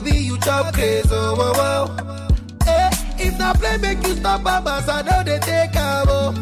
[0.00, 1.08] goody, I be you chop crazy.
[1.12, 2.66] Oh, oh, oh.
[2.66, 4.88] Eh, if not play, make you stop, babas.
[4.88, 6.34] I know they take a oh.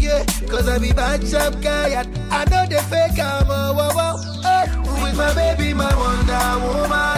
[0.00, 3.46] Yeah, cause I be bad chop guy and I know they fake am.
[3.48, 4.42] Oh, oh, oh.
[4.44, 7.13] Eh, with my baby, my Wonder Woman.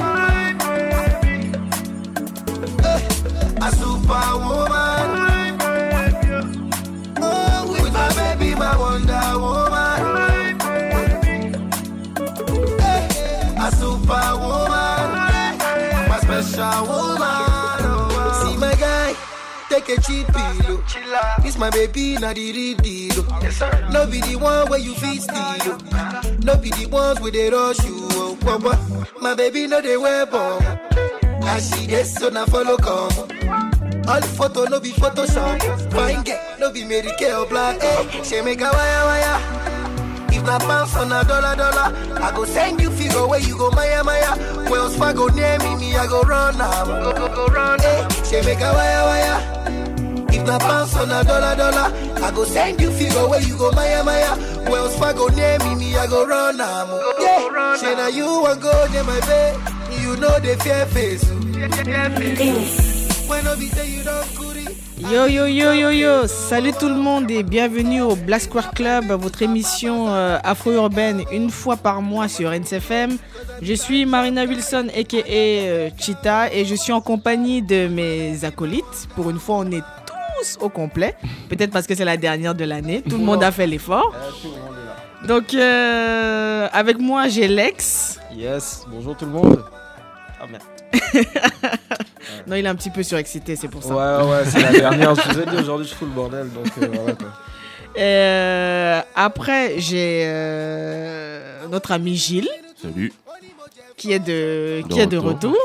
[16.82, 17.20] Woman.
[17.88, 19.14] Oh, See my guy,
[19.68, 20.82] take a cheap pillow.
[21.42, 23.12] This my baby, not the real deal.
[23.28, 23.88] oh.
[23.92, 25.36] No be the one where you feel steal.
[25.36, 26.36] oh.
[26.42, 27.96] No be the ones where they rush you.
[28.12, 29.20] Oh, oh, oh.
[29.20, 30.62] My baby, no they wear bomb.
[31.48, 33.12] As she gets so now follow come.
[34.08, 35.92] All the photo no be Photoshop.
[35.92, 37.78] Fine get no be Mary Kay or black.
[37.82, 39.75] Eh, she make a wire wire.
[40.46, 43.68] If not pounds on a dollar dollar, I go send you figure where you go
[43.72, 44.70] Maya Maya.
[44.70, 46.84] Wells Fargo near me, me I go run now.
[46.84, 47.80] Go go go run.
[47.80, 48.22] Eh, ah.
[48.22, 50.28] she make a wire wire.
[50.30, 51.90] If not pounds on a dollar dollar,
[52.22, 54.70] I go send you figure where you go Maya Maya.
[54.70, 56.86] Wells Fargo near me, me I go run ah.
[56.86, 57.24] now.
[57.24, 59.56] Yeah, she now you want go near my bed.
[60.00, 60.62] You know the oh.
[60.62, 61.24] fear face.
[63.28, 64.45] When no be say you don't goody.
[64.98, 69.04] Yo yo yo yo yo, salut tout le monde et bienvenue au Black Square Club,
[69.12, 73.18] votre émission euh, afro-urbaine une fois par mois sur NCFM.
[73.60, 79.06] Je suis Marina Wilson aka euh, Cheetah et je suis en compagnie de mes acolytes.
[79.14, 81.14] Pour une fois, on est tous au complet.
[81.50, 84.14] Peut-être parce que c'est la dernière de l'année, tout le monde a fait l'effort.
[85.28, 88.18] Donc euh, avec moi, j'ai Lex.
[88.34, 89.62] Yes, bonjour tout le monde.
[92.46, 93.94] Non, il est un petit peu surexcité, c'est pour ça.
[93.94, 95.14] Ouais, ouais, c'est la dernière.
[95.14, 96.48] Je vous ai dit aujourd'hui, je fous le bordel.
[96.52, 97.28] Donc euh, voilà quoi.
[97.98, 102.48] Euh, après, j'ai euh, notre ami Gilles.
[102.80, 103.12] Salut.
[103.96, 105.56] qui est de, De qui est de retour.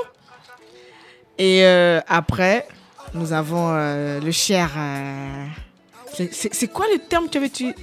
[1.37, 2.67] Et euh, après,
[3.13, 4.69] nous avons euh, le cher.
[6.21, 7.73] Euh, c'est- c'est c'est quoi le terme que tu avais tu-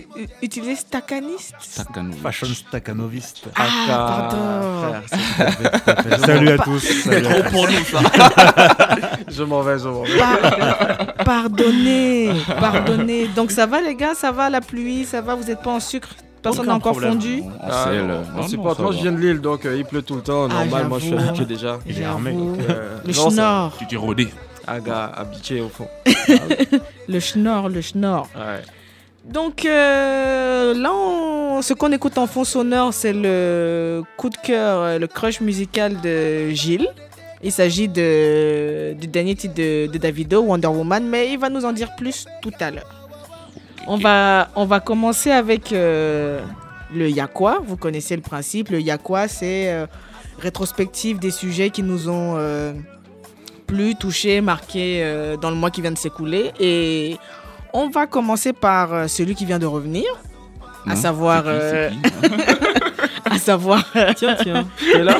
[0.42, 2.14] utilisé Staccaniste Stakhanov.
[2.22, 3.44] Fashion staccanoviste.
[3.56, 5.02] Ah, Ah, pardon.
[5.06, 7.08] frère, Salut à tous.
[7.08, 7.50] À tous.
[7.50, 7.98] pour nous ça.
[9.28, 10.18] Je m'en vais, je m'en vais.
[10.18, 13.28] Par- pardonnez, pardonnez.
[13.28, 15.80] Donc ça va les gars, ça va la pluie, ça va, vous n'êtes pas en
[15.80, 16.08] sucre,
[16.42, 17.12] personne n'a encore problème.
[17.12, 17.42] fondu?
[17.62, 18.78] Ah, non, euh, on non, supporte.
[18.78, 20.46] non, Moi, je viens de Lille, donc euh, il pleut tout le temps.
[20.50, 21.78] Ah, Normal, moi, je suis habitué déjà.
[21.86, 22.32] Il est armé.
[22.32, 24.28] Donc, euh, Le non, ça- Tu t'es rodé.
[24.80, 25.88] Gars habitué au fond.
[27.08, 28.28] le schnorr, le schnorr.
[28.36, 28.62] Ouais.
[29.24, 34.78] Donc euh, là, on- ce qu'on écoute en fond sonore, c'est le coup de cœur,
[34.80, 36.88] euh, le crush musical de Gilles.
[37.42, 41.64] Il s'agit de, du dernier titre de, de Davido, Wonder Woman, mais il va nous
[41.64, 42.88] en dire plus tout à l'heure.
[43.86, 46.40] On va, on va commencer avec euh,
[46.94, 47.58] le Yakwa.
[47.66, 48.70] Vous connaissez le principe.
[48.70, 49.86] Le Yakwa, c'est euh,
[50.40, 52.36] rétrospective des sujets qui nous ont
[53.68, 56.52] euh, plu, touchés, marqués euh, dans le mois qui vient de s'écouler.
[56.60, 57.16] Et
[57.72, 60.04] on va commencer par euh, celui qui vient de revenir,
[60.86, 61.96] à Non savoir, qui, euh, qui
[63.30, 63.84] à savoir,
[64.16, 64.66] Tiens, tiens.
[64.92, 65.18] T'es là?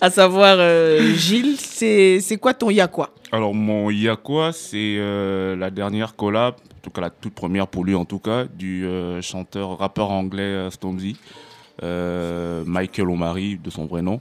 [0.00, 1.56] À savoir euh, Gilles.
[1.58, 6.90] C'est c'est quoi ton Yakwa Alors, mon Yakwa, c'est euh, la dernière collab, en tout
[6.90, 11.16] cas la toute première pour lui en tout cas, du euh, chanteur, rappeur anglais Stormzy,
[11.82, 14.20] euh, Michael O'Mari de son vrai nom.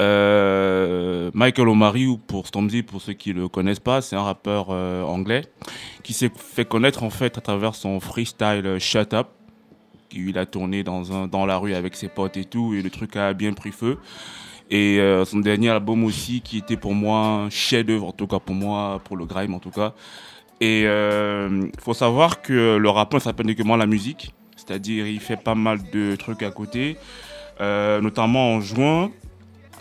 [0.00, 4.68] Euh, Michael O'Mari, ou pour Stormzy, pour ceux qui le connaissent pas, c'est un rappeur
[4.70, 5.44] euh, anglais
[6.02, 9.28] qui s'est fait connaître en fait à travers son freestyle euh, Shut Up.
[10.12, 12.90] Il a tourné dans, un, dans la rue avec ses potes et tout, et le
[12.90, 13.98] truc a bien pris feu.
[14.70, 18.54] Et son dernier album aussi, qui était pour moi un chef-d'œuvre, en tout cas pour
[18.54, 19.92] moi, pour le grime en tout cas.
[20.60, 25.36] Et il faut savoir que le rappeur ne s'appelle uniquement la musique, c'est-à-dire il fait
[25.36, 26.96] pas mal de trucs à côté,
[27.60, 29.10] notamment en juin,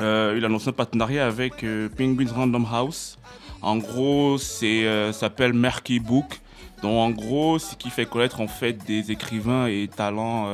[0.01, 3.17] euh, il a annoncé un partenariat avec euh, Penguins Random House.
[3.61, 6.41] En gros, c'est euh, s'appelle Merky Book.
[6.81, 10.47] Donc en gros, ce qui fait connaître en fait des écrivains et talents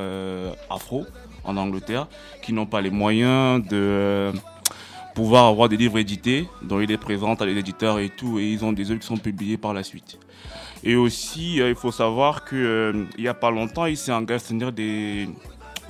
[0.70, 1.06] afro
[1.46, 2.08] en Angleterre
[2.44, 4.34] qui n'ont pas les moyens de
[5.16, 8.52] pouvoir avoir des livres édités, dont il les présente à les éditeurs et tout, et
[8.52, 10.20] ils ont des œuvres qui sont publiées par la suite.
[10.84, 14.40] Et aussi, il faut savoir que il y a pas longtemps, il s'est engagé à
[14.40, 15.30] soutenir des,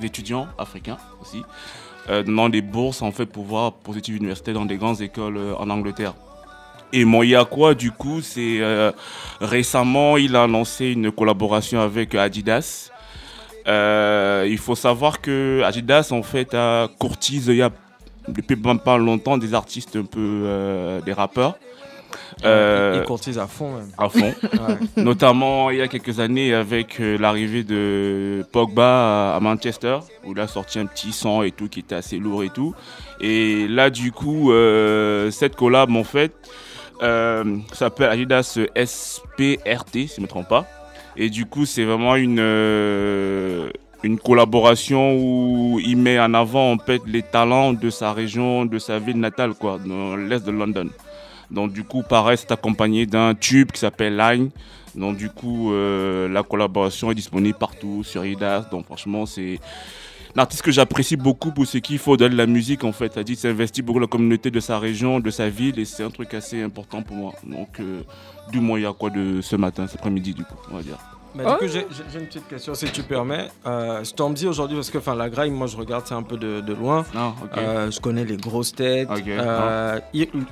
[0.00, 1.42] des étudiants africains aussi,
[2.08, 6.14] donnant des bourses en fait pour études universitaires dans des grandes écoles euh, en Angleterre.
[6.92, 8.92] Et mon Yakwa, du coup, c'est euh,
[9.40, 12.90] récemment, il a lancé une collaboration avec Adidas.
[13.66, 17.70] Euh, il faut savoir que Adidas, en fait, a courtise il y a
[18.26, 21.58] depuis pas longtemps des artistes un peu, euh, des rappeurs.
[22.44, 23.88] Euh, Il courtise à fond même.
[23.98, 24.32] à fond.
[24.42, 25.02] Ouais.
[25.02, 30.40] Notamment il y a quelques années avec euh, l'arrivée de Pogba à, Manchester, où il
[30.40, 32.74] a sorti un petit son et tout qui était assez lourd et tout.
[33.20, 36.32] Et là du coup, euh, cette collab en fait
[37.02, 40.66] euh, s'appelle Adidas SPRT, si je ne me trompe pas.
[41.16, 43.70] Et du coup, c'est vraiment une, euh,
[44.02, 48.78] une collaboration où il met en avant en fait les talents de sa région, de
[48.78, 50.88] sa ville natale, quoi, dans l'est de London.
[51.50, 54.50] Donc du coup, pareil, c'est accompagné d'un tube qui s'appelle Line.
[54.94, 58.66] Donc du coup, euh, la collaboration est disponible partout sur Idas.
[58.70, 59.58] Donc franchement, c'est
[60.36, 63.18] un artiste que j'apprécie beaucoup pour ce qu'il faut de la musique en fait.
[63.26, 66.10] Il s'investit beaucoup dans la communauté de sa région, de sa ville et c'est un
[66.10, 67.32] truc assez important pour moi.
[67.44, 68.02] Donc euh,
[68.52, 70.82] du moins, il y a quoi de ce matin, cet après-midi du coup, on va
[70.82, 70.98] dire.
[71.34, 73.48] Bah, du coup, j'ai une petite question si tu permets.
[73.66, 76.72] Euh, Stormzy aujourd'hui, parce que la grime, moi je regarde ça un peu de, de
[76.74, 77.04] loin.
[77.56, 79.08] Euh, je connais les grosses têtes.
[79.10, 80.00] Ok, Euh,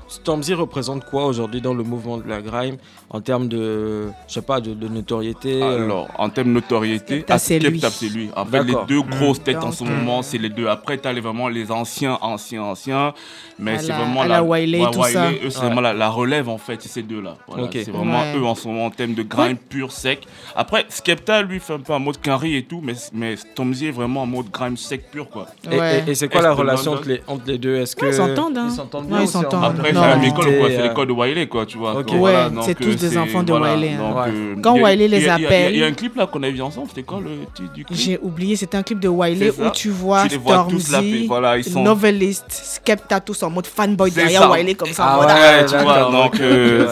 [0.08, 2.76] Stormzy représente quoi aujourd'hui dans le mouvement de la grime
[3.10, 7.16] en termes de, je sais pas, de, de notoriété euh, Alors, en termes de notoriété,
[7.20, 7.80] Skepta, c'est lui.
[7.80, 8.30] C'est lui.
[8.36, 10.66] En fait, les deux grosses têtes en ce moment, c'est les deux.
[10.68, 13.14] Après, tu as vraiment les anciens, anciens, anciens.
[13.58, 15.30] Mais c'est vraiment à la Wiley, tout ça.
[15.32, 15.66] eux, c'est Ouais.
[15.66, 17.36] vraiment la, la relève, en fait, c'est ces deux-là.
[17.48, 17.68] Voilà.
[17.72, 18.36] C'est vraiment Ouais.
[18.38, 20.26] eux en ce moment en termes de grind pur, sec.
[20.54, 23.90] Après, Skepta, lui, fait un peu en mode Quinry et tout, mais, mais Stormzy est
[23.90, 25.46] vraiment en mode grind sec pur, quoi.
[25.70, 26.04] Et, Ouais.
[26.06, 27.76] et- et c'est quoi la relation entre les, entre les deux?
[27.76, 28.66] Est-ce que Ouais, ils s'entendent, hein.
[28.70, 30.44] Ils s'entendent Ouais, ils Après, c'est la même école, quoi.
[30.46, 31.96] rivalité, C'est euh, l'école de Wiley, quoi, tu vois.
[31.98, 32.06] Ok.
[32.06, 33.98] quoi, Ouais, voilà, donc, c'est tous euh, des enfants de voilà, Wiley, hein.
[33.98, 34.30] donc, Ouais.
[34.34, 35.92] euh, Quand a- Wiley les il y a- il y a- Il y, a appelle-
[35.92, 37.98] un clip là qu'on a vu ensemble, c'était quoi le titre du clip?
[37.98, 41.82] J'ai oublié, c'était un clip de Wiley où tu vois Stormzy, voilà, ils sont.
[41.82, 44.50] Novelist, Skepta, tous en mode fanboy derrière.
[44.50, 45.04] Wiley comme ça.
[45.06, 46.40] Ah ouais, tu vois, donc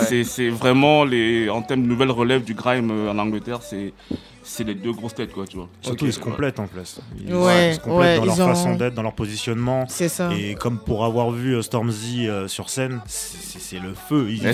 [0.07, 3.93] c'est- c'est vraiment les, en termes de nouvelles relèves du grime euh, en Angleterre, c'est
[4.57, 5.69] c'est les deux grosses têtes quoi, tu vois.
[5.83, 7.01] Surtout, Ok, ils se complètent en plus.
[7.27, 9.85] Ils, Ouais, ils se complètent ouais, dans leur ont- façon d'être, dans leur positionnement.
[9.89, 10.31] C'est ça.
[10.33, 14.27] Et comme pour avoir vu euh, Stormzy euh, sur scène, c'est le feu.
[14.31, 14.43] Ils.
[14.45, 14.53] Ouais,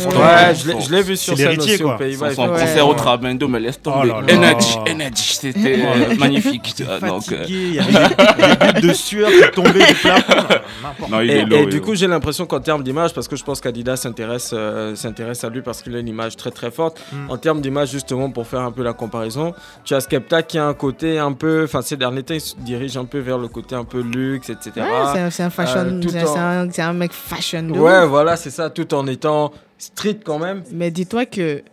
[0.54, 1.94] je l'ai- vu sur scène aussi quoi.
[1.94, 2.34] aux Pays-Bas.
[2.34, 2.94] Son, concert au.
[2.94, 4.12] Trabendo, mais laisse tomber.
[4.14, 4.30] Oh.
[4.30, 6.74] Energy, Energy, c'était euh, magnifique.
[6.76, 9.86] tu vois, donc, euh, Fatigué, il y avait des, des gouttes de sueur qui tombaient
[9.86, 10.32] du plafond.
[10.82, 13.26] N'importe non, il Et, est et lourd, du coup, j'ai l'impression qu'en termes d'image, parce
[13.28, 14.54] que je pense qu'Adidas s'intéresse
[14.94, 17.00] s'intéresse à lui parce qu'il a une image très très forte.
[17.12, 17.30] Mm.
[17.30, 19.54] En termes d'image, justement, pour faire un peu la comparaison,
[19.90, 22.54] tu as Skepta qui a un côté un peu, enfin, ces derniers temps, il se
[22.54, 24.70] dirige un peu vers le côté un peu luxe, etc.
[24.76, 27.64] Ouais, c'est un- fashion, Euh, en- un, mec fashion.
[27.64, 28.08] de Ouais, ouf.
[28.08, 30.62] voilà, c'est ça, tout en étant street quand même.
[30.70, 31.64] Mais dis-toi que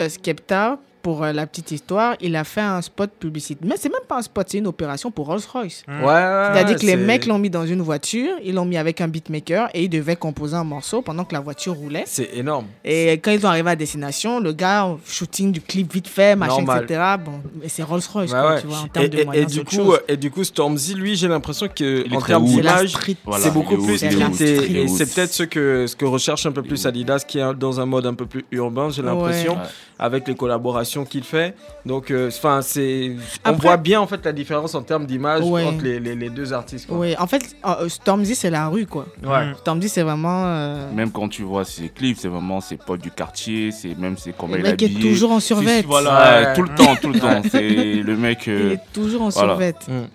[0.00, 3.66] euh, Skepta, pour euh, la petite histoire, il a fait un spot publicitaire.
[3.68, 5.84] Mais c'est même pas un spot, c'est une opération pour Rolls-Royce.
[5.88, 6.04] Mm.
[6.04, 6.12] Ouais,
[6.52, 9.68] C'est-à-dire que les mecs l'ont mis dans une voiture, ils l'ont mis avec un beatmaker
[9.74, 12.04] et ils devaient composer un morceau pendant que la voiture roulait.
[12.06, 12.66] C'est énorme.
[12.84, 16.56] Et quand ils sont arrivés à destination, le gars, shooting du clip vite fait, machin,
[16.62, 16.84] Normal.
[16.84, 17.00] etc.
[17.24, 18.60] Bon, mais c'est Rolls-Royce, Ouais, quoi, ouais.
[18.60, 20.00] tu vois, en Et, termes de et- et moyens, du c'est autre coup, chose.
[20.08, 22.94] et du coup, Stormzy, lui, j'ai l'impression que en termes d'image.
[23.24, 24.08] Voilà, c'est beaucoup plus street
[24.40, 27.54] et, et c'est peut-être ce que, ce que recherche un peu plus Adidas qui est
[27.54, 29.56] dans un mode un peu plus urbain, j'ai l'impression,
[29.98, 31.54] avec les collaborations qu'il fait.
[31.86, 33.12] Donc, enfin, c'est,
[33.44, 35.64] on Après- voit bien en fait la différence en termes d'image Ouais.
[35.64, 36.86] entre les, les- les deux artistes.
[36.86, 36.98] quoi.
[36.98, 39.06] Oui, en fait, euh, Stormzy, c'est la rue, quoi.
[39.24, 39.52] Ouais.
[39.58, 40.44] Stormzy, c'est vraiment.
[40.46, 44.16] euh, Même quand tu vois ses clips, c'est vraiment ses potes du quartier, c'est même
[44.18, 45.10] c'est comment le il est mec est habillé.
[45.10, 45.82] toujours en survêt.
[45.82, 46.54] Voilà, Ouais.
[46.54, 47.42] tout le temps, tout le temps.
[47.50, 47.60] C'est
[48.02, 48.46] le mec.
[48.46, 49.48] Il euh, est toujours en voilà.
[49.50, 49.74] survêt.
[49.88, 50.06] Mm.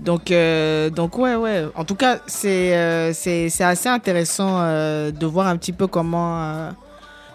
[0.00, 1.66] Donc, euh, donc ouais, ouais.
[1.76, 5.86] En tout cas, c'est euh, c'est c'est assez intéressant euh, de voir un petit peu
[5.86, 6.70] comment, euh,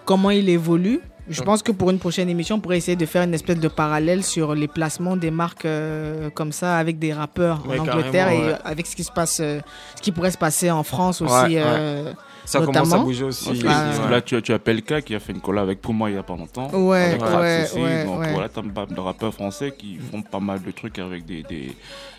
[0.06, 1.00] comment il évolue.
[1.30, 3.68] Je pense que pour une prochaine émission, on pourrait essayer de faire une espèce de
[3.68, 8.30] parallèle sur les placements des marques euh, comme ça avec des rappeurs Ouais, en Angleterre
[8.32, 8.44] et ouais.
[8.54, 9.60] euh, avec ce qui se passe, euh,
[9.96, 11.56] ce qui pourrait se passer en France aussi.
[11.56, 12.04] Ouais,
[12.50, 13.04] Ça commence à Notamment.
[13.04, 13.62] bouger aussi.
[13.64, 14.10] Parce.
[14.10, 16.18] Là, tu as, tu as Pelka qui a fait une collab avec Puma il y
[16.18, 16.70] a pas longtemps.
[16.74, 17.80] Ouais, avec ouais, aussi.
[17.80, 18.34] ouais, Donc ouais.
[18.34, 21.44] voilà, t'as pas mal de rappeurs français qui font pas mal de trucs avec des,
[21.44, 21.72] des,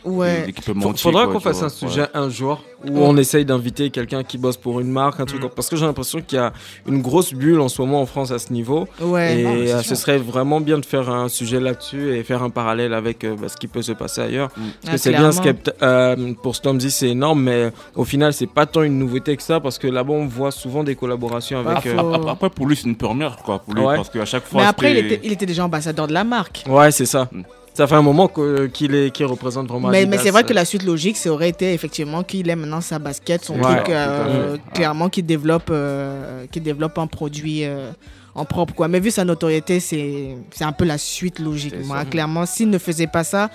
[0.04, 0.42] Ouais.
[0.44, 0.92] des équipements.
[0.92, 2.08] Fa- Faudra qu'on fasse un sujet Ouais.
[2.14, 3.00] un jour où Ouais.
[3.02, 5.42] on essaye d'inviter quelqu'un qui bosse pour une marque, un truc Mm.
[5.42, 6.52] comme- parce que j'ai l'impression qu'il y a
[6.86, 8.86] une grosse bulle en ce moment en France à ce niveau.
[9.00, 9.40] Ouais.
[9.40, 9.88] et non, c'est euh, sûr.
[9.90, 13.34] ce serait vraiment bien de faire un sujet là-dessus et faire un parallèle avec euh,
[13.38, 14.48] bah, ce qui peut se passer ailleurs.
[14.50, 15.30] Parce Ah, que c'est bien.
[15.30, 19.42] Skepta- euh, pour Stormzy c'est énorme, mais au final c'est pas tant une nouveauté que
[19.42, 21.86] ça parce que là-bas on voit souvent des collaborations Pas avec.
[21.86, 21.98] euh.
[22.14, 23.58] Après, après, pour lui, c'est une première, quoi.
[23.60, 23.96] Pour lui, Ouais.
[23.96, 24.62] parce qu'à chaque fois.
[24.62, 26.64] Mais après, il était, il était déjà ambassadeur de la marque.
[26.68, 27.28] Ouais, c'est ça.
[27.32, 27.42] Mm.
[27.72, 29.88] Ça fait un moment que- qu'il est, qu'il représente vraiment.
[29.88, 32.80] Mais, mais c'est vrai que la suite logique, ça aurait été effectivement qu'il ait maintenant
[32.80, 37.92] sa basket, son Ouais, truc, euh, clairement qu'il développe, euh, qu'il développe un produit euh,
[38.34, 38.74] en propre.
[38.74, 38.88] Quoi.
[38.88, 41.74] Mais vu sa notoriété, c'est c'est un peu la suite logique.
[41.84, 43.50] Moi, clairement, s'il ne faisait pas ça,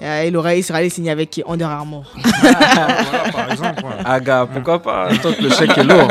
[0.00, 2.04] euh, il, aurait, il serait allé signer avec qui Under Armour.
[2.40, 3.84] Voilà, par exemple.
[3.84, 4.04] ouais.
[4.04, 5.08] Aga, pourquoi pas?
[5.22, 6.08] Tant que le chèque est lourd.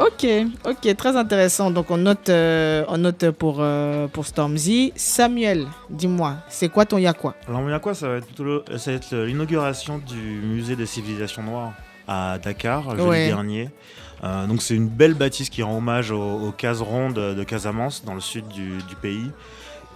[0.00, 0.26] Ok,
[0.64, 1.70] ok, très intéressant.
[1.70, 4.92] Donc on note, euh, on note pour, euh, pour Stormzy.
[4.96, 8.26] Samuel, dis-moi, c'est quoi ton y'a quoi Alors, il y a quoi Ça va être
[8.26, 11.72] plutôt le- ça va être l'inauguration du musée des civilisations noires.
[12.08, 13.28] à Dakar Ouais.
[13.28, 13.68] dernier.
[14.24, 18.04] Euh, donc c'est une belle bâtisse qui rend hommage aux, aux cases rondes de Casamance
[18.04, 19.30] dans le sud du, du pays.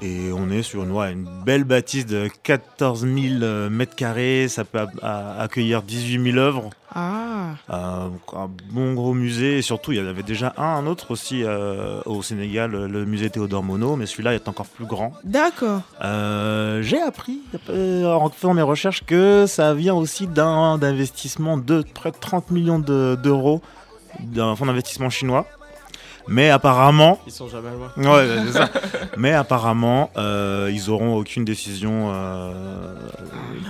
[0.03, 4.47] Et on est sur une, ouais, une belle bâtisse de 14 000 euh, mètres carrés.
[4.49, 6.71] Ça peut accueillir 18 000 œuvres.
[6.95, 9.59] Ah, Euh, un bon gros musée.
[9.59, 13.05] Et surtout, il y en avait déjà un, un autre aussi euh, au Sénégal, le
[13.07, 13.99] musée Théodore Monod.
[13.99, 15.13] Mais celui-là est encore plus grand.
[15.25, 15.81] d'accord.
[16.05, 22.11] Euh, J'ai appris en faisant mes recherches que ça vient aussi d'un d'investissement de près
[22.11, 23.63] de 30 millions de- d'euros
[24.21, 25.47] d'un fonds d'investissement chinois.
[26.29, 28.15] Mais apparemment, Ils sont jamais loin.
[28.17, 28.69] ouais, c'est ça.
[29.17, 32.53] Mais apparemment, euh, ils auront aucune décision euh,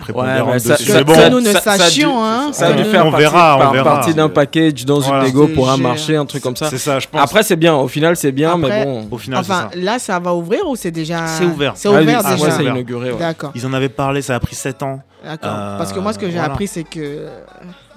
[0.00, 0.92] prépondérante ça- dessus.
[0.92, 2.50] Mais bon, que nous ne ça- ça sachions, hein.
[2.52, 3.90] Ça a dû faire on partie, verra, on par- verra.
[3.96, 5.20] partie d'un package dans Voilà.
[5.20, 6.70] une dégo pour un marché, un truc comme ça.
[6.70, 7.20] c'est ça, je pense.
[7.20, 7.74] Après, c'est bien.
[7.74, 9.06] Au final, c'est bien, Après- mais bon.
[9.10, 9.84] au final, Enfin, c'est ça.
[9.84, 11.26] là, ça va ouvrir ou c'est déjà.
[11.26, 11.72] C'est ouvert.
[11.76, 12.42] C'est Ah ouvert ah, déjà.
[12.44, 12.72] ouais, c'est ouvert.
[12.72, 13.12] inauguré.
[13.12, 13.18] ouais.
[13.18, 13.52] D'accord.
[13.54, 15.00] Ils en avaient parlé, ça a pris 7 ans.
[15.24, 15.50] D'accord.
[15.52, 16.52] Euh, Parce que moi, ce que j'ai voilà.
[16.52, 17.26] appris, c'est que.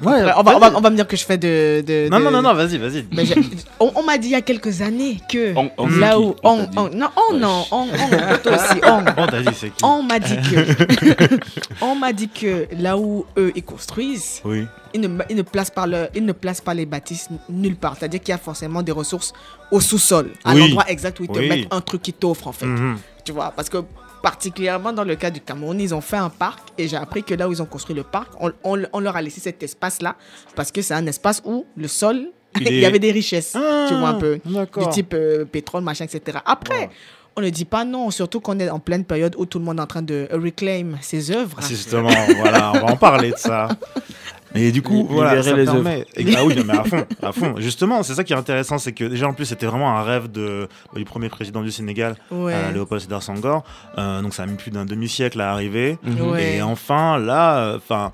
[0.01, 1.81] Ouais, on, va, on, va, on va me dire que je fais de.
[1.85, 3.05] de- Non, de- non, non, non, vas-y, vas-y.
[3.81, 5.53] On on m'a dit il y a quelques années que.
[5.57, 6.35] On- on là où.
[6.43, 7.65] on On, t'a on- non, on, non.
[7.71, 8.79] On, on, toi aussi.
[8.85, 9.01] On.
[9.01, 11.39] Bon, t'as dit, c'est qui On m'a dit que.
[11.81, 14.65] on m'a dit que là où eux, ils construisent, Oui.
[14.93, 17.95] ils ne, ils ne, placent, pas le, ils ne placent pas les bâtisses nulle part.
[17.99, 19.33] C'est-à-dire qu'il y a forcément des ressources
[19.71, 20.59] au sous-sol, à Oui.
[20.61, 21.49] l'endroit exact où ils te Oui.
[21.49, 22.65] mettent un truc qui t'offre, en fait.
[22.65, 22.97] Mhm.
[23.25, 23.77] Tu vois, parce que
[24.21, 27.33] particulièrement dans le cas du Cameroun, ils ont fait un parc et j'ai appris que
[27.33, 30.15] là où ils ont construit le parc, on, on- on leur a laissé cet espace-là
[30.55, 32.27] parce que c'est un espace où le sol,
[32.59, 33.51] Il y avait des richesses,
[33.87, 36.39] tu vois un peu, Ah, du type euh, pétrole, machin, etc.
[36.45, 36.89] Après,
[37.37, 39.77] on ne dit pas non, surtout qu'on est en pleine période où tout le monde
[39.79, 41.57] est en train de reclaim ses œuvres.
[41.61, 42.09] Ah, justement,
[42.39, 43.67] voilà, on va en parler de ça.
[44.55, 46.05] Et du coup, voilà, ça les permet.
[46.15, 47.53] Et- ah oui, non, mais à fond, à fond.
[47.57, 50.31] Justement, c'est ça qui est intéressant, c'est que déjà en plus c'était vraiment un rêve
[50.31, 52.53] de, du premier président du Sénégal, Ouais.
[52.55, 53.63] euh, Léopold Sédar Senghor.
[53.97, 55.97] Euh, donc ça a mis plus d'un demi-siècle à arriver.
[56.03, 56.29] Mhm.
[56.31, 56.55] Ouais.
[56.57, 58.11] Et enfin, là, enfin.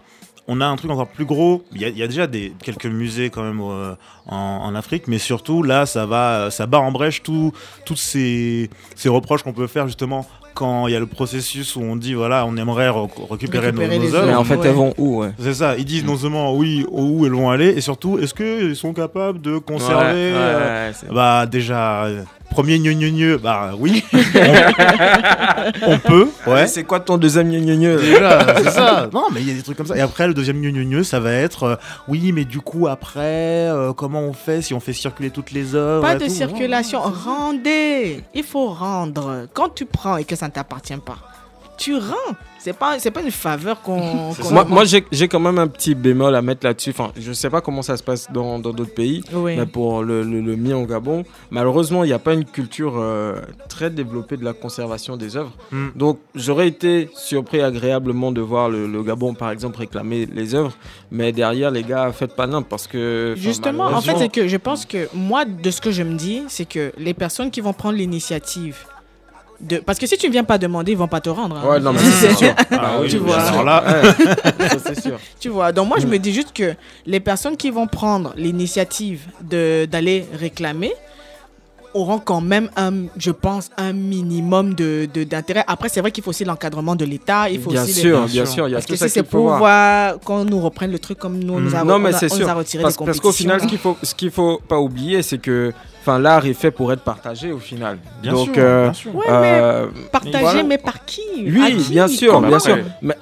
[0.48, 1.64] on a un truc encore plus gros.
[1.74, 3.96] Il y a, il y a déjà des, quelques musées quand même euh,
[4.28, 7.52] en, en Afrique, mais surtout là, ça va, ça bat en brèche tout,
[7.86, 11.82] tous ces, ces reproches qu'on peut faire justement quand il y a le processus où
[11.82, 14.26] on dit voilà, on aimerait re- récupérer, nos- Récupérer nos, les œuvres.
[14.28, 14.68] Mais en fait, Ouais.
[14.70, 15.30] elles vont où ouais?
[15.38, 18.76] C'est ça, ils disent non seulement oui où elles vont aller, et surtout est-ce qu'ils
[18.76, 20.32] sont capables de conserver.
[20.32, 22.24] Ouais, euh, Bah déjà, euh,
[22.56, 24.02] premier gneu gneu gneu, bah oui,
[25.86, 26.68] on, peut, ouais.
[26.68, 29.10] C'est quoi ton deuxième Déjà, c'est ça.
[29.14, 29.98] Non, mais il y a des trucs comme ça.
[29.98, 31.76] Et après, le deuxième gneu gneu gneu, ça va être euh,
[32.08, 33.20] oui, mais du coup, après,
[33.68, 36.32] euh, comment on fait si on fait circuler toutes les œuvres Pas de tout?
[36.32, 38.24] circulation, rendez.
[38.34, 39.48] Il faut rendre.
[39.54, 41.18] Quand tu prends et que ça ne t'appartient pas,
[41.78, 42.34] tu rends.
[42.60, 44.34] C'est pas, c'est pas une faveur qu'on.
[44.34, 46.90] qu'on Moi, j'ai j'ai quand même un petit bémol à mettre là-dessus.
[46.90, 49.56] Enfin, je sais pas comment ça se passe dans dans d'autres pays, Oui.
[49.56, 52.96] mais pour le, le, le mien au Gabon, malheureusement, il n'y a pas une culture
[52.98, 53.36] euh,
[53.70, 55.52] très développée de la conservation des œuvres.
[55.72, 55.90] Hmm.
[55.96, 60.74] Donc, j'aurais été surpris agréablement de voir le, le Gabon, par exemple, réclamer les œuvres,
[61.12, 63.36] mais derrière, les gars, faites pas n'importe parce que.
[63.38, 66.42] Justement, en fait, c'est que je pense que moi, de ce que je me dis,
[66.48, 68.78] c'est que les personnes qui vont prendre l'initiative
[69.62, 69.78] de.
[69.78, 71.58] Parce que si tu ne viens pas demander, ils vont pas te rendre.
[71.58, 71.68] hein.
[71.70, 72.54] Ouais, non, mais C'est- sûr.
[72.72, 73.44] Ah oui, Tu bien vois.
[73.46, 73.60] sûr.
[73.60, 75.20] Alors là, Ouais, ça, c'est sûr.
[75.40, 76.74] Tu vois, donc moi je me dis juste que
[77.06, 80.94] les personnes qui vont prendre l'initiative de- d'aller réclamer
[81.94, 85.64] auront quand même, un, je pense, un minimum de de- d'intérêt.
[85.66, 87.50] Après, c'est vrai qu'il faut aussi l'encadrement de l'État.
[87.50, 88.54] Il faut Bien aussi les- sûr, Bien bien sûr.
[88.54, 90.20] sûr, il y a Parce que si c'est pour voir.
[90.20, 92.30] qu'on nous reprenne le truc comme nous, on nous a, Non, mais on a- c'est
[92.32, 92.50] on nous sûr.
[92.50, 95.22] a retiré Parce, des parce qu'au final, ce qu'il faut, ce qu'il faut pas oublier,
[95.22, 95.72] c'est que,
[96.06, 97.98] enfin, l'art est fait pour être partagé au final.
[98.22, 99.16] bien Donc, sûr, euh, bien sûr.
[99.16, 99.88] Ouais, euh,
[100.40, 100.64] voilà.
[100.64, 102.74] mais par qui oui, qui bien sûr, bien sûr.
[102.74, 103.16] après, Mais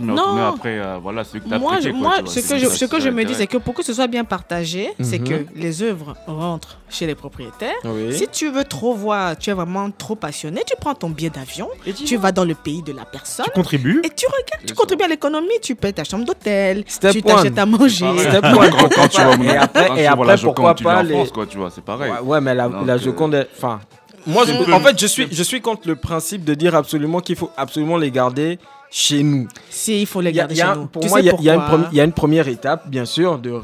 [0.00, 0.34] Non.
[0.34, 2.66] mais après, euh, voilà, c'est que Moi, je- quoi, moi tu vois, ce que je,
[2.66, 5.18] ça, ce que je me dis, c'est que pour que ce soit bien partagé, c'est
[5.18, 5.28] Mhm.
[5.28, 7.74] que les œuvres rentrent chez les propriétaires.
[7.84, 8.12] oui.
[8.14, 11.68] Si tu veux trop voir, tu es vraiment trop passionné, tu prends ton billet d'avion,
[12.06, 14.00] tu vas dans le pays de la personne Tu contribues.
[14.04, 17.58] et tu regardes, tu Bien contribues à l'économie, tu payes ta chambre d'hôtel, tu t'achètes
[17.58, 18.06] à manger.
[18.18, 21.02] Step Quand, one, quand, quand tu vas Et après, et tu après pourquoi tu pas
[21.02, 21.14] les.
[21.14, 22.10] France, quoi, tu vois, c'est pareil.
[22.20, 23.80] Ouais, ouais, mais la, Donc, la euh, Joconde, enfin.
[24.26, 27.36] Moi, je- en fait, je suis, je suis contre le principe de dire absolument qu'il
[27.36, 28.58] faut absolument les garder
[28.96, 29.48] chez nous.
[29.70, 30.86] Si, il faut les garder y a chez nous.
[30.86, 33.38] Pour Tu moi, il y, il y a une y a première étape, bien sûr,
[33.38, 33.60] de,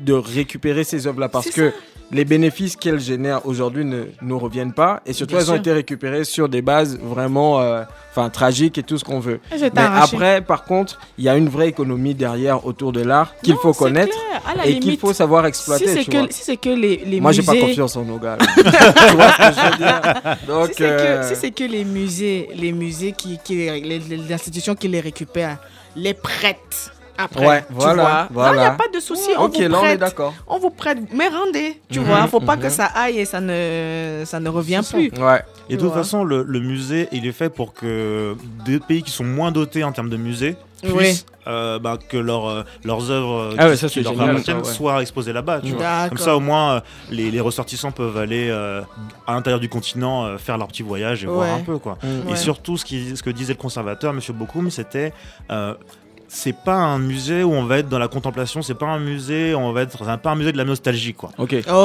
[0.00, 1.70] de récupérer ces œuvres-là parce que
[2.12, 5.72] les bénéfices qu'elles génèrent aujourd'hui ne nous reviennent pas et surtout Bien elles ont été
[5.72, 7.84] récupérées sur des bases vraiment euh,
[8.32, 9.38] tragiques et tout ce qu'on veut.
[9.52, 13.54] Mais après, par contre, il y a une vraie économie derrière autour de l'art qu'il
[13.56, 15.86] faut connaître clair, et qu'il faut savoir Si exploiter.
[15.86, 17.60] c'est que, si c'est que les, les Moi, j'ai musées...
[17.60, 18.38] pas confiance en nos gars.
[18.56, 18.62] tu
[19.14, 20.36] vois ce que je veux dire?
[20.48, 23.80] Donc, si c'est euh, que, si c'est que les musées, les musées qui, qui les,
[23.80, 25.58] les- les institutions qui les récupèrent,
[25.96, 26.92] les prêtent
[27.24, 27.46] après.
[27.46, 28.28] Ouais, tu voilà, vois?
[28.30, 28.50] voilà.
[28.50, 29.30] Non, il n'y a pas de souci.
[29.38, 30.00] on Ok, vous là on est prête.
[30.00, 30.34] d'accord.
[30.46, 32.26] On vous prête, mais rendez, tu Mhm, vois.
[32.26, 32.62] Faut pas mhm.
[32.62, 35.10] que ça aille et ça ne, ça ne revient plus.
[35.20, 35.42] Ouais.
[35.68, 39.10] Et de toute façon, le, le musée, il est fait pour que des pays qui
[39.10, 40.90] sont moins dotés en termes de musées Oui.
[40.96, 44.02] puissent euh, bah, que leur, euh, leurs œuvres euh, Ah ouais, qui, ça, qui c'est
[44.02, 44.76] leur génial, appartiennent ça, ouais.
[44.76, 45.60] soient exposées là-bas.
[45.64, 46.08] Tu vois.
[46.08, 48.82] Comme ça, au moins, euh, les, les ressortissants peuvent aller euh,
[49.26, 51.78] à l'intérieur du continent euh, faire leur petit voyage et voir un peu.
[51.78, 51.96] quoi.
[52.02, 52.26] Mm.
[52.28, 52.32] Ouais.
[52.34, 54.20] Et surtout, ce, qui, ce que disait le conservateur, M.
[54.34, 55.12] Bokoum, c'était.
[56.32, 59.52] C'est pas un musée où on va être dans la contemplation, c'est pas un musée
[59.52, 61.30] où on va être, c'est pas un musée de la nostalgie quoi.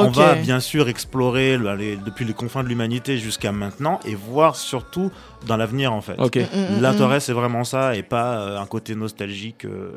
[0.05, 4.13] On va bien sûr explorer le- les- depuis les confins de l'humanité jusqu'à maintenant et
[4.13, 5.09] voir surtout
[5.47, 6.15] dans l'avenir en fait.
[6.37, 9.65] Mm, mm, mm, L'intérêt c'est vraiment ça et pas euh, un côté nostalgique.
[9.65, 9.91] euh.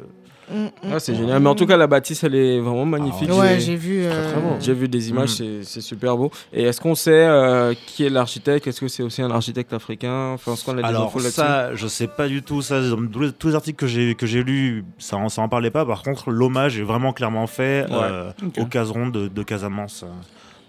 [0.50, 1.40] Mm, mm, Ah, c'est génial.
[1.40, 3.28] Mais en tout cas, la bâtisse, elle est vraiment magnifique.
[3.32, 4.00] Ah Ouais, J'ai- j'ai vu.
[4.04, 4.58] euh.
[4.60, 5.62] J'ai vu des images, Mm.
[5.62, 6.30] c'est- super beau.
[6.52, 8.66] Et est-ce qu'on sait euh, qui est l'architecte?
[8.66, 10.32] Est-ce que c'est aussi un architecte africain?
[10.34, 11.34] Enfin, est-ce qu'on a des Alors infos là-dessus?
[11.36, 12.80] ça, je sais pas du tout ça.
[12.80, 15.84] Dans tous les, articles que j'ai que j'ai lus, ça en, ça en parlait pas.
[15.86, 20.04] Par contre, l'hommage est vraiment clairement fait euh, au caseron de, de Casamance.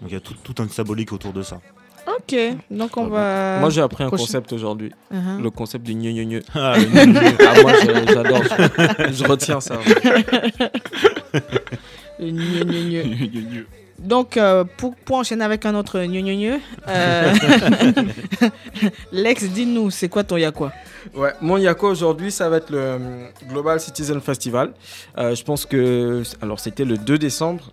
[0.00, 1.60] Donc il y a tout, tout un symbolique autour de ça.
[2.18, 2.34] Ok,
[2.70, 3.58] donc on va.
[3.60, 4.90] Moi, j'ai appris un prochain- concept aujourd'hui.
[5.12, 5.42] Uh-huh.
[5.42, 6.42] Le concept du gneu gneu gneu.
[6.54, 8.42] Ah, le- Ah, moi, je- j'adore.
[8.44, 9.78] Je, je retiens ça.
[12.18, 13.02] Le gneu, gneu,
[13.42, 13.66] gneu.
[14.00, 17.32] Donc, euh, pour, pour enchaîner avec un autre gneu, euh,
[19.12, 20.72] Lex, dis-nous, c'est quoi ton Yakwa
[21.14, 22.98] Ouais, mon Yako aujourd'hui, ça va être le euh,
[23.48, 24.72] Global Citizen Festival.
[25.18, 27.70] Euh, je pense que, alors c'était le 2 décembre,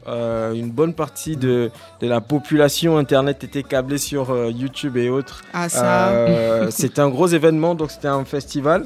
[0.53, 5.43] une bonne partie de, de la population internet était câblée sur YouTube et autres.
[5.53, 6.71] Ah, ça.
[6.71, 8.85] C'était un gros événement, donc c'était un festival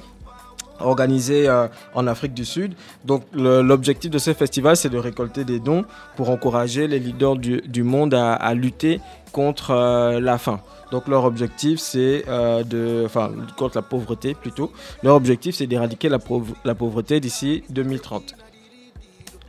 [0.83, 2.73] organisé euh, en Afrique du Sud.
[3.05, 5.85] Donc l'objectif de ce festival, c'est de récolter des dons
[6.15, 9.00] pour encourager les leaders du, du monde à, à lutter
[9.31, 10.59] contre euh, la faim.
[10.91, 14.71] Donc leur objectif, c'est euh, de, enfin contre la pauvreté plutôt.
[15.03, 16.19] Leur objectif, c'est d'éradiquer la,
[16.65, 18.35] la pauvreté d'ici 2030.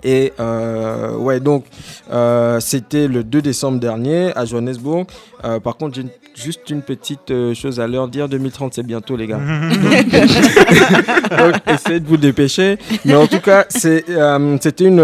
[0.05, 1.65] Et euh, ouais, donc
[2.11, 5.07] euh, c'était le 2 décembre dernier à Johannesburg.
[5.45, 9.27] Euh, par contre, j'ai juste une petite chose à leur dire 2030, c'est bientôt, les
[9.27, 9.39] gars.
[11.39, 12.79] Donc, essayez de vous dépêcher.
[13.05, 15.01] Mais en tout cas, c'était une,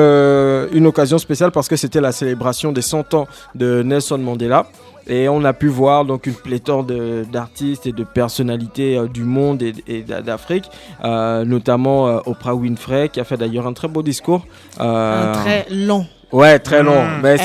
[0.72, 4.66] une occasion spéciale parce que c'était la célébration des 100 ans de Nelson Mandela.
[5.08, 9.24] Et on a pu voir donc une pléthore de- d'artistes et de personnalités euh, du
[9.24, 10.66] monde et, et d'a- d'Afrique,
[11.04, 14.46] euh, notamment euh, Oprah Winfrey qui a fait d'ailleurs un très beau discours.
[14.80, 16.06] Euh, Un très long.
[16.30, 17.02] Ouais, très long.
[17.02, 17.20] Mm.
[17.22, 17.36] Mais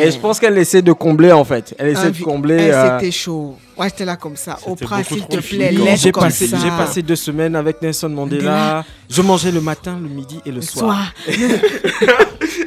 [0.00, 1.74] Eh, Et je pense qu'elle essaie de combler en fait.
[1.78, 2.56] Elle essaie un de combler.
[2.68, 3.54] eh, euh, C'était chaud.
[3.76, 4.58] Ouais, j'étais là comme ça.
[4.66, 6.56] Oprah, s'il te plaît, laisse J'ai comme passé, ça.
[6.62, 8.84] j'ai passé deux semaines avec Nelson Mandela.
[9.10, 11.12] Je mangeais le matin, le midi et le soir.
[11.26, 11.36] Soir.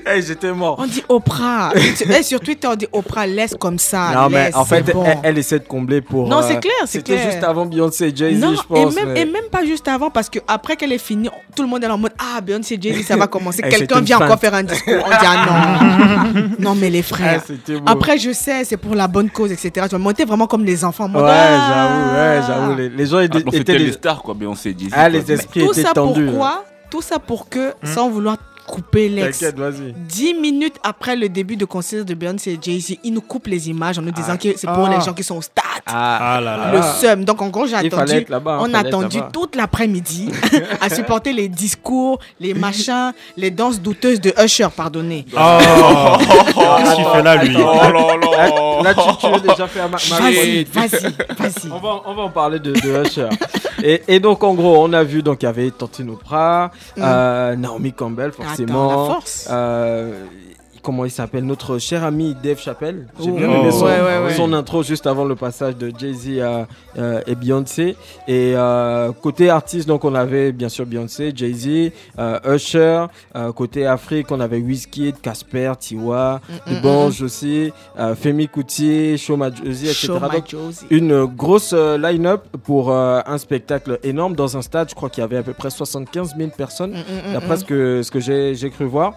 [0.10, 0.78] Eh, J'étais mort.
[0.80, 1.74] On dit Oprah.
[1.76, 4.12] Et sur Twitter, on dit Oprah, laisse comme ça.
[4.13, 5.04] non, mais en fait, bon.
[5.06, 6.28] elle, elle essaie de combler pour.
[6.30, 7.32] Non, euh, c'est clair, c'est C'était clair.
[7.32, 8.93] juste avant Beyoncé et Jay-Z, Non, je pense.
[8.93, 11.62] et, même, mais- et même pas juste avant, parce que après qu'elle est finie, tout
[11.63, 13.62] le monde est en mode Ah, Beyoncé, Jay-Z, ça va commencer.
[13.63, 14.93] Quelqu'un vient encore faire un discours.
[15.06, 16.50] On dit Ah non.
[16.60, 17.43] non, mais les Ah, frères.
[17.86, 19.72] Après, je sais, c'est pour la bonne cause, etc.
[19.84, 20.97] Tu vas monter vraiment comme les enfants.
[21.06, 21.68] Ouais, Ah.
[21.70, 22.76] j'avoue, ouais, j'avoue.
[22.76, 24.92] Les, les gens Ah, étaient, donc étaient les stars, quoi, Beyoncé, Jay-Z.
[24.94, 25.10] Ah, quoi.
[25.10, 26.26] les esprits Tout étaient ça tendus.
[26.26, 29.40] pourquoi Tout ça pour que, sans vouloir couper l'ex.
[29.40, 29.94] T'inquiète, vas-y.
[29.94, 33.70] 10 minutes après le début de concert de Beyoncé et Jay-Z, ils nous coupent les
[33.70, 34.96] images en nous disant que c'est pour Ah.
[34.98, 35.64] les gens qui sont au stade.
[35.86, 36.72] Ah, Ah là là.
[36.74, 37.24] Le seum.
[37.26, 38.26] Donc en gros, j'ai attendu.
[38.46, 40.30] On a attendu toute l'après-midi
[40.82, 45.26] à supporter les discours, les machins, les danses douteuses de Usher, pardonnez.
[45.36, 45.38] Oh,
[46.18, 49.98] Qu'est-ce qu'il fait là lui Oh là là Là, tu, tu veux déjà faire ma,
[50.10, 51.02] ma- Vas-y, vas-y,
[51.38, 51.72] vas-y.
[51.72, 53.30] On va, on va en parler de, de Usher.
[53.84, 57.02] et, et donc, en gros, on a vu, donc, il y avait Tantine Oprah, Mm.
[57.04, 58.90] euh, Naomi Campbell, Attends, forcément.
[59.08, 59.48] la force.
[60.88, 63.08] Comment il s'appelle Notre cher ami Dave Chappelle.
[63.21, 64.34] J'ai bien aimé son, Ouais, ouais, ouais.
[64.36, 66.65] son intro juste avant le passage de Jay-Z à,
[66.97, 67.97] euh, et Beyoncé.
[68.26, 73.08] Et euh, côté artiste, donc, on avait bien sûr Beyoncé, Jay-Z, euh, Usher.
[73.54, 77.73] Côté Afrique, on avait Wizkid, Casper, Tiwa, Mm, mm, Bange aussi,
[78.15, 79.93] Femi Kuti, Shoma Josie, etc.
[80.08, 80.86] Show my Donc, Josie.
[80.89, 84.89] une grosse line-up pour un spectacle énorme dans un stade.
[84.89, 87.56] Je crois qu'il y avait à peu près 75 000 personnes, Mm, mm, mm, d'après
[87.56, 87.58] mm.
[87.58, 89.15] ce que, ce que j'ai j'ai cru voir.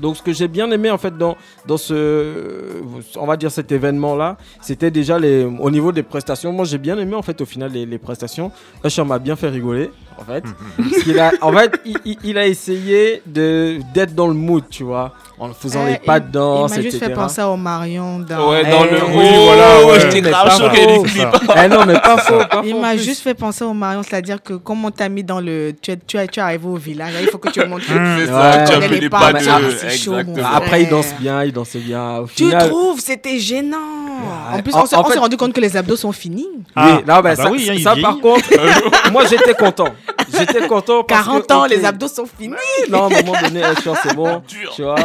[0.00, 2.80] Donc ce que j'ai bien aimé en fait dans, dans ce,
[3.16, 6.52] on va dire cet événement là, c'était déjà les, au niveau des prestations.
[6.52, 8.50] Moi j'ai bien aimé en fait au final les, les prestations.
[8.84, 10.44] Usher m'a bien fait rigoler en fait.
[10.76, 14.64] Parce qu'il a, en fait il, il- il a essayé de d'être dans le mood
[14.70, 17.42] tu vois, en faisant Eh, les pas de il- danse Il m'a juste fait penser
[17.42, 18.50] au Marion dans.
[18.50, 18.96] Ouais, dans Eh, le.
[19.04, 20.00] oui, Oh, voilà, ouais.
[20.00, 21.28] j'étais grave choqué du clip.
[21.64, 22.38] Eh non mais pas faux.
[22.50, 25.40] pas Il m'a juste fait penser au Marion, c'est-à-dire que comme on t'a mis dans
[25.40, 25.72] le.
[25.80, 27.84] Tu es, tu es, tu es arrivé au village, il faut que tu montres.
[27.88, 28.64] C'est ça, Ouais.
[28.64, 29.38] tu as des pas de.
[29.92, 30.54] Ah, chaud, mon frère.
[30.54, 32.18] Après il danse bien, il dansait bien.
[32.18, 33.76] Au Tu final, trouves C'était gênant.
[33.78, 34.58] Ouais.
[34.58, 36.46] En plus, En- on s'est fait- rendu compte que les abdos sont finis.
[36.76, 38.44] Ah, oui, non, bah, ah bah ça, oui, hein, ça, par contre,
[39.12, 39.88] moi j'étais content.
[40.38, 42.54] J'étais content parce 40 que, ans, les abdos sont finis.
[42.90, 43.62] Non, à un moment donné,
[44.02, 44.42] c'est bon.
[44.74, 44.96] Tu vois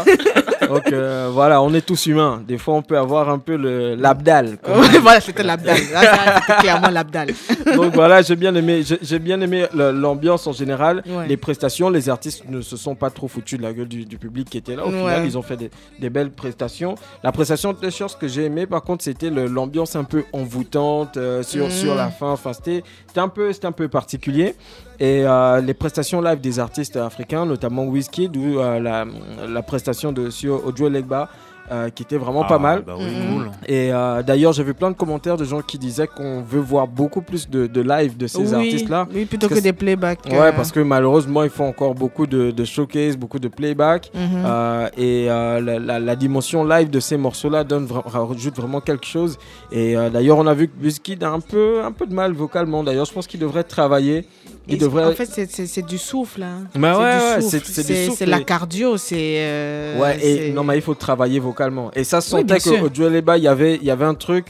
[0.67, 2.41] Donc euh, voilà, on est tous humains.
[2.47, 4.57] Des fois, on peut avoir un peu le l'abdal.
[5.01, 5.77] voilà, c'était l'abdal.
[5.77, 7.29] C'était clairement l'abdal.
[7.75, 11.27] Donc voilà, j'ai bien aimé, j'ai bien aimé l'ambiance en général, Ouais.
[11.27, 11.89] les prestations.
[11.89, 14.57] Les artistes ne se sont pas trop foutus de la gueule du, du public qui
[14.57, 14.85] était là.
[14.85, 14.97] Au Ouais.
[14.99, 16.95] final, ils ont fait des, des belles prestations.
[17.23, 21.17] La prestation de Usher, ce que j'ai aimé, par contre, c'était l'ambiance un peu envoûtante
[21.17, 21.71] euh, sur, Mm.
[21.71, 22.31] sur la fin.
[22.31, 22.83] Enfin, c'était
[23.15, 24.55] un peu, un peu particulier.
[24.99, 29.05] Et euh, les prestations live des artistes africains, notamment Wizkid ou euh, la,
[29.47, 31.29] la prestation de sur Ojo Legba,
[31.69, 32.83] euh, qui était vraiment pas Ah, mal.
[32.87, 33.33] Bah oui, Mhm.
[33.35, 33.51] cool.
[33.67, 36.87] Et euh, d'ailleurs, j'ai vu plein de commentaires de gens qui disaient qu'on veut voir
[36.87, 39.05] beaucoup plus de, de live de ces oui, artistes-là.
[39.13, 40.25] Oui, plutôt que que des playbacks.
[40.31, 44.09] Ouais, parce que malheureusement, ils font encore beaucoup de, de showcase, beaucoup de playback.
[44.15, 44.21] Mhm.
[44.45, 49.05] Euh, et euh, la, la- la dimension live de ces morceaux-là donne rajoute vraiment quelque
[49.05, 49.37] chose.
[49.71, 52.31] Et euh, d'ailleurs, on a vu que Wizkid a un peu, un peu de mal
[52.31, 52.81] vocalement.
[52.83, 54.25] D'ailleurs, je pense qu'il devrait travailler.
[54.69, 55.05] Il devrait.
[55.05, 56.43] En fait, c'est- c'est c'est du souffle.
[56.43, 56.63] Hein.
[56.75, 59.15] Bah C'est ouais, du ouais, c'est- c'est C'est c'est la cardio, c'est.
[59.39, 61.89] euh, Ouais, et c'est- non, mais il faut travailler vocalement.
[61.95, 62.79] Et ça se Oui, sentait sûr.
[62.79, 64.47] qu'au Joel Eba, il y avait, il y avait un truc.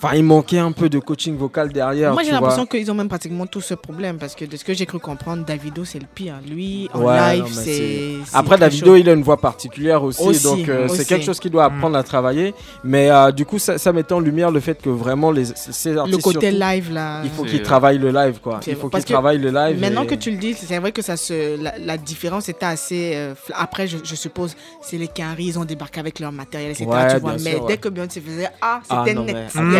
[0.00, 2.12] Enfin, il manquait un peu de coaching vocal derrière.
[2.12, 4.72] Moi, j'ai l'impression qu'ils ont même pratiquement tout ce problème parce que de ce que
[4.72, 6.34] j'ai cru comprendre, Davido, c'est le pire.
[6.48, 8.14] Lui, en Ouais, live, c'est.
[8.32, 8.96] Après, Davido, chaud.
[8.96, 11.96] il a une voix particulière aussi, Aussi, donc euh, c'est quelque chose qu'il doit apprendre
[11.96, 12.54] à travailler.
[12.84, 15.96] Mais euh, du coup, ça, ça mettait en lumière le fait que vraiment, les, ces
[15.96, 17.22] artistes, Le côté surtout, live, là.
[17.24, 18.60] il faut qu'ils travaillent le live, quoi.
[18.66, 19.80] Il faut qu'ils travaillent le live.
[19.80, 22.66] Maintenant et- que tu le dis, c'est vrai que ça se, la, la différence était
[22.66, 23.12] assez.
[23.16, 26.86] euh, après, je, je suppose, c'est les Quinry, ils ont débarqué avec leur matériel, etc.
[26.88, 27.32] Ouais, tu vois.
[27.32, 27.66] mais sûr, ouais.
[27.68, 29.36] dès que Beyoncé faisait Ah, Ah, c'était net.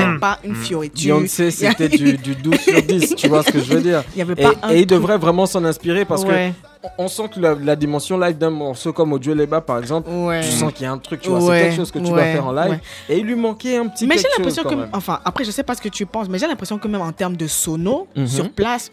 [0.08, 0.20] Mais- Il n'y avait Mm.
[0.20, 0.56] pas une Mm.
[0.56, 1.16] fioriture.
[1.18, 4.02] Beyoncé, c'était du, du 12 sur 10, tu vois ce que je veux dire.
[4.14, 7.08] Il n'y avait Et, pas et il devrait vraiment s'en inspirer parce ouais, que on
[7.08, 10.40] sent que la, la dimension live d'un morceau comme Audio Leba, par exemple, ouais.
[10.40, 12.18] tu sens qu'il y a un truc, tu vois, c'est quelque chose que tu dois
[12.18, 12.70] ouais, faire en live.
[12.70, 12.80] ouais.
[13.08, 14.88] Et il lui manquait un petit Mais j'ai l'impression que, même.
[14.92, 17.12] enfin, après, je sais pas ce que tu penses, mais j'ai l'impression que même en
[17.12, 18.26] termes de sono, Mhm.
[18.26, 18.90] sur place,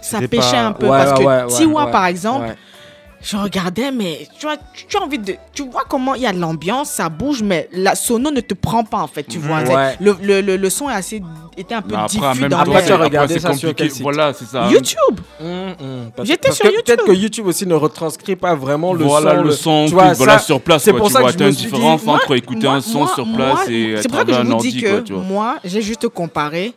[0.00, 0.86] ça pêchait pas- un peu.
[0.86, 1.90] Ouais, parce ouais, que Tiwa, ouais.
[1.92, 2.56] par exemple, Ouais.
[3.24, 5.34] Je regardais, mais tu vois, tu, tu as envie de.
[5.54, 8.52] Tu vois comment il y a de l'ambiance, ça bouge, mais la sono ne te
[8.54, 9.62] prend pas, en fait, tu vois.
[9.62, 9.96] Ouais.
[10.00, 11.22] Le, le, le, le son est assez,
[11.56, 13.90] était un peu après, en diffus même dans Après, tu as regardé ça sur quel
[13.90, 14.68] site Voilà, c'est ça.
[14.68, 15.74] YouTube hum,
[16.14, 16.84] parce- J'étais sur que YouTube.
[16.86, 19.42] Peut-être que YouTube aussi ne retranscrit pas vraiment le voilà son.
[19.42, 20.82] le son, tu vois, voilà ça, sur place.
[20.82, 23.12] c'est pour tu ça que t'as me une différence entre écouter moi- un son moi-
[23.14, 25.80] sur moi, place et C'est pour ça que je vous dis que tu moi, j'ai
[25.80, 26.74] juste comparé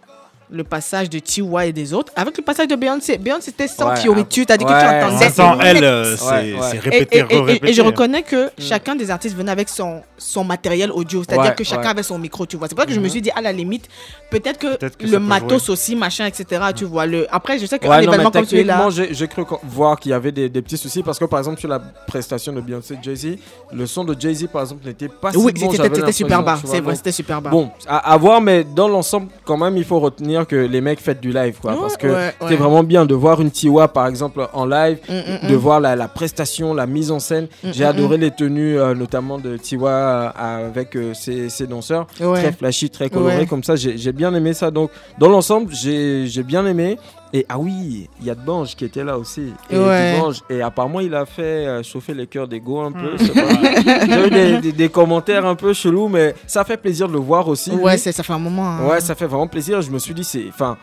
[0.49, 3.17] le passage de Tiwa et des autres avec le passage de Beyoncé.
[3.17, 5.03] Beyoncé c'était sans Ouais, fioriture, t'as dit que ouais, tu ouais.
[5.03, 5.29] entendais.
[5.29, 7.69] C'est elle, euh, c'est Et, répété, et- et- répété.
[7.69, 11.55] et je reconnais que chacun des artistes venait avec son, son matériel audio, c'est-à-dire Ouais,
[11.55, 12.67] que chacun avait son micro, tu vois.
[12.67, 13.09] C'est pour ça que je me Mhm.
[13.11, 13.87] suis dit, à la limite,
[14.29, 16.61] peut-être que, que le matos aussi, machin, etc.
[16.75, 17.05] Tu vois.
[17.05, 17.27] Le...
[17.29, 18.87] Après, je sais qu'un événement comme celui-là.
[19.11, 21.69] j'ai cru voir qu'il y avait des, des petits soucis parce que par exemple sur
[21.69, 23.37] la prestation de Beyoncé Jay-Z,
[23.73, 25.71] le son de Jay-Z par exemple n'était pas si Oui, bon.
[25.71, 26.57] c'était super bas.
[26.61, 27.49] tu C'est vrai, c'était super bas.
[27.49, 31.15] Bon, à voir, mais dans l'ensemble, quand même, il faut retenir que les mecs font
[31.19, 31.73] du live, quoi.
[31.73, 32.55] Ouais, parce que ouais, ouais.
[32.55, 35.59] vraiment bien de voir une Tiwa, par exemple, en live, Mm, mm, de mm.
[35.59, 37.47] voir la, la prestation, la mise en scène.
[37.63, 40.29] J'ai adoré les tenues, euh, notamment de Tiwa euh,
[40.67, 42.07] avec euh, ses, ses danseurs.
[42.07, 43.75] Très flashy, très coloré, comme ça.
[43.75, 44.71] J'ai bien aimé ça.
[44.71, 46.97] Donc, dans l'ensemble, j'ai j'ai bien aimé.
[47.33, 49.51] Et ah oui, il y a de Bange qui était là aussi.
[49.69, 50.15] Et, Ouais.
[50.49, 53.15] Et apparemment, il a fait euh, chauffer les cœurs d'ego un peu.
[53.17, 57.13] pas- J'ai eu des, des- des commentaires un peu chelous, mais ça fait plaisir de
[57.13, 57.71] le voir aussi.
[57.71, 58.65] Ouais, ça fait un moment.
[58.67, 58.87] hein.
[58.87, 59.81] Ouais, ça fait vraiment plaisir.
[59.81, 60.77] Je me suis dit, c'est, enfin,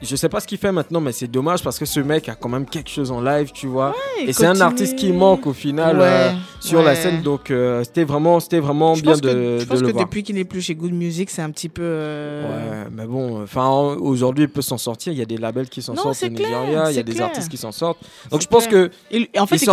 [0.00, 2.34] je sais pas ce qu'il fait maintenant, mais c'est dommage parce que ce mec a
[2.34, 3.94] quand même quelque chose en live, tu vois.
[4.24, 6.30] et c'est un artiste qui manque au final Ouais, euh,
[6.60, 9.64] sur la scène, donc euh, c'était vraiment, c'était vraiment Je bien pense que, de, je
[9.64, 10.04] de pense le que voir.
[10.04, 11.82] depuis qu'il est plus chez Good Music, c'est un petit peu.
[11.84, 13.68] euh, Ouais, mais bon, enfin,
[14.00, 15.12] aujourd'hui, il peut s'en sortir.
[15.12, 17.02] Il y a des labels qui s'en Non, sortent c'est au Nigeria, il y a
[17.02, 17.26] des clair.
[17.26, 17.98] artistes qui s'en sortent.
[18.30, 19.66] Donc je pense que Il- en fait, Il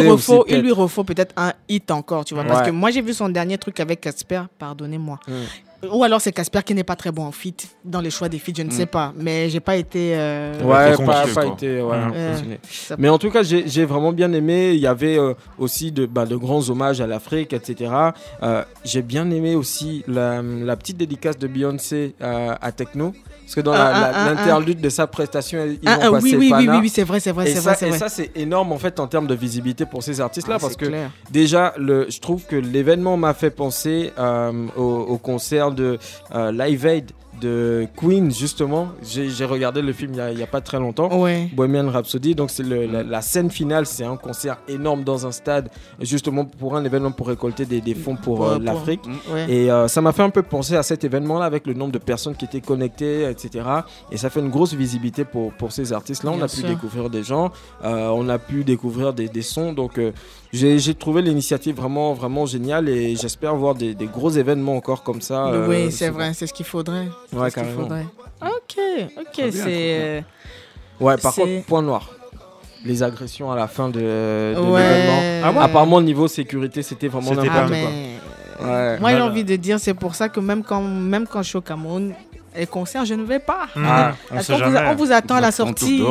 [0.00, 2.44] lui refaut, aussi, il lui refaut peut-être un hit encore, tu vois.
[2.44, 5.18] Parce que moi, j'ai vu son dernier truc avec Casper, pardonnez-moi.
[5.28, 5.32] Mm.
[5.92, 8.38] Ou alors c'est Casper qui n'est pas très bon en feat, dans les choix des
[8.38, 8.72] feats, je ne Mm.
[8.72, 9.14] sais pas.
[9.16, 10.12] Mais j'ai pas été.
[10.14, 12.56] euh, ouais, pas, été ouais, Mm.
[12.98, 14.72] Mais en tout cas, j'ai j'ai vraiment bien aimé.
[14.74, 17.90] Il y avait euh, aussi de, bah, de grands hommages à l'Afrique, etc.
[18.42, 23.14] Euh, j'ai bien aimé aussi la, la petite dédicace de Beyoncé euh, à Techno.
[23.50, 26.20] Parce que dans Ah, ah, ah, l'interlude de sa prestation, ils ont ah, passé oui,
[26.22, 26.72] oui, oui, Pana.
[26.74, 29.00] oui, oui, c'est vrai, c'est vrai, c'est vrai, c'est et ça, c'est énorme en fait
[29.00, 30.60] en termes de visibilité pour ces artistes-là.
[30.60, 31.10] Parce que clair.
[31.32, 35.98] déjà, le, je trouve que l'événement m'a fait penser euh, au, au concert de
[36.32, 37.10] euh, Live Aid
[37.40, 38.88] de Queen, justement.
[39.02, 41.20] J'ai regardé le film il a- n'y a, pas très longtemps.
[41.20, 41.48] Ouais.
[41.54, 45.70] Bohemian Rhapsody, donc c'est la, la scène finale, c'est un concert énorme dans un stade,
[46.00, 49.00] justement pour un événement pour récolter des, des fonds pour, euh, l'Afrique.
[49.32, 49.46] ouais.
[49.50, 51.98] Et euh, ça m'a fait un peu penser à cet événement-là avec le nombre de
[51.98, 53.64] personnes qui étaient connectées, etc.
[54.12, 56.30] Et ça fait une grosse visibilité pour, pour ces artistes-là.
[56.32, 57.50] On a pu découvrir des gens,
[57.84, 59.72] euh, on a pu découvrir des, des sons.
[59.72, 59.98] Donc
[60.52, 65.20] j'ai trouvé l'initiative vraiment, vraiment géniale et j'espère voir des, des gros événements encore comme
[65.20, 65.46] ça.
[65.46, 67.06] euh, oui, c'est vrai, c'est ce qu'il faudrait.
[67.30, 67.82] C'est Ouais, ce qu'il carrément.
[67.82, 68.06] faudrait.
[68.42, 68.76] Ok,
[69.18, 70.24] ok, trop c'est.
[71.00, 72.10] Ouais, par contre, point noir.
[72.84, 74.82] les agressions à la fin de, de Ouais.
[74.82, 75.40] l'événement.
[75.44, 78.66] Ah bon Apparemment, niveau sécurité, c'était vraiment n'importe Ah, quoi.
[78.68, 78.98] Ouais.
[79.00, 81.58] Moi, j'ai envie de dire, c'est pour ça que même quand, même quand je suis
[81.58, 82.12] au Cameroun,
[82.56, 83.66] les concerts, je ne vais pas.
[83.76, 83.84] Mhm.
[83.88, 84.80] Ah, on vous, jamais.
[84.90, 86.02] on vous attend à la sortie.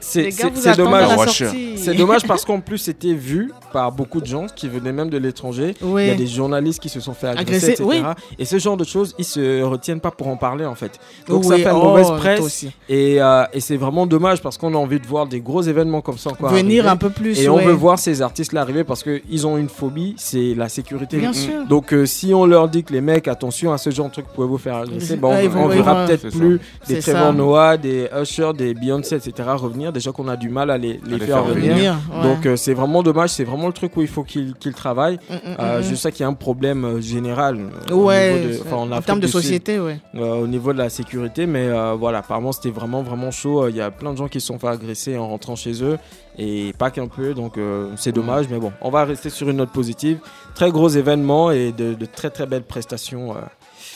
[0.00, 0.30] C'est
[0.76, 1.44] dommage.
[1.76, 5.18] C'est dommage parce qu'en plus, c'était vu par beaucoup de gens qui venaient même de
[5.18, 5.74] l'étranger.
[5.82, 6.04] Oui.
[6.04, 7.84] Il y a des journalistes qui se sont fait agresser, Agresser, etc.
[7.88, 8.02] oui.
[8.38, 10.92] Et ce genre de choses, ils se retiennent pas pour en parler en fait.
[11.26, 12.40] Donc ça fait une oh, mauvaise presse.
[12.40, 12.70] aussi.
[12.88, 16.00] Et, euh, et c'est vraiment dommage parce qu'on a envie de voir des gros événements
[16.00, 16.88] comme ça encore Venir arriver.
[16.92, 17.40] un peu plus.
[17.40, 21.18] Et on veut voir ces artistes-là arriver parce qu'ils ont une phobie, c'est la sécurité.
[21.18, 21.66] Bien sûr.
[21.68, 24.26] Donc euh, si on leur dit que les mecs, attention à ce genre de truc,
[24.28, 27.12] vous pouvez vous faire agresser, ils vont- on ils verra peut-être plus C'est des ça.
[27.12, 29.48] Trevor Noah, des Usher, des Beyoncé, etc.
[29.54, 29.92] revenir.
[29.92, 31.74] Déjà qu'on a du mal à les, les les faire faire venir.
[31.74, 32.22] Venir, ouais.
[32.22, 35.18] Donc euh, c'est vraiment dommage, c'est vraiment le truc où il faut qu'ils qu'ils travaillent.
[35.28, 37.58] Mm, mm, Euh, mm, Je sais qu'il y a un problème euh, général
[37.90, 39.98] euh, Ouais, au niveau de, en, termes de Sud, société, ouais.
[40.14, 43.64] euh, au niveau de la sécurité, mais euh, voilà, apparemment c'était vraiment vraiment chaud.
[43.64, 45.82] Euh, Il y a plein de gens qui se sont fait agresser en rentrant chez
[45.82, 45.98] eux
[46.38, 49.56] et pas qu'un peu, donc euh, c'est dommage, mais bon, on va rester sur une
[49.56, 50.18] note positive.
[50.54, 53.40] Très gros événement et de, de très très belles prestations euh,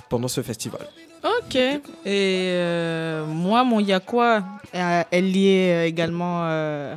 [0.09, 0.81] pendant ce festival.
[1.25, 1.55] Ok.
[1.55, 6.97] Et euh, moi, mon Yakwa est lié également euh,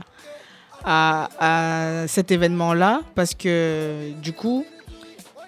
[0.84, 4.66] à, à cet événement-là parce que du coup,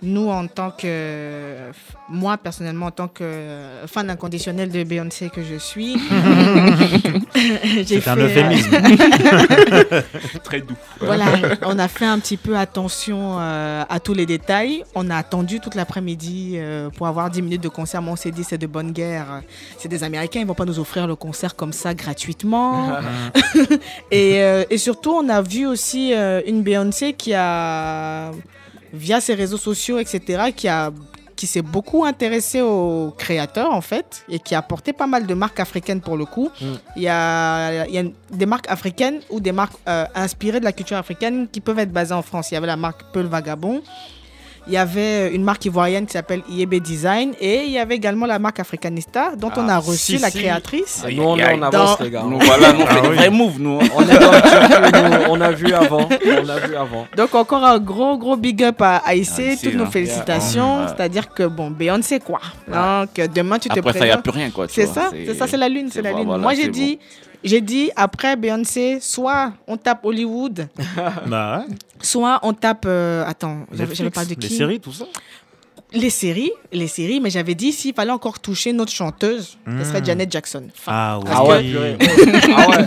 [0.01, 1.55] nous, en tant que.
[2.09, 5.97] Moi, personnellement, en tant que fan inconditionnel de Beyoncé que je suis,
[7.83, 8.77] j'ai C'est un fait, euh, euphémisme.
[10.43, 10.75] Très doux.
[11.01, 11.25] Voilà,
[11.65, 14.83] on a fait un petit peu attention euh, à tous les détails.
[14.95, 18.01] On a attendu toute l'après-midi euh, pour avoir 10 minutes de concert.
[18.01, 19.41] Mais on s'est dit, c'est de bonne guerre.
[19.77, 22.89] C'est des Américains, ils vont pas nous offrir le concert comme ça gratuitement.
[24.11, 28.31] et, euh, et surtout, on a vu aussi euh, une Beyoncé qui a,
[28.97, 30.91] via ses réseaux sociaux, etc., qui a
[31.37, 35.33] qui s'est beaucoup intéressée aux créateurs en fait et qui a porté pas mal de
[35.33, 36.49] marques africaines pour le coup.
[36.59, 36.65] Mm.
[36.97, 40.65] Il y, a, il y a des marques africaines ou des marques euh, inspirées de
[40.65, 42.51] la culture africaine qui peuvent être basées en France.
[42.51, 43.81] Il y avait la marque Peul Vagabond.
[44.67, 48.25] Il y avait une marque ivoirienne qui s'appelle IEB Design et il y avait également
[48.25, 50.39] la marque Africanista dont on a Ah, reçu si, la si.
[50.39, 51.05] créatrice.
[51.09, 52.23] nous on est en avance Dans- les gars.
[52.23, 53.15] Nous, voilà, nous, on fait Ah des oui.
[53.15, 53.79] vrais moves, nous.
[53.95, 57.07] On est dans le nous, on a vu avant, on a vu avant.
[57.15, 60.81] Donc encore un gros gros big up à Aïssé, Aïssé, toutes nos félicitations.
[60.81, 60.87] Ouais.
[60.89, 62.41] C'est-à-dire que bon, Beyoncé quoi.
[62.67, 64.23] Donc demain tu te Après, ça, il n'y a présentes.
[64.23, 64.65] plus rien, quoi.
[64.69, 66.25] C'est ça, c'est ça, c'est la lune, c'est la lune.
[66.25, 66.99] voilà, Moi j'ai dit,
[67.43, 70.67] j'ai dit après Beyoncé, soit on tape Hollywood,
[71.27, 71.75] Bah ouais.
[72.01, 72.85] soit on tape.
[72.85, 74.55] euh, attends, j'avais pas de les qui.
[74.55, 75.05] séries, tout ça.
[75.93, 80.01] Les séries, les séries, mais j'avais dit s'il fallait encore toucher notre chanteuse, ce serait
[80.01, 80.05] Hmm.
[80.05, 80.63] Janet Jackson.
[80.77, 81.25] Enfin, Ah oui.
[81.33, 81.97] Ah ouais, purée.
[82.57, 82.85] ah ouais.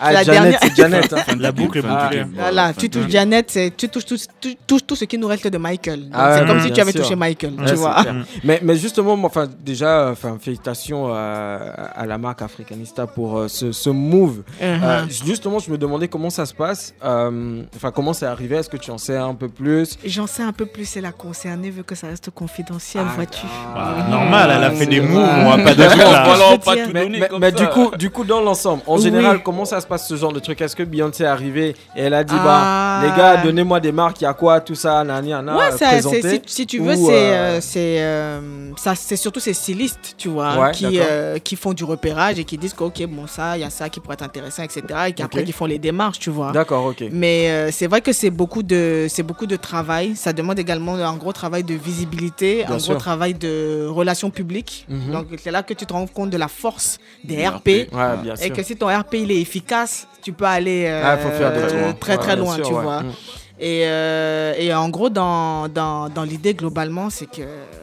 [0.00, 1.12] Ah, La Janet, dernière- c'est Janet.
[1.12, 1.36] hein.
[1.38, 2.16] La boucle est bouclée.
[2.18, 3.08] game, Voilà, tu touches.
[3.08, 6.00] Janet, c'est- tu touches tout, tu touches tout ce qui nous reste de Michael.
[6.06, 7.02] Donc, Ah c'est ouais, comme si tu avais sûr.
[7.02, 8.04] touché Michael, Ouais, tu vois.
[8.42, 11.54] mais, mais justement, enfin, déjà, enfin, félicitations à,
[11.94, 14.42] à la marque Africanista pour euh, ce, ce move.
[14.60, 15.24] Euh, Uh-huh.
[15.24, 16.94] justement, je me demandais comment ça se passe.
[17.04, 18.56] euh, Enfin, comment c'est arrivé?
[18.56, 19.96] Est-ce que tu en sais un peu plus?
[20.04, 23.46] J'en sais un peu plus, c'est la concernée, vu que ça reste confidentiel, Ah, vois-tu.
[23.74, 26.24] Bah, normal, elle a fait c'est des moves, on va pas dire là.
[26.24, 26.84] Voilà, Je on pas tiens.
[26.86, 27.56] tout Mais, donner mais- comme mais ça.
[27.56, 29.02] du coup, du coup, dans l'ensemble, en Oui.
[29.02, 30.60] général, comment ça se passe ce genre de truc?
[30.60, 33.00] Est-ce que Beyoncé est arrivée et elle a dit Ah.
[33.00, 35.70] bah les gars, donnez-moi des marques, il y a quoi, tout ça, nani, nana, Ouais,
[35.72, 38.40] ça, si, si tu veux, c'est euh, euh, c'est euh,
[38.76, 42.44] ça, c'est surtout ces stylistes, tu vois, Ouais, qui, euh, qui font du repérage et
[42.44, 44.82] qui disent que ok, bon ça, il y a ça qui pourrait être intéressant, etc.
[45.08, 45.46] Et qu'après Ok.
[45.46, 46.52] qui font les démarches, tu vois.
[46.52, 47.04] D'accord, ok.
[47.12, 50.14] Mais euh, c'est vrai que c'est beaucoup de c'est beaucoup de travail.
[50.16, 52.94] Ça demande également un gros travail de visibilité, Bien un sûr.
[52.94, 54.86] gros travail de relations publiques.
[54.88, 55.12] Mhm.
[55.12, 57.54] Donc c'est là que tu te rends compte de la force des RP.
[57.54, 57.68] RP.
[57.94, 61.18] Ouais, bien Et que si ton RP il est efficace, tu peux aller euh, Ah,
[61.18, 63.02] faut faire des euh, très très Ouais, loin, sûr, tu vois.
[63.02, 63.12] Mm.
[63.60, 67.42] Et, euh, et en gros, dans, dans, dans l'idée globalement, c'est que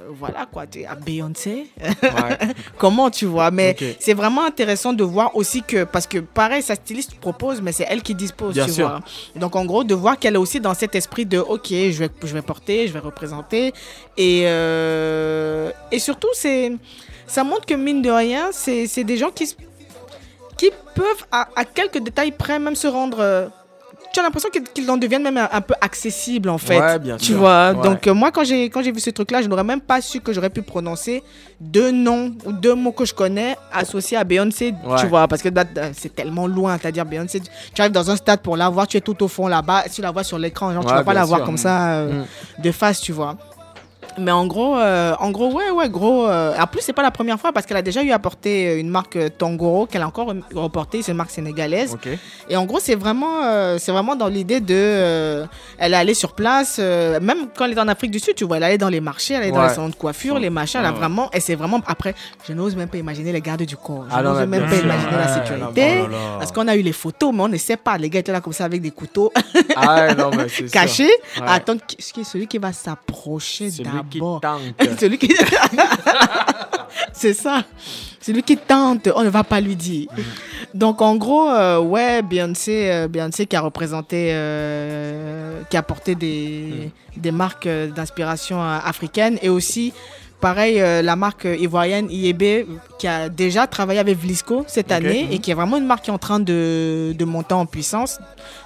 [0.10, 1.68] voilà quoi, tu es à Beyoncé.
[1.82, 2.38] Ouais.
[2.78, 3.52] Comment tu vois?
[3.52, 7.72] Mais c'est vraiment intéressant de voir aussi que, parce que pareil, sa styliste propose, mais
[7.72, 8.90] c'est elle qui dispose, Bien tu sûr.
[8.90, 9.00] vois.
[9.38, 12.10] Donc en gros, de voir qu'elle est aussi dans cet esprit de ok, je vais,
[12.22, 13.74] je vais porter, je vais représenter.
[14.18, 16.74] Et, euh, et surtout, c'est,
[17.28, 19.56] ça montre que mine de rien, c'est des gens qui,
[20.58, 23.50] qui peuvent à, à quelques détails près même se rendre.
[24.14, 26.80] Tu as l'impression qu'ils en deviennent même un, un peu accessibles en fait.
[26.80, 27.38] Ouais, bien tu sûr.
[27.40, 27.72] vois.
[27.72, 27.82] Ouais.
[27.84, 30.02] Donc euh, moi quand j'ai quand j'ai vu ce truc là, je n'aurais même pas
[30.02, 31.24] su que j'aurais pu prononcer
[31.60, 34.96] deux noms ou deux mots que je connais associés à Beyoncé, Ouais.
[35.00, 38.42] tu vois, parce que euh, c'est tellement loin, c'est-à-dire Beyoncé, tu- arrives dans un stade
[38.42, 40.84] pour la voir, tu es tout au fond là-bas, tu la vois sur l'écran, genre
[40.86, 41.46] tu vas pas la voir sûr.
[41.46, 42.24] comme ça euh,
[42.58, 42.62] Mm.
[42.64, 43.38] de face, tu vois.
[44.18, 46.28] Mais en gros, euh, en gros, ouais, ouais, gros.
[46.28, 48.78] euh, en plus, c'est pas la première fois parce qu'elle a déjà eu à porter
[48.80, 51.02] une marque euh, Tangoro qu'elle a encore reportée.
[51.02, 51.98] C'est une marque sénégalaise.
[52.50, 55.46] Et en gros, c'est vraiment, euh, c'est vraiment dans l'idée de, euh,
[55.78, 58.44] elle est allée sur place, euh, même quand elle est en Afrique du Sud, tu
[58.46, 60.80] vois, elle allait dans les marchés, elle est dans les salons de coiffure, les machins,
[60.82, 62.14] elle a vraiment, et c'est vraiment, après,
[62.48, 64.84] je n'ose même pas imaginer les gardes du corps, je Ah n'ose même pas sûr.
[64.86, 66.18] imaginer la sécurité, oh là là.
[66.40, 68.42] parce qu'on a eu les photos, mais on ne sait pas, les gars étaient là
[68.42, 69.32] comme ça avec des couteaux
[69.76, 71.48] Ah non, mais cachés, Ouais.
[71.48, 73.70] attends, qui celui qui va s'approcher
[74.02, 74.62] Celui qui d'abord tente.
[75.00, 75.34] celui qui...
[77.14, 77.64] c'est ça.
[78.22, 80.08] Celui qui tente, on ne va pas lui dire.
[80.74, 86.16] Donc en gros, euh, ouais, Beyoncé, euh, Beyoncé qui a représenté, euh, qui a porté
[86.16, 89.92] des, des marques d'inspiration africaine et aussi,
[90.42, 92.66] pareil, euh, la marque ivoirienne IEB
[93.00, 96.10] qui a déjà travaillé avec Vlisco cette année et qui est vraiment une marque qui
[96.10, 98.20] est en train de, de monter en puissance.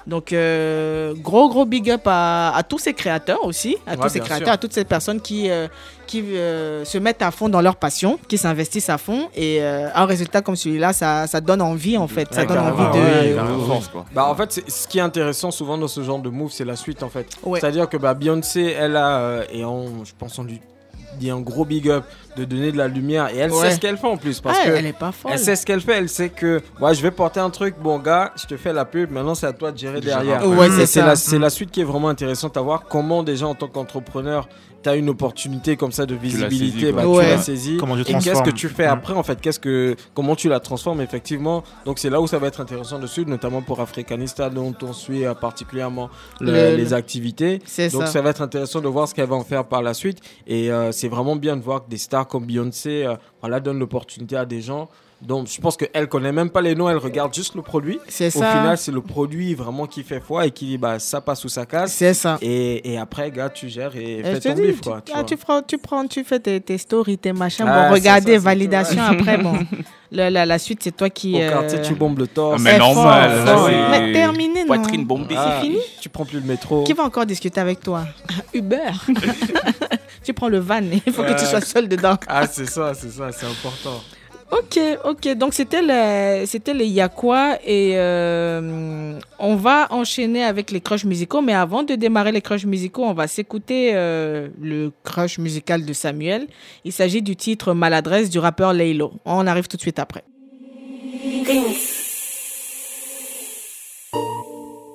[0.06, 4.08] Donc euh, gros gros big up à, à tous ces créateurs aussi, à Ouais, tous
[4.08, 4.54] ces créateurs, sûr.
[4.54, 5.68] à toutes ces personnes qui euh,
[6.06, 9.88] qui euh, se mettent à fond dans leur passion, qui s'investissent à fond et euh,
[9.94, 13.34] un résultat comme celui-là, ça, ça donne envie en fait, ça Ouais, donne envie de
[13.34, 14.04] ouais, quoi.
[14.14, 16.76] Bah en fait, ce qui est intéressant souvent dans ce genre de move, c'est la
[16.76, 17.26] suite en fait.
[17.42, 17.58] Ouais.
[17.58, 20.60] C'est-à-dire que bah, Beyoncé, elle a, euh, et on, je pense on lui
[21.18, 22.04] dit un gros big up
[22.36, 23.70] de donner de la lumière et elle Ouais.
[23.70, 25.32] sait ce qu'elle fait en plus parce Ah, que elle est pas folle.
[25.34, 27.98] elle sait ce qu'elle fait, elle sait que ouais, je vais porter un truc, bon
[27.98, 30.46] gars, je te fais la pub, maintenant c'est à toi de gérer De gérer derrière.
[30.48, 33.54] Ouais, c'est la, c'est la suite qui est vraiment intéressante à voir comment déjà en
[33.54, 34.48] tant qu'entrepreneur,
[34.82, 37.30] tu as une opportunité comme ça de visibilité, saisi, bah, tu Ouais.
[37.30, 37.76] l'as saisie.
[37.78, 38.90] Comment tu Et qu'est-ce que tu fais Mm.
[38.90, 39.40] après en fait?
[39.40, 41.64] Qu'est-ce que comment tu la transformes effectivement?
[41.86, 45.24] Donc c'est là où ça va être intéressant dessus, notamment pour Africanista dont on suit
[45.24, 46.08] euh, particulièrement
[46.40, 47.58] le- Le- les activités.
[47.58, 48.06] Donc ça.
[48.06, 48.20] ça.
[48.20, 50.18] va être intéressant de voir ce qu'elle va en faire par la suite.
[50.46, 53.78] Et euh, c'est vraiment bien de voir que des stars comme Beyoncé, euh, voilà, donnent
[53.78, 54.88] l'opportunité à des gens.
[55.22, 57.98] Donc je pense qu'elle connaît même pas les noms, elle regarde juste le produit.
[58.06, 58.50] C'est Au ça.
[58.50, 61.48] final, c'est le produit vraiment qui fait foi et qui dit bah ça passe ou
[61.48, 61.94] ça casse.
[61.94, 62.36] C'est ça.
[62.42, 65.00] Et, et après, gars, tu gères et Et fais ton dis, bif tu, quoi.
[65.02, 67.64] tu ah, tu, prends, tu prends, tu fais tes, tes stories, tes machins.
[67.66, 69.54] Ah, bon, c'est regardez, ça, c'est validation après, bon.
[70.12, 71.34] Le- la, la suite, c'est toi qui.
[71.34, 72.56] Au euh, quartier, tu bombes le torse.
[72.60, 73.68] Ah, mais c'est normal, fort, là, fort.
[73.68, 74.66] c'est- Mais terminé, non.
[74.66, 75.34] Poitrine bombée.
[75.36, 76.84] Ah, fini Tu prends plus le métro.
[76.84, 78.04] Qui va encore discuter avec toi?
[78.54, 78.90] Uber.
[80.26, 82.16] tu prends le van, il faut que tu sois seul dedans.
[82.26, 84.00] Ah, c'est ça, c'est ça, c'est important.
[84.52, 85.34] Ok, ok.
[85.34, 91.42] Donc c'était le, c'était les Yakwa et euh, on va enchaîner avec les crushs musicaux.
[91.42, 95.92] Mais avant de démarrer les crushs musicaux, on va s'écouter euh, le crush musical de
[95.92, 96.46] Samuel.
[96.84, 99.12] Il s'agit du titre Maladresse du rappeur Laylo.
[99.24, 100.22] On arrive tout de suite après.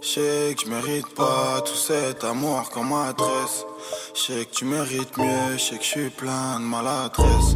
[0.04, 3.66] Je sais que tu mérites pas tout cet amour qu'on m'adresse.
[4.16, 7.56] Je sais que tu mérites mieux, je sais que je suis plein de maladresse.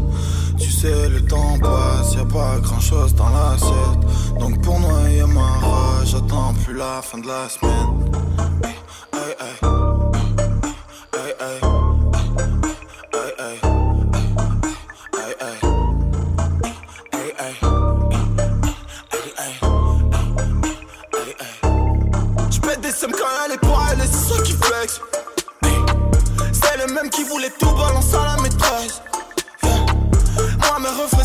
[0.59, 4.37] Tu sais, le temps passe, y a pas grand chose dans l'assiette.
[4.39, 8.15] Donc pour noyer ma rage, j'attends plus la fin de la semaine.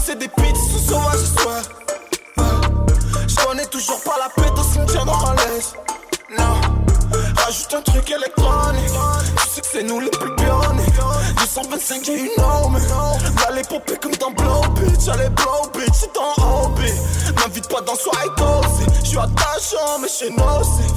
[0.04, 1.62] C'est des sont sauvages ce soir.
[3.28, 5.74] J'connais toujours pas la paix son tien dans la laisse.
[6.36, 6.60] Non.
[7.36, 8.92] Rajoute un truc électronique.
[9.42, 10.86] Tu sais que c'est nous les plus pionniers.
[11.38, 12.78] 225, j'ai une arme.
[13.54, 15.08] Les popées comme dans Blow Bitch.
[15.08, 16.90] Allez, Blow Bitch, c'est dans hobby.
[17.36, 18.86] M'invite pas dans soirée cozy.
[19.04, 20.92] J'suis attachant, mais chez nocif.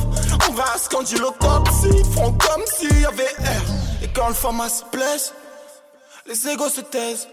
[0.95, 1.89] On dit l'autopsie.
[1.91, 3.61] Ils font comme s'il y avait air.
[4.03, 5.33] Et quand le format se blesse,
[6.27, 7.27] les égos se taisent.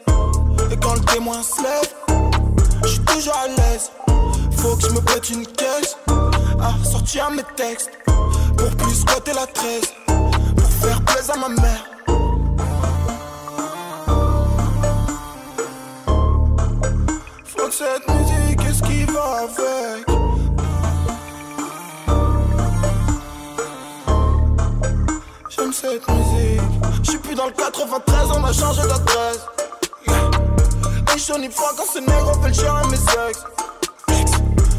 [0.73, 1.95] Et quand le témoin se lève,
[2.85, 3.91] j'suis toujours à l'aise.
[4.57, 5.01] Faut que je me
[5.33, 5.97] une caisse
[6.61, 7.91] à sortir mes textes.
[8.57, 9.81] Pour plus squatter la 13.
[10.57, 11.85] Pour faire plaisir à ma mère.
[17.45, 20.07] Faut que cette musique, qu'est-ce qui va avec?
[25.49, 26.61] J'aime cette musique.
[27.03, 29.60] J'suis plus dans le 93, on a changé d'adresse.
[31.15, 33.45] Et Johnny fois quand c'est nègre, le chien à mes ex.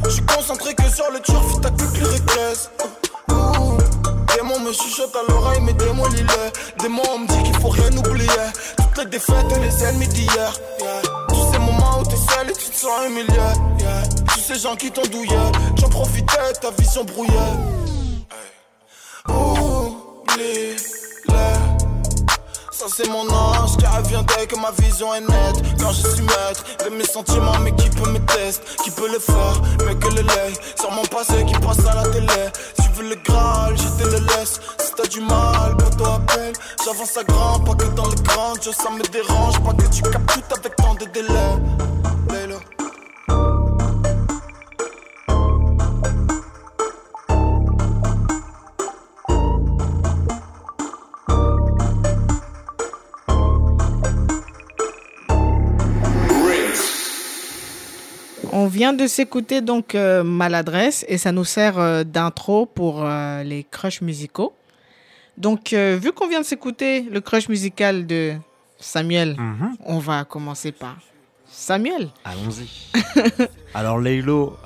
[0.10, 2.70] J'suis concentré que sur le turf, t'as que les régresse.
[4.36, 6.82] Démon me chuchote à l'oreille, mais démon il est.
[6.82, 8.28] Démon on me dit qu'il faut rien oublier.
[8.78, 10.54] Toutes les défaites et les ennemis d'hier.
[10.80, 11.02] Yeah.
[11.28, 13.36] Tous ces moments où t'es seul et tu te sens humilié.
[13.80, 14.04] Yeah.
[14.34, 15.38] Tous ces gens qui t'ont douillé.
[15.76, 17.32] J'en profitais, ta vision brouillée.
[22.82, 25.80] Ça c'est mon ange qui revient dès que ma vision est nette.
[25.80, 28.66] Quand je suis maître de mes sentiments, mais qui peut me tester?
[28.84, 30.54] Qui peut le faire, mais que le lait?
[30.80, 32.42] Sur mon passé qui passe à la télé.
[32.82, 34.60] Tu veux le Graal, je te le laisse.
[34.80, 36.54] Si t'as du mal, pas toi appelle.
[36.84, 38.54] J'avance à grand, pas que dans le grand.
[38.62, 41.81] Ça me dérange, pas que tu captes tout avec tant de délai.
[58.72, 63.64] Vient de s'écouter donc euh, Maladresse et ça nous sert euh, d'intro pour euh, les
[63.70, 64.54] crushs musicaux.
[65.38, 68.34] Donc, vu qu'on vient de s'écouter le crush musical de
[68.80, 69.76] Samuel, Mhm.
[69.86, 70.98] on va commencer par
[71.50, 72.10] Samuel.
[72.26, 72.68] Allons-y.
[73.74, 74.58] Alors Laylo,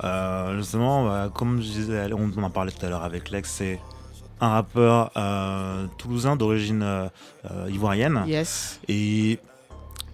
[0.58, 3.80] justement, comme je disais, on en parlait tout à l'heure avec Lex, c'est
[4.40, 5.12] un rappeur
[5.96, 6.84] toulousain d'origine
[7.70, 8.24] ivoirienne.
[8.26, 8.80] Yes.
[8.88, 9.38] Et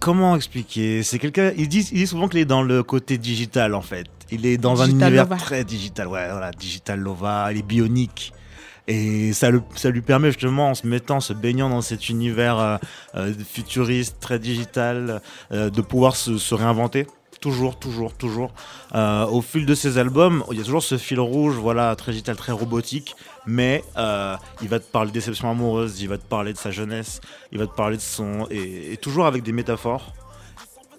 [0.03, 1.01] comment expliquer?
[1.03, 1.51] C'est quelqu'un.
[1.57, 4.07] Il dit, il dit souvent qu'il est dans le côté digital en fait.
[4.31, 6.07] Il est dans un univers très digital.
[6.07, 7.51] Ouais, voilà, digital Lova.
[7.51, 8.33] Il est bionique.
[8.87, 12.59] Et ça, le- ça lui permet justement, en se mettant, se baignant dans cet univers
[12.59, 12.77] euh,
[13.15, 15.21] euh, futuriste, très digital,
[15.53, 17.07] euh, de pouvoir se, se réinventer.
[17.43, 18.51] Toujours, toujours, toujours.
[18.95, 22.13] Euh, au fil de ses albums, il y a toujours ce fil rouge, voilà, très
[22.13, 23.17] digital, très robotique.
[23.45, 26.71] Mais euh, il va te parler de déception amoureuse, il va te parler de sa
[26.71, 27.19] jeunesse,
[27.51, 28.47] il va te parler de son.
[28.49, 30.13] Et, et toujours avec des métaphores.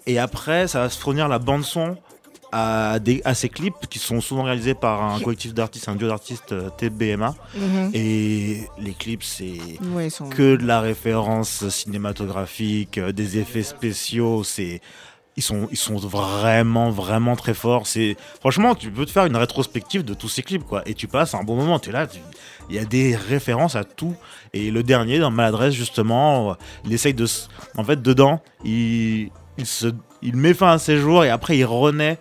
[0.05, 1.97] Et après, ça va se fournir la bande-son
[2.51, 6.07] à, des, à ses clips qui sont souvent réalisés par un collectif d'artistes, un duo
[6.07, 7.33] d'artistes euh, TBMA.
[7.57, 7.89] Mhm.
[7.95, 9.57] Et les clips, c'est
[9.93, 14.79] Ouais, ils sont- que de la référence cinématographique, euh, des effets spéciaux, c'est
[15.37, 19.35] ils sont ils sont vraiment vraiment très forts, c'est franchement, tu peux te faire une
[19.35, 20.81] rétrospective de tous ces clips quoi.
[20.85, 22.07] Et tu passes un bon moment, tu es là,
[22.69, 24.15] il y a des références à tout.
[24.53, 26.55] Et le dernier dans Maladresse justement,
[26.85, 27.25] il essaye de
[27.77, 29.87] en fait dedans, il il se
[30.21, 32.17] il met fin à ses jours et après il renaît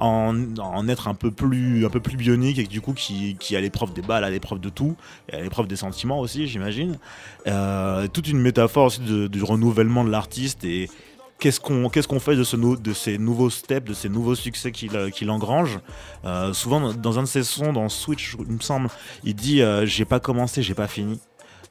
[0.00, 3.56] en, en être un peu plus un peu plus bionique et du coup qui, qui
[3.56, 4.96] a l'épreuve des balles, à l'épreuve de tout,
[5.28, 6.98] et à l'épreuve des sentiments aussi, j'imagine.
[7.46, 10.88] Euh, toute une métaphore aussi du renouvellement de l'artiste et
[11.44, 14.34] qu'est-ce qu'on qu'est-ce qu'on fait de, ce nou- de ces nouveaux steps, de ces nouveaux
[14.34, 15.78] succès qu'il euh, engrange?
[16.24, 18.88] Euh, souvent dans, un de ses sons, dans Switch, il me semble,
[19.24, 21.20] il dit euh, j'ai pas commencé, j'ai pas fini.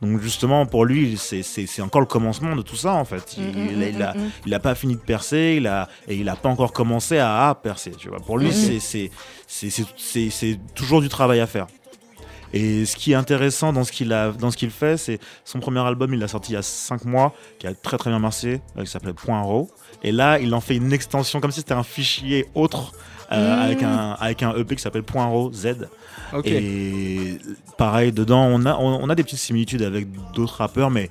[0.04, 3.36] Donc justement pour lui c'est- encore le commencement de tout ça en fait.
[3.38, 4.30] Il, Mm, mm, il a- il a, mm, mm.
[4.46, 7.50] il a pas fini de percer, il a et il a pas encore commencé à,
[7.50, 7.92] à percer.
[7.98, 8.20] Tu vois.
[8.20, 9.10] Pour lui, c'est
[9.48, 11.66] c'est toujours du travail à faire.
[12.54, 15.60] Et ce qui est intéressant dans ce qu'il a dans ce qu'il fait, c'est son
[15.60, 18.20] premier album, il l'a sorti il y a 5 mois, qui a très très bien
[18.20, 19.70] marché, euh, qui s'appelait Point Raw.
[20.04, 22.92] Et là, il en fait une extension comme si c'était un fichier autre.
[23.32, 23.62] euh, Mhm.
[23.64, 25.88] avec, un, avec un EP qui s'appelle Point Raw Z.
[26.52, 27.38] Et
[27.78, 31.10] pareil, dedans, on a, on, on a des petites similitudes avec d'autres rappeurs, mais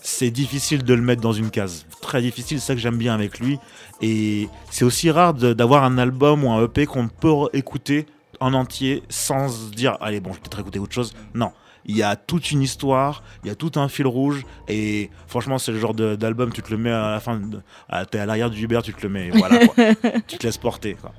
[0.00, 1.84] c'est difficile de le mettre dans une case.
[2.00, 3.58] Très difficile, c'est ça que j'aime bien avec lui.
[4.00, 8.06] Et c'est aussi rare d'avoir un album ou un EP qu'on peut écouter
[8.40, 11.52] en entier sans se dire allez bon je vais peut-être écouter autre chose non
[11.86, 15.58] il y a toute une histoire il y a tout un fil rouge et franchement
[15.58, 17.40] c'est le genre d'album tu te le mets à la fin
[18.10, 19.74] t'es à l'arrière du Uber tu te le mets et voilà quoi.
[20.26, 21.12] tu te laisses porter quoi.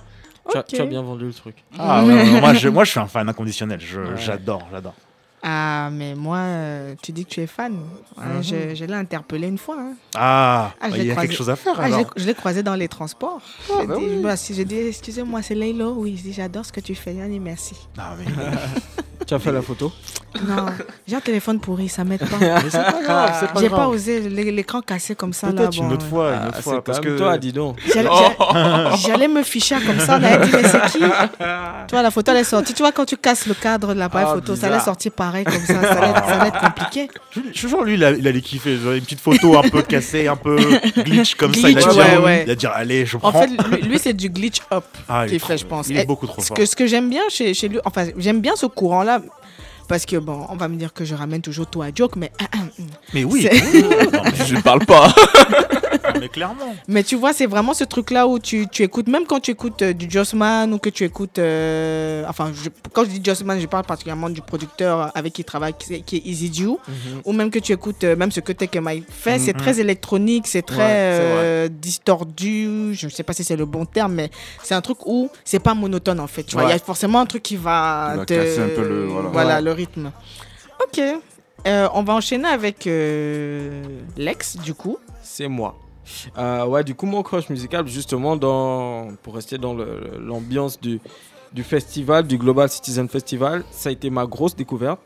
[0.52, 0.68] Tu, as, Ok.
[0.68, 1.64] tu as bien vendu le truc.
[1.78, 4.18] ah, ouais, ouais, moi, je, moi je suis un fan inconditionnel Ouais.
[4.18, 4.94] j'adore j'adore
[5.42, 7.74] Ah, mais moi, euh, tu dis que tu es fan.
[8.18, 8.44] Ouais, Mhm.
[8.44, 9.78] je, je l'ai interpellé une fois.
[9.80, 9.94] hein.
[10.16, 11.28] ah, Ah, bah, il y a croisé.
[11.30, 12.00] quelque chose à faire Ah, je alors.
[12.16, 13.40] l'ai- je l'ai croisé dans les transports.
[13.70, 14.66] Ah, J'ai bah dit- oui.
[14.66, 15.94] dit, excusez-moi, c'est Laylo.
[15.98, 17.14] Oui, je dis, j'adore ce que tu fais.
[17.14, 17.76] Dit, merci.
[17.98, 18.26] Ah, mais-
[19.28, 19.92] Tu as fait la photo?
[20.48, 20.66] Non,
[21.08, 22.38] j'ai un téléphone pourri, ça m'aide pas.
[22.40, 25.48] mais c'est pas grave J'ai pas osé, l'é- l'écran cassé comme ça.
[25.48, 26.10] là, peut-être une bon, autre ouais.
[26.10, 27.78] fois une autre fois parce que toi, dis donc.
[27.94, 28.10] J'allais
[29.06, 31.00] j'allais- me ficher comme ça, on allait dire, mais c'est qui?
[31.88, 32.74] Tu vois, la photo, elle est sortie.
[32.74, 34.86] Tu vois, quand tu casses le cadre de l'appareil Ah, photo, ça allait bizarre.
[34.86, 35.82] sortir pareil comme ça.
[35.82, 37.08] Ça allait, ça allait être compliqué.
[37.32, 38.74] Je je suis sûr, lui, il, allait kiffer.
[38.76, 40.58] Une petite photo un peu cassée, un peu
[41.06, 41.70] glitch comme ça.
[41.70, 42.44] Il Glitch, a, dit, ouais, ah, ouais.
[42.46, 43.42] il a dit, allez, je En prends.
[43.42, 45.88] fait, lui, lui, c'est du glitch up Ah, il qu'il est fait, trop- je pense.
[45.90, 46.58] Il est Et beaucoup trop Ce fort.
[46.58, 49.22] que, ce que j'aime bien chez, chez lui, enfin, j'aime bien ce courant-là.
[49.90, 52.32] Parce que, bon, on va me dire que je ramène toujours tout à joke, mais,
[53.14, 53.84] Mais oui, oui,
[54.14, 55.14] non, mais, Je parle pas.
[56.20, 56.76] mais clairement.
[56.88, 59.82] mais tu vois, c'est vraiment ce truc-là où tu, tu écoutes, même quand tu écoutes
[59.82, 61.40] euh, du Jossman ou que tu écoutes.
[61.40, 65.46] euh, enfin, je- quand je dis Jossman, je parle particulièrement du producteur avec qui il
[65.46, 66.78] travaille, qui, est- qui est Easy Dew.
[67.26, 69.62] Ou même que tu écoutes, euh, même ce que Tech Mike fait, c'est Mhm.
[69.62, 72.94] très électronique, c'est très Ouais, euh, distordu.
[72.94, 74.30] Je ne sais pas si c'est le bon terme, mais
[74.64, 76.44] c'est un truc où c'est pas monotone en fait.
[76.44, 78.70] Tu vois, il y a forcément un truc qui va, Qui va te- casser un
[78.76, 79.56] peu le- voilà.
[79.56, 79.62] Ouais.
[79.62, 80.12] le rythme.
[80.84, 81.02] Ok.
[81.68, 83.84] Euh, on va enchaîner avec euh,
[84.18, 84.98] Lex, du coup.
[85.22, 85.78] C'est moi.
[86.38, 89.76] Euh, ouais, du coup, mon crush musical, justement, dans, pour rester dans
[90.20, 91.00] l'ambiance du,
[91.54, 95.00] du festival, du Global Citizen Festival, ça a été ma grosse découverte.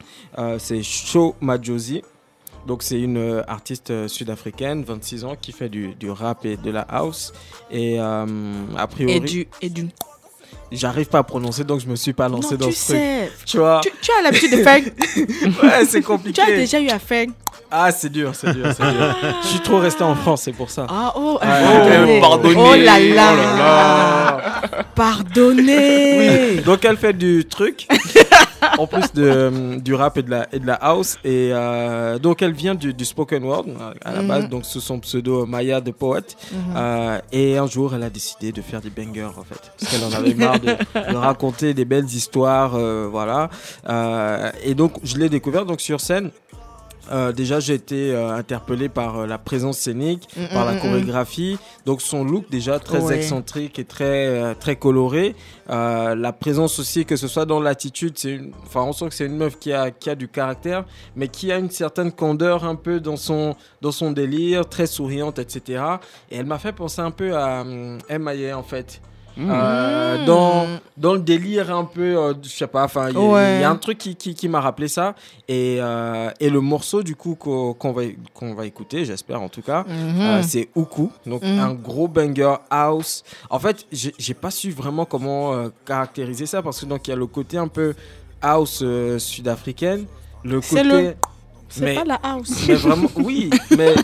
[0.60, 2.04] C'est Show Majosi.
[2.66, 6.82] Donc c'est une artiste sud-africaine, 26 ans, qui fait du, du rap et de la
[6.82, 7.34] house.
[7.70, 8.26] Et a
[8.90, 9.48] priori, Et du.
[9.62, 9.90] Et du...
[10.74, 12.98] j'arrive pas à prononcer, donc je me suis pas lancé non, dans tu ce truc.
[13.00, 13.32] sais.
[13.46, 13.82] Tu vois?
[13.84, 14.82] Tu, tu as l'habitude de faire.
[15.64, 16.42] Ouais, c'est tu compliqué.
[16.42, 17.28] as déjà eu à faire.
[17.72, 19.16] Ah, c'est dur, c'est dur, c'est dur.
[19.44, 20.86] Je suis trop resté en France, c'est pour ça.
[20.90, 21.48] Ah, oh, Ouais.
[21.48, 22.20] attendez.
[22.20, 22.56] pardonnez.
[22.58, 23.36] Oh là Oh là.
[23.36, 26.58] là Pardonnez.
[26.66, 27.88] Donc elle fait du truc,
[28.78, 31.18] en plus de, du rap et de la, et de la house.
[31.24, 34.28] Et euh, donc elle vient du, du spoken word euh, à la Mhm.
[34.28, 36.36] base, donc sous son pseudo Maya de poète.
[36.52, 36.60] Mhm.
[36.76, 40.04] Euh, et un jour, elle a décidé de faire des bangers en fait, parce qu'elle
[40.04, 43.50] en avait marre de, de raconter des belles histoires, euh, voilà.
[44.64, 46.32] Et donc je l'ai découvert donc sur scène.
[47.12, 50.74] Euh, déjà, j'ai été euh, interpellé par euh, la présence scénique, Mm, par mm, la
[50.74, 51.58] mm, chorégraphie.
[51.86, 53.18] Donc son look déjà très Ouais.
[53.18, 55.36] excentrique et très euh, très coloré.
[55.68, 58.52] La présence aussi, que ce soit dans l'attitude, c'est une...
[58.66, 60.86] enfin on sent que c'est une meuf qui a qui a du caractère,
[61.16, 65.40] mais qui a une certaine candeur un peu dans son dans son délire, très souriante,
[65.40, 65.84] etc.
[66.32, 67.64] Et elle m'a fait penser un peu à
[68.10, 68.58] M.I.A.
[68.58, 69.02] en fait.
[69.36, 69.50] Mmh.
[69.52, 70.26] Euh, Mm.
[70.26, 73.56] dans, dans le délire un peu, euh, je sais pas, enfin, il y, a- Ouais.
[73.58, 75.16] il y a un truc qui, qui, qui m'a rappelé ça.
[75.48, 78.04] Et, euh, et le morceau, du coup, qu'on va,
[78.36, 80.22] qu'on va écouter, j'espère en tout cas, Mhm.
[80.22, 81.10] euh, c'est Uku.
[81.26, 81.60] Donc, Mhm.
[81.60, 83.24] un gros banger house.
[83.50, 87.18] En fait, j'ai pas su vraiment comment caractériser ça parce que donc il y a
[87.18, 87.96] le côté un peu
[88.42, 88.84] house
[89.18, 90.06] sud-africaine.
[90.44, 90.84] Le C'est côté.
[91.04, 91.16] le-
[91.70, 92.52] C'est mais- pas la house.
[92.68, 93.96] mais vraiment, oui, mais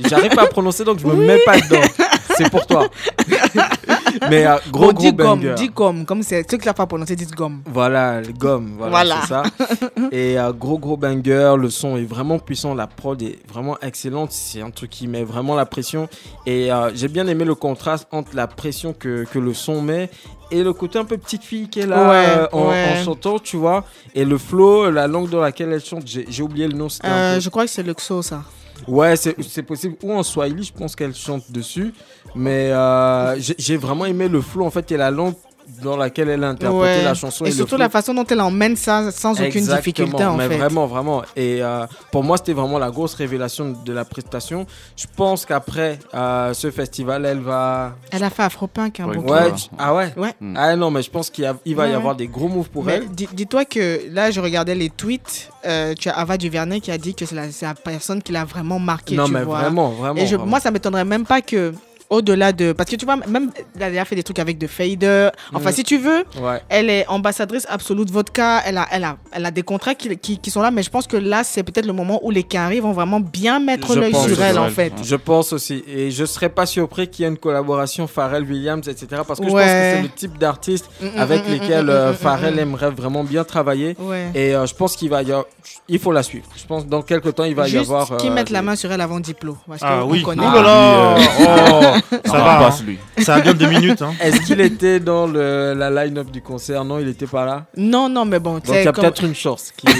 [0.00, 1.80] j'arrive pas à prononcer donc je me mets pas dedans.
[2.36, 2.88] C'est pour toi.
[4.30, 5.54] mais euh, gros, Bon, gros dis gomme, banger.
[5.56, 6.04] dis gomme.
[6.04, 7.62] Comme c'est ceux qui l'ont pas prononcé, disent gomme.
[7.66, 9.16] Voilà, le gomme, voilà, Voilà.
[9.22, 9.42] c'est ça.
[10.12, 14.32] Et euh, gros gros banger, le son est vraiment puissant, la prod est vraiment excellente,
[14.32, 16.08] c'est un truc qui met vraiment la pression.
[16.46, 20.10] Et euh, j'ai bien aimé le contraste entre la pression que, que le son met
[20.50, 22.84] et le côté un peu petite fille qu'elle a Ouais, euh, en, ouais.
[23.00, 23.84] en chantant, tu vois.
[24.14, 26.88] Et le flow, la langue dans laquelle elle chante, j'ai oublié le nom.
[27.04, 28.42] Euh, peu- je crois que c'est le XO, ça.
[28.88, 29.94] Ouais, c'est c'est possible.
[30.02, 31.94] Ou en Swahili, je pense qu'elle chante dessus.
[32.34, 35.34] Mais euh, j'ai vraiment aimé le flow en fait et la langue
[35.80, 37.04] dans laquelle elle a interprété Ouais.
[37.04, 37.44] la chanson.
[37.44, 40.56] Et surtout la façon dont elle emmène ça sans aucune difficulté, en mais fait.
[40.58, 41.22] vraiment, vraiment.
[41.36, 44.66] Et euh, pour moi, c'était vraiment la grosse révélation de la prestation.
[44.96, 47.94] Je pense qu'après euh, ce festival, elle va.
[48.10, 49.30] Elle a fait Afropunk un Ouais, bon Ok.
[49.30, 50.12] Ouais, tu- ah ouais?
[50.16, 50.34] Ouais.
[50.40, 50.56] Mm.
[50.58, 52.94] Ah non, mais je pense qu'il va y Ouais, avoir des gros moves pour Mais
[52.94, 53.08] elle.
[53.10, 55.48] dis- dis-toi que là, je regardais les tweets.
[55.64, 58.80] euh, tu as Ava Duvernay qui a dit que c'est la, personne qui l'a vraiment
[58.80, 59.14] marqué.
[59.14, 59.60] non, tu mais vois.
[59.60, 60.20] vraiment, vraiment.
[60.20, 60.50] Et je, vraiment.
[60.50, 61.72] moi, ça m'étonnerait même pas que,
[62.12, 62.72] au-delà de.
[62.72, 63.50] Parce que tu vois, même.
[63.80, 65.30] Elle a fait des trucs avec de Fader.
[65.54, 65.72] Enfin, Mm.
[65.72, 66.60] si tu veux, Ouais.
[66.68, 68.60] elle est ambassadrice absolue de vodka.
[68.66, 70.70] Elle a, elle a, elle a des contrats qui, qui, qui sont là.
[70.70, 73.58] Mais je pense que là, c'est peut-être le moment où les carrés vont vraiment bien
[73.58, 74.92] mettre l'œil sur que elle, en fait.
[75.02, 75.82] Je pense aussi.
[75.88, 79.22] Et je serais pas surpris qu'il y ait une collaboration Pharrell-Williams, etc.
[79.26, 81.90] Parce que je pense que c'est le type d'artiste Mm, mm, avec mm, mm, lesquels
[81.90, 83.96] euh, Pharrell aimerait vraiment bien travailler.
[83.98, 84.30] Ouais.
[84.34, 85.46] Et euh, je pense qu'il va y avoir...
[85.88, 86.46] Il faut la suivre.
[86.56, 88.16] Je pense que dans quelques temps, il va y avoir...
[88.18, 89.56] qui euh, mettent la main sur elle avant diplôme.
[89.66, 90.22] Parce Ah qu'on oui.
[90.22, 90.46] connaît.
[90.46, 91.16] Ouh là là.
[91.18, 92.58] lui, Oh, ça va.
[92.58, 92.84] passe hein.
[92.86, 92.98] lui.
[93.18, 94.02] Ça a bien deux minutes.
[94.02, 94.12] Hein.
[94.20, 96.84] Est-ce qu'il était dans le, la line-up du concert?
[96.84, 97.66] Non, il était pas là?
[97.76, 99.94] Non, non, mais bon, tu Donc il y a comme- peut-être une chance qui, qui,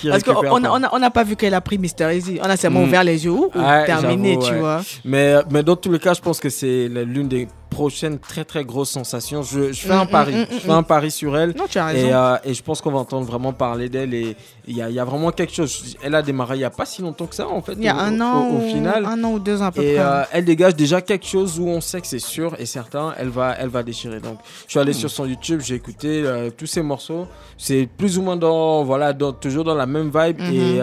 [0.00, 2.38] qui Parce qu'on récupère on on a- n'a pas vu qu'elle a pris Mister Easy.
[2.42, 2.84] On a seulement Mm.
[2.84, 3.30] ouvert les yeux.
[3.32, 4.58] Ouais, terminé, tu ouais.
[4.58, 4.80] vois.
[5.04, 8.64] Mais, mais dans tous les cas, je pense que c'est l'une des prochaines très très
[8.64, 9.42] grosses sensations.
[9.42, 10.34] Je, je fais un Mm, pari.
[10.34, 10.72] mm, mm, je fais mm.
[10.72, 11.54] un pari sur elle.
[11.56, 12.06] Non, tu as raison.
[12.08, 14.12] Et, euh, et je pense qu'on va entendre vraiment parler d'elle.
[14.12, 15.96] Et il y a, y a vraiment quelque chose.
[16.02, 17.74] Elle a démarré il n'y a pas si longtemps que ça, en fait.
[17.78, 19.06] Il y a au- un an, Au, final.
[19.06, 20.04] un an ou deux à peu Et près.
[20.04, 23.28] euh, elle dégage déjà quelque chose où on sait que c'est sûr et certain, elle
[23.30, 24.20] va, elle va déchirer.
[24.20, 27.26] Donc, je suis allé sur son YouTube, j'ai écouté euh, tous ses morceaux.
[27.56, 30.54] C'est plus ou moins dans, voilà, dans- toujours dans la même vibe Mhm.
[30.54, 30.80] et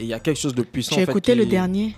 [0.00, 0.94] il y a quelque chose de puissant.
[0.94, 1.94] en fait, écouté le dernier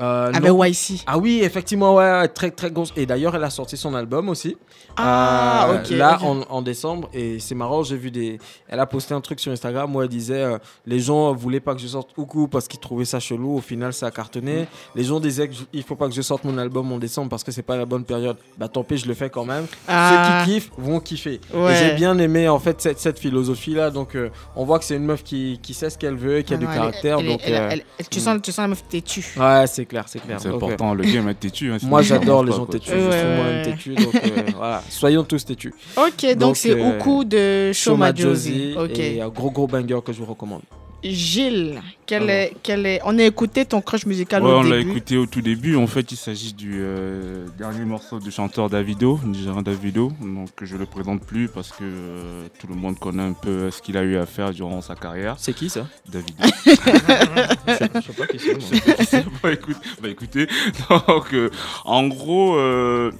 [0.00, 0.62] Euh, avec non.
[0.64, 1.02] YC.
[1.06, 2.92] Ah oui, effectivement, ouais, très très grosse.
[2.96, 4.56] Et d'ailleurs, elle a sorti son album aussi.
[4.98, 5.90] Ah, Euh, ok.
[5.90, 6.18] Là.
[6.22, 7.08] En, en décembre.
[7.12, 8.38] Et c'est marrant, j'ai vu des.
[8.68, 11.74] Elle a posté un truc sur Instagram où elle disait euh, les gens voulaient pas
[11.74, 13.56] que je sorte Oukou parce qu'ils trouvaient ça chelou.
[13.56, 14.62] Au final, ça a cartonné.
[14.62, 14.66] Mm.
[14.96, 17.52] Les gens disaient qu'il faut pas que je sorte mon album en décembre parce que
[17.52, 18.36] c'est pas la bonne période.
[18.58, 19.66] Bah tant pis, je le fais quand même.
[19.88, 21.40] Ah, Ceux qui kiffent vont kiffer.
[21.54, 21.74] Ouais.
[21.76, 23.90] J'ai bien aimé en fait cette, cette philosophie là.
[23.90, 24.16] Donc
[24.54, 26.66] on voit que c'est une meuf qui, qui sait ce qu'elle veut, qui a du
[26.66, 27.18] elle caractère.
[27.20, 29.24] elle donc elle- tu, sens, tu sens la meuf têtue.
[29.38, 30.38] ouais, c'est clair, c'est clair.
[30.40, 31.72] C'est Donc, euh, important, le game est têtu.
[31.72, 32.90] hein, moi, j'adore les gens têtus.
[32.92, 33.62] Ouais, je suis ouais, moi-même ouais.
[33.62, 33.94] têtu.
[33.94, 34.20] Donc, euh,
[34.56, 34.82] voilà.
[34.88, 35.72] Soyons tous têtus.
[35.96, 38.72] Ok, donc c'est euh, Oukou de Shoma Shoma Josie.
[38.72, 38.76] Josie.
[38.78, 38.98] Ok.
[38.98, 40.62] Et un gros, gros banger que je vous recommande.
[41.04, 43.00] Gilles, quel est, quel est...
[43.04, 44.90] on a écouté ton crush musical Ouais, au on l'a début.
[44.90, 45.76] écouté au tout début.
[45.76, 50.10] En fait, il s'agit du euh, dernier morceau du chanteur Davido, Nigérian Davido.
[50.20, 53.80] Donc, je le présente plus parce que euh, tout le monde connaît un peu ce
[53.82, 55.36] qu'il a eu à faire durant sa carrière.
[55.38, 55.86] C'est qui ça?
[56.08, 56.36] Davido.
[57.66, 57.72] Je
[58.02, 59.24] sais pas qui c'est.
[59.42, 60.46] bah, écoute, bah, écoutez,
[60.90, 61.50] donc, euh,
[61.84, 63.12] en gros, euh,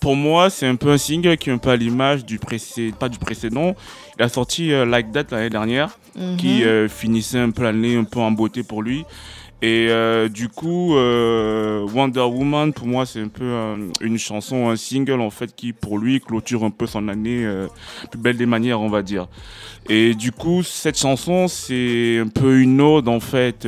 [0.00, 2.96] pour moi, c'est un peu un single qui est un peu à l'image du précédent,
[2.96, 3.74] pas du précédent.
[4.22, 6.36] Il a sorti euh, Like That l'année dernière, Mhm.
[6.36, 9.04] qui euh, finissait un peu l'année un peu en beauté pour lui.
[9.62, 13.52] Et euh, du coup, Wonder Woman, pour moi, c'est un peu
[14.00, 17.44] une chanson, un single en fait qui, pour lui, clôture un peu son année
[18.10, 19.26] plus belle des manières, on va dire.
[19.88, 23.66] Et du coup, cette chanson, c'est un peu une ode en fait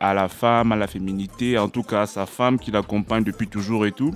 [0.00, 3.48] à la femme, à la féminité, en tout cas à sa femme qui l'accompagne depuis
[3.48, 4.12] toujours et tout.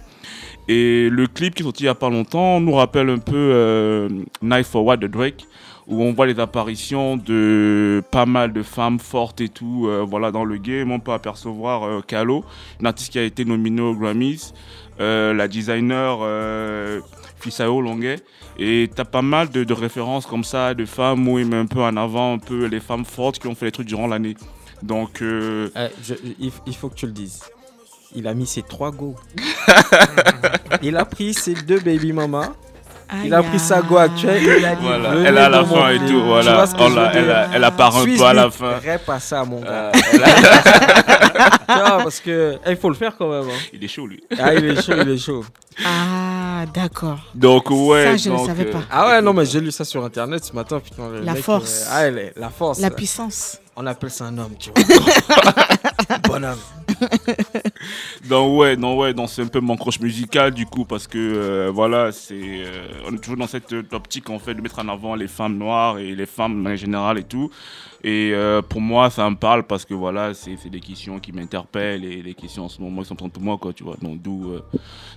[0.69, 3.37] Et le clip qui est sorti il y a pas longtemps nous rappelle un peu
[3.37, 4.09] euh,
[4.43, 5.47] Night for What de Drake,
[5.89, 10.33] où on voit les apparitions de pas mal de femmes fortes et tout, euh, voilà,
[10.33, 10.91] dans le game.
[10.91, 12.45] On peut apercevoir euh, Kalo,
[12.81, 14.53] une artiste qui a été nominée aux Grammys,
[15.01, 17.01] euh, la designer euh,
[17.39, 18.17] Fisao Longuet.
[18.59, 21.67] Et t'as pas mal de, de références comme ça, de femmes où il met un
[21.67, 24.35] peu en avant un peu les femmes fortes qui ont fait les trucs durant l'année.
[24.83, 25.69] Donc, je-
[26.41, 27.43] il, il faut que tu le dises.
[28.15, 29.15] Il a mis ses trois go.
[30.83, 32.55] il a pris ses deux baby mama.
[33.25, 34.43] Il a pris sa go actuelle.
[34.43, 36.55] et Il a dit, Voilà, elle à la fin et tout, Tu voilà.
[36.55, 38.51] vois ce que je là, veux elle, a- elle apparaît un Swiss peu à la
[38.51, 38.73] fin.
[39.09, 39.69] À ça, mon gars.
[39.71, 40.27] Euh, elle a-
[41.69, 43.49] Tu vois, parce que eh, il faut le faire quand même.
[43.49, 43.59] hein.
[43.73, 44.23] il est chaud lui.
[44.39, 45.45] Ah, il est chaud, il est chaud.
[45.85, 47.19] Ah, d'accord.
[47.35, 48.81] Donc ouais, Ça, je ne savais euh, pas.
[48.91, 50.81] Ah ouais, non, mais j'ai lu ça sur internet ce matin.
[50.81, 51.83] Putain, le La mec, force.
[51.87, 52.81] euh, ah, elle est- la force.
[52.81, 53.59] La puissance.
[53.79, 56.19] On appelle ça un homme, tu vois.
[56.27, 56.59] Bonhomme.
[58.29, 61.19] Donc ouais, non ouais, donc c'est un peu mon croche musical du coup parce que
[61.19, 64.79] euh, voilà, c'est euh, on est toujours dans cette euh, optique en fait de mettre
[64.79, 67.51] en avant les femmes noires et les femmes en général et tout.
[68.05, 72.05] Et euh, pour moi, ça me parle parce que voilà, c'est des questions qui m'interpellent
[72.05, 73.97] et les questions en ce moment ils sont pour moi quoi, tu vois.
[74.01, 74.61] Donc d'où euh,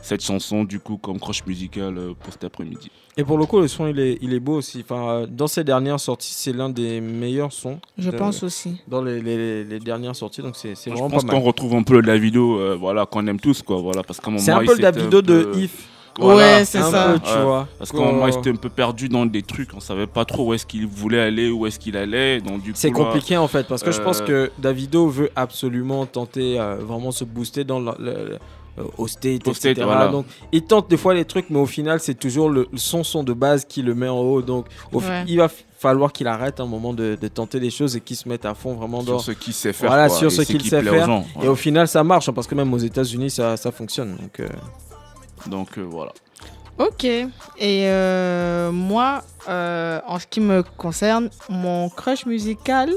[0.01, 2.89] cette chanson du coup comme croche musicale euh, pour cet après-midi.
[3.17, 4.79] Et pour le coup, le son, il est, il est beau aussi.
[4.81, 7.79] Enfin, euh, dans ses dernières sorties, c'est l'un des meilleurs sons.
[7.97, 8.77] Je de- pense aussi.
[8.87, 11.83] Dans les, les- les dernières sorties, donc c'est c'est Je vraiment pense qu'on retrouve un
[11.83, 14.51] peu le Davido, euh, voilà, qu'on aime tous quoi, voilà, parce qu'à un moment C'est
[14.51, 15.88] un peu le Davido de peu- If.
[16.19, 16.57] Voilà.
[16.59, 17.13] Ouais, c'est ça.
[17.13, 17.43] peu, tu Ouais.
[17.43, 17.67] vois.
[17.77, 20.53] Parce il Qu'on- était un peu perdu dans des trucs, on savait pas trop où
[20.53, 22.41] est-ce qu'il voulait aller, où est-ce qu'il allait.
[22.41, 25.07] Donc, du coup, C'est là, compliqué en fait parce que je pense euh, que Davido
[25.07, 28.37] veut absolument tenter euh, vraiment se booster dans le, le- le-
[28.97, 29.73] au state, Au etc.
[29.73, 30.07] state, voilà.
[30.07, 33.23] Donc il tente des fois les trucs, mais au final c'est toujours le, son son
[33.23, 34.41] de base qui le met en haut.
[34.41, 35.23] Donc au fi- Ouais.
[35.27, 38.27] il va falloir qu'il arrête un moment de, de tenter des choses et qu'il se
[38.29, 39.19] mette à fond vraiment dans.
[39.19, 39.89] sur ce qu'il sait faire.
[39.89, 41.05] Voilà, quoi, sur et ce qu'il qui sait faire.
[41.05, 44.15] gens, Et au final ça marche hein, parce que même aux États-Unis ça, ça fonctionne.
[44.15, 44.47] Donc euh,
[45.47, 46.11] Donc, euh, voilà.
[46.77, 47.03] Ok.
[47.03, 47.27] Et
[47.59, 52.89] euh, moi, euh, en ce qui me concerne, mon crush musical,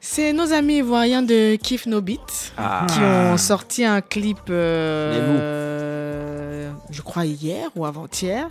[0.00, 5.52] c'est nos amis ivoiriens de Kiff No Beat ah, qui ont sorti un clip, euh,
[6.90, 8.48] je crois hier ou avant-hier,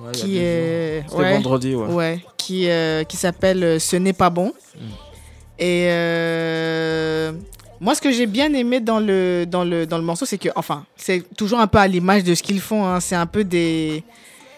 [0.00, 1.92] ouais, qui est C'était ouais, vendredi, ouais.
[1.92, 4.54] ouais, qui euh, qui s'appelle Ce n'est pas bon.
[4.74, 4.80] Mm.
[5.58, 7.32] Et euh,
[7.80, 10.48] moi, ce que j'ai bien aimé dans le dans le dans le morceau, c'est que,
[10.56, 12.84] enfin, c'est toujours un peu à l'image de ce qu'ils font.
[12.86, 13.00] hein.
[13.00, 14.02] C'est un peu des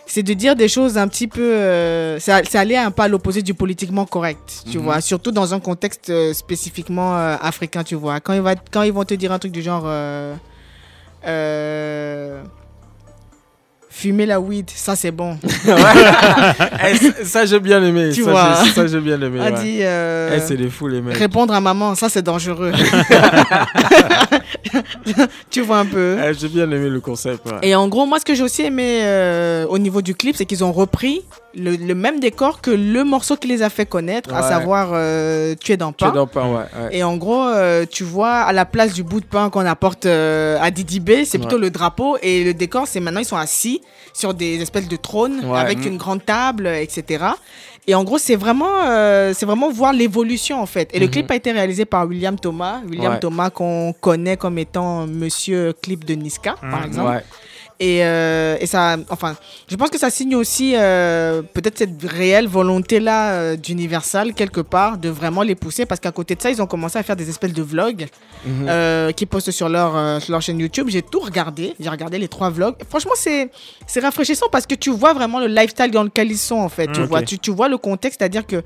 [0.06, 1.40] c'est de dire des choses un petit peu.
[1.54, 4.84] euh, c'est aller un peu à l'opposé du politiquement correct, tu Mhm.
[4.84, 5.00] vois.
[5.00, 8.18] Surtout dans un contexte euh, spécifiquement euh, africain, tu vois.
[8.20, 9.84] Quand, il va, quand ils vont te dire un truc du genre.
[9.86, 10.34] euh,
[11.26, 12.42] euh,
[13.92, 15.36] fumer la weed, ça c'est bon.
[16.82, 18.10] Eh, ça- j'ai bien aimé.
[18.14, 18.54] Tu ça, vois.
[18.64, 19.38] j'ai- Ça j'ai bien aimé.
[19.40, 19.62] A ouais.
[19.62, 19.78] dit.
[19.82, 21.16] euh, Eh, c'est des fous les mecs.
[21.16, 22.72] Répondre à maman, ça c'est dangereux.
[25.50, 26.18] tu vois un peu.
[26.24, 27.46] Eh, j'ai bien aimé le concept.
[27.46, 27.58] ouais.
[27.62, 30.46] Et en gros, moi, ce que j'ai aussi aimé euh, au niveau du clip, c'est
[30.46, 31.22] qu'ils ont repris
[31.54, 35.54] le, le même décor que le morceau qui les a fait connaître, à savoir euh,
[35.60, 36.14] Tu es dans Tu es pain.
[36.14, 36.64] dans pain, ouais.
[36.92, 40.06] Et en gros, euh, tu vois, à la place du bout de pain qu'on apporte
[40.06, 42.16] à Didi B, c'est plutôt le drapeau.
[42.22, 43.80] Et le décor, c'est maintenant, ils sont assis
[44.20, 45.58] sur des espèces de trônes Ouais.
[45.58, 45.86] avec Mhm.
[45.92, 47.24] une grande table, etc.
[47.86, 50.88] Et en gros, c'est vraiment, euh, c'est vraiment voir l'évolution, en fait.
[50.94, 51.12] Et le Mhm.
[51.12, 52.80] clip a été réalisé par William Thomas.
[52.88, 53.18] William Ouais.
[53.20, 57.10] Thomas, qu'on connaît comme étant monsieur clip de Niska, par exemple.
[57.16, 57.24] Ouais.
[57.82, 62.46] Et, euh, et ça, enfin, je pense que ça signe aussi euh, peut-être cette réelle
[62.46, 65.86] volonté-là euh, d'Universal, quelque part, de vraiment les pousser.
[65.86, 68.06] Parce qu'à côté de ça, ils ont commencé à faire des espèces de vlogs
[68.46, 70.88] euh, qui postent sur leur, sur leur chaîne YouTube.
[70.90, 71.74] J'ai tout regardé.
[71.80, 72.74] J'ai regardé les trois vlogs.
[72.88, 73.50] Franchement, c'est
[73.86, 76.86] c'est rafraîchissant parce que tu vois vraiment le lifestyle dans lequel ils sont, en fait.
[76.92, 77.08] tu, ok.
[77.08, 78.62] vois, tu, tu vois le contexte, c'est-à-dire que.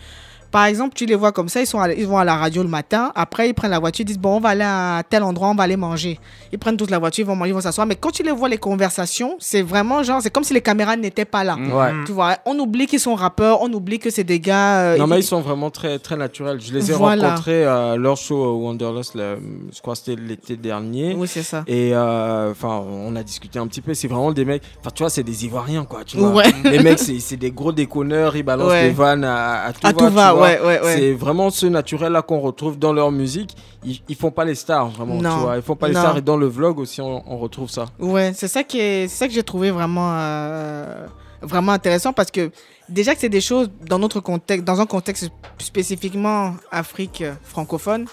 [0.55, 2.63] Par exemple, tu les vois comme ça, ils, sont à- ils vont à la radio
[2.63, 5.25] le matin, après ils prennent la voiture, ils disent bon on va aller à tel
[5.25, 6.21] endroit, on va aller manger.
[6.53, 7.89] Ils prennent toute la voiture, ils vont manger, ils vont s'asseoir.
[7.89, 10.97] Mais quand tu les vois les conversations, c'est vraiment genre, c'est comme si les caméras
[10.97, 11.57] n'étaient pas là.
[11.57, 11.91] Ouais.
[12.07, 14.79] Tu vois, on oublie qu'ils sont rappeurs, on oublie que c'est des gars.
[14.79, 16.61] euh, Non, mais ils- ils sont vraiment très, très naturels.
[16.61, 17.31] Je les ai Voilà.
[17.31, 19.39] rencontrés à leur show au Wanderlust, le-
[19.75, 21.17] je crois que c'était l'été dernier.
[21.19, 21.65] Oui, c'est ça.
[21.67, 23.93] Et euh, enfin, on a discuté un petit peu.
[23.95, 24.63] C'est vraiment des mecs.
[24.79, 26.05] Enfin, tu vois, c'est des Ivoiriens, quoi.
[26.07, 26.29] Tu vois.
[26.31, 26.45] Ouais.
[26.65, 28.37] Les mecs, c'est des gros déconneurs.
[28.37, 28.85] Ils balancent Ouais.
[28.85, 29.93] des vannes à, à tout À va.
[29.99, 30.35] tout tu va.
[30.45, 30.97] Ouais, ouais, ouais.
[30.97, 33.57] C'est vraiment ce naturel-là qu'on retrouve dans leur musique.
[33.85, 35.15] Ils, ils font pas les stars, vraiment.
[35.17, 35.35] Non.
[35.35, 35.57] Tu vois.
[35.57, 36.01] Ils font pas les Non.
[36.01, 36.17] stars.
[36.19, 37.87] Et dans le vlog aussi, on, on retrouve ça.
[37.99, 41.07] Ouais, c'est ça qui est, ça que j'ai trouvé vraiment, euh,
[41.43, 42.51] vraiment intéressant parce que
[42.89, 48.07] déjà que c'est des choses dans notre contexte, dans un contexte spécifiquement Afrique euh, francophone,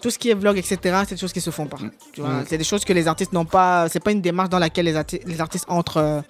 [0.00, 0.78] tout ce qui est vlog, etc.,
[1.08, 1.78] c'est des choses qui se font pas.
[2.16, 3.88] Vois, c'est des choses que les artistes n'ont pas.
[3.88, 6.20] C'est pas une démarche dans laquelle les, arti- les artistes entrent euh,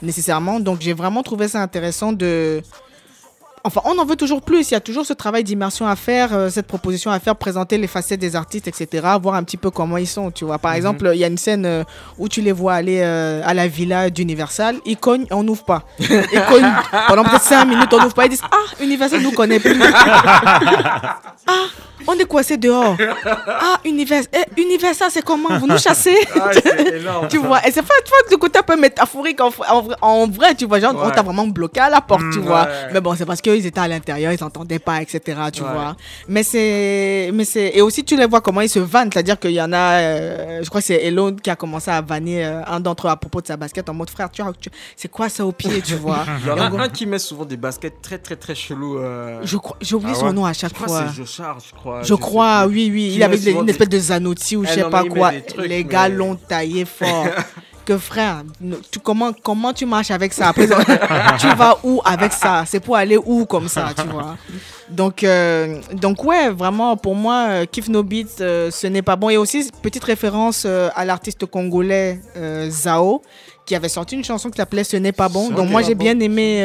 [0.00, 0.58] nécessairement.
[0.58, 2.62] Donc j'ai vraiment trouvé ça intéressant de.
[3.62, 4.70] Enfin, on en veut toujours plus.
[4.70, 7.76] Il y a toujours ce travail d'immersion à faire, euh, cette proposition à faire, présenter
[7.76, 9.06] les facettes des artistes, etc.
[9.20, 10.30] Voir un petit peu comment ils sont.
[10.30, 11.84] Tu vois, par exemple, il y a une scène euh,
[12.18, 14.76] où tu les vois aller euh, à la villa d'Universal.
[14.86, 15.82] Ils cognent, on n'ouvre pas.
[15.98, 16.72] Ils cognent
[17.08, 18.24] pendant peut-être 5 minutes, on n'ouvre pas.
[18.26, 19.78] Ils disent Ah, Universal nous connaît plus.
[21.46, 21.66] ah,
[22.06, 22.96] on est coincé dehors.
[23.46, 25.58] Ah, Univers, eh, Universal, c'est comment?
[25.58, 26.16] Vous nous chassez?
[27.28, 29.96] Tu vois, et c'est pas, tu vois, du côté un peu métaphorique en, en vrai-
[30.00, 31.14] en vrai, tu vois, genre, on Ouais.
[31.14, 32.62] t'a vraiment bloqué à la porte, tu Mm, vois.
[32.62, 32.68] ouais.
[32.94, 35.20] Mais bon, c'est parce qu'ils étaient à l'intérieur, ils n'entendaient pas, etc.,
[35.52, 35.68] tu Ouais.
[35.72, 35.96] vois.
[36.28, 39.52] Mais c'est, mais c'est, et aussi, tu les vois comment ils se vannent, c'est-à-dire qu'il
[39.52, 42.62] y en a, euh, je crois que c'est Elon qui a commencé à vanner euh,
[42.66, 45.08] un d'entre eux à propos de sa basket en mode frère, tu vois, tu- c'est
[45.10, 46.24] quoi ça au pied, tu vois?
[46.42, 48.98] Il y en a un qui met souvent des baskets très très très chelous.
[48.98, 51.02] euh, Je crois, j'ai oublié Ah son nom à je chaque crois fois.
[51.02, 52.02] que c'est Joshar, je crois.
[52.02, 53.12] Je crois, oui, oui.
[53.14, 55.32] Il avait des- une espèce de Zanouti ou je sais pas quoi.
[55.46, 57.26] trucs, les gars mais- l'ont taillé fort.
[57.90, 58.44] que frère,
[58.92, 60.48] tu, comment, comment tu marches avec ça?
[60.50, 60.66] Après,
[61.38, 62.64] tu vas où avec ça?
[62.66, 64.36] C'est pour aller où comme ça, tu vois?
[64.88, 69.16] Donc, euh, donc ouais, vraiment, pour moi, euh, Kiff No Beats, euh, ce n'est pas
[69.16, 69.28] bon.
[69.30, 72.20] Et aussi, petite référence euh, à l'artiste congolais
[72.68, 73.22] Zao,
[73.66, 75.50] qui avait sorti une chanson qui s'appelait Ce n'est pas bon.
[75.50, 76.04] Donc moi, j'ai bon.
[76.04, 76.62] bien aimé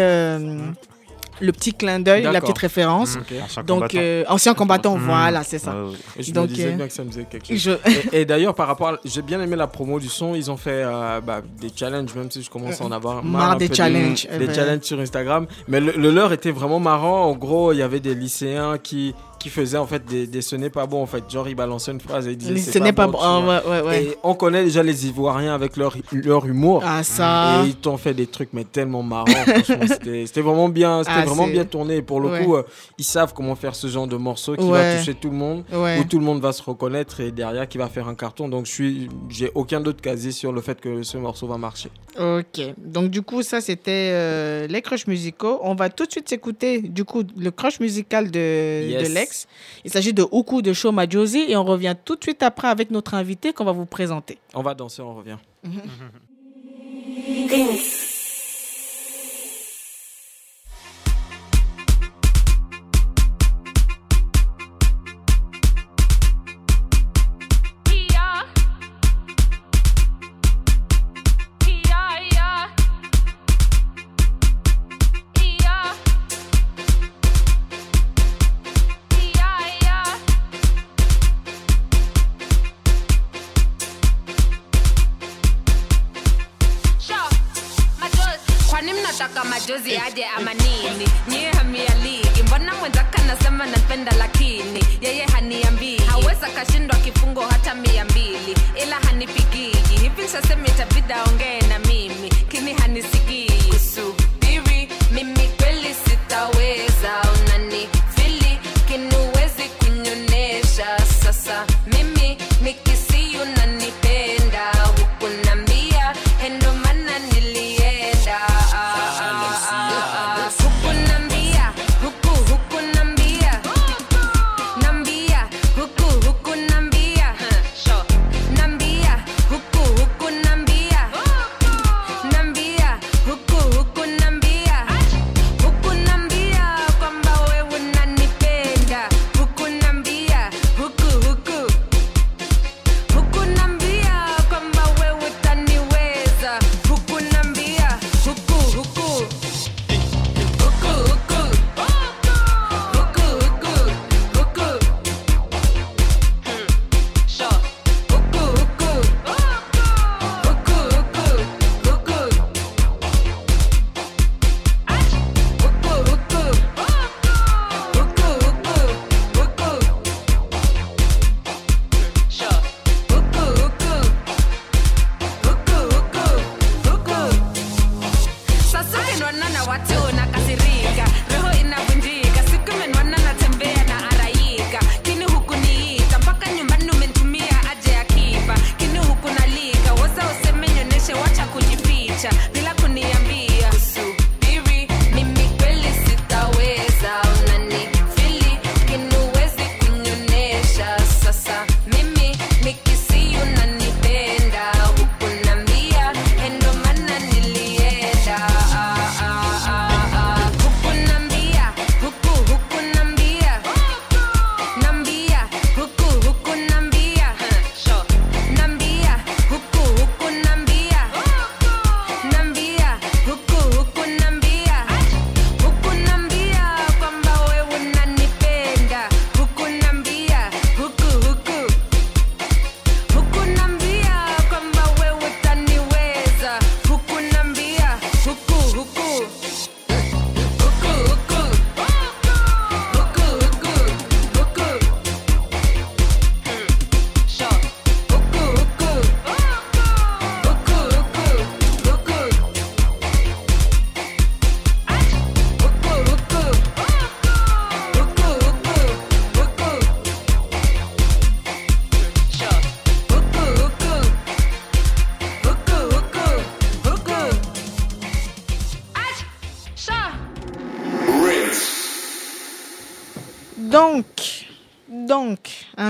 [1.41, 3.17] le petit clin d'œil, la petite référence.
[3.43, 3.97] Ancien Donc, combattant.
[3.99, 5.01] euh, ancien combattant, Mmh.
[5.05, 5.73] voilà, c'est ça.
[5.75, 5.95] Ouais, ouais.
[6.17, 7.57] Et je Donc, me disais euh, bien que ça me faisait quelque chose.
[7.57, 7.71] Je...
[8.15, 10.35] Et, et d'ailleurs, par rapport, à- j'ai bien aimé la promo du son.
[10.35, 13.51] Ils ont fait euh, bah, des challenges, même si je commence à en avoir Marre
[13.51, 14.53] un des challenges, des ben.
[14.55, 15.47] challenges sur Instagram.
[15.67, 17.25] Mais le, le leur était vraiment marrant.
[17.25, 20.55] En gros, il y avait des lycéens qui qui faisaient en fait des, des ce
[20.55, 21.23] n'est pas bon en fait.
[21.29, 23.17] Genre, ils balançaient une phrase et ils disaient Ce n'est pas bon.
[23.21, 23.63] Ah, vois.
[23.67, 24.03] ouais, ouais, ouais.
[24.05, 26.81] Et on connaît déjà les Ivoiriens avec leur, leur humour.
[26.85, 27.63] Ah, ça.
[27.63, 29.25] Et ils t'ont fait des trucs mais tellement marrants.
[29.65, 31.97] c'était vraiment bien, c'était Ah, vraiment bien tourné.
[31.97, 32.43] Et pour le Ouais.
[32.43, 32.63] coup, euh,
[32.97, 36.03] ils savent comment faire ce genre de morceau qui va toucher tout le monde, où
[36.09, 38.49] tout le monde va se reconnaître et derrière qui va faire un carton.
[38.49, 41.89] Donc je suis, j'ai aucun doute quasi sur le fait que ce morceau va marcher.
[42.17, 42.61] Ok.
[42.77, 45.59] Donc, du coup, ça, c'était euh, les crushs musicaux.
[45.63, 49.09] On va tout de suite s'écouter, du coup, le crush musical de, Yes.
[49.09, 49.47] de Lex.
[49.83, 51.45] Il s'agit de Uku de Show Majosi.
[51.49, 54.37] Et on revient tout de suite après avec notre invité qu'on va vous présenter.
[54.53, 55.37] On va danser, on revient.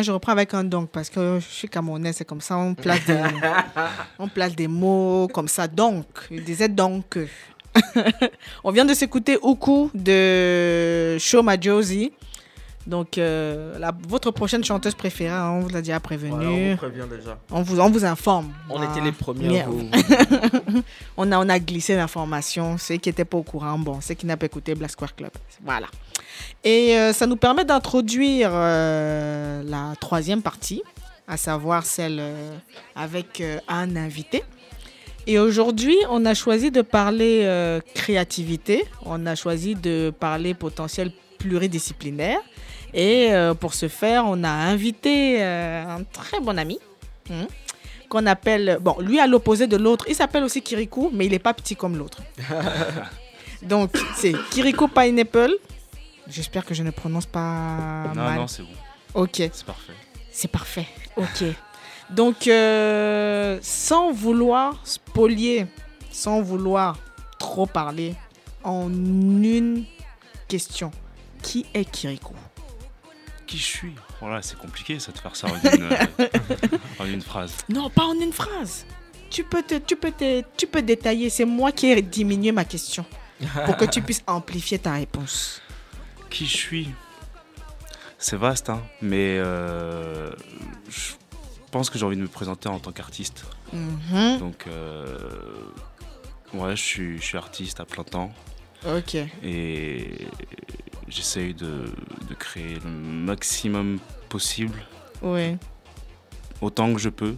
[0.06, 3.04] Je reprends avec un donc parce que je suis camerounais, c'est comme ça, on place
[3.06, 3.22] des,
[4.20, 5.68] on place des mots comme ça.
[5.68, 7.18] Donc, je disais donc.
[8.64, 12.14] on vient de s'écouter Uku de Shoma Josie.
[12.88, 16.30] Donc, euh, la- votre prochaine chanteuse préférée, hein, on vous l'a déjà prévenu.
[16.36, 17.38] Voilà, on vous prévient déjà.
[17.50, 18.54] on, vous, on vous informe.
[18.70, 19.48] On était les premiers.
[19.48, 19.90] Mais- à vous-
[21.18, 22.78] on, a, on a glissé l'information.
[22.78, 25.32] Ceux qui n'étaient pas au courant, bon, ceux qui n'ont pas écouté Black Square Club.
[25.64, 25.88] Voilà.
[26.64, 30.82] Et euh, ça nous permet d'introduire euh, la troisième partie,
[31.28, 32.58] à savoir celle euh,
[32.96, 34.44] avec un invité.
[35.28, 42.38] Et aujourd'hui, on a choisi de parler créativité, on a choisi de parler potentiel pluridisciplinaire.
[42.94, 46.78] Et pour ce faire, on a invité un très bon ami
[47.32, 47.48] hein,
[48.08, 51.40] qu'on appelle, bon, lui à l'opposé de l'autre, il s'appelle aussi Kirikou, mais il n'est
[51.40, 52.22] pas petit comme l'autre.
[53.64, 55.56] Donc, c'est Kirikou Pineapple.
[56.28, 58.40] J'espère que je ne prononce pas non, mal.
[58.40, 58.70] non, c'est bon.
[59.14, 59.36] Ok.
[59.36, 59.94] C'est parfait.
[60.32, 60.88] C'est parfait.
[61.16, 61.44] Ok.
[62.10, 65.68] Donc, euh, sans vouloir spolier,
[66.12, 66.98] sans vouloir
[67.40, 68.16] trop parler,
[68.64, 69.86] en une
[70.48, 70.92] question,
[71.42, 72.34] qui est Kirikou
[73.48, 73.96] Qui je suis?
[74.20, 76.28] Voilà, c'est compliqué ça de faire ça en une, euh,
[77.00, 77.54] en une phrase.
[77.70, 78.86] Non, pas en une phrase.
[79.30, 81.30] Tu peux, te, tu peux, te, tu peux détailler.
[81.30, 83.06] C'est moi qui ai diminué ma question
[83.66, 85.62] pour que tu puisses amplifier ta réponse.
[86.36, 86.90] Qui je suis
[88.18, 90.32] C'est vaste, hein, mais euh,
[90.90, 91.14] je
[91.72, 93.46] pense que j'ai envie de me présenter en tant qu'artiste.
[93.72, 94.40] Mhm.
[94.40, 95.18] Donc, euh,
[96.54, 98.34] ouais, je suis, je suis artiste à plein temps
[98.86, 99.16] Ok.
[99.44, 100.28] et
[101.08, 101.86] j'essaye de,
[102.28, 104.84] de créer le maximum possible,
[105.22, 105.56] Oui.
[106.60, 107.36] autant que je peux.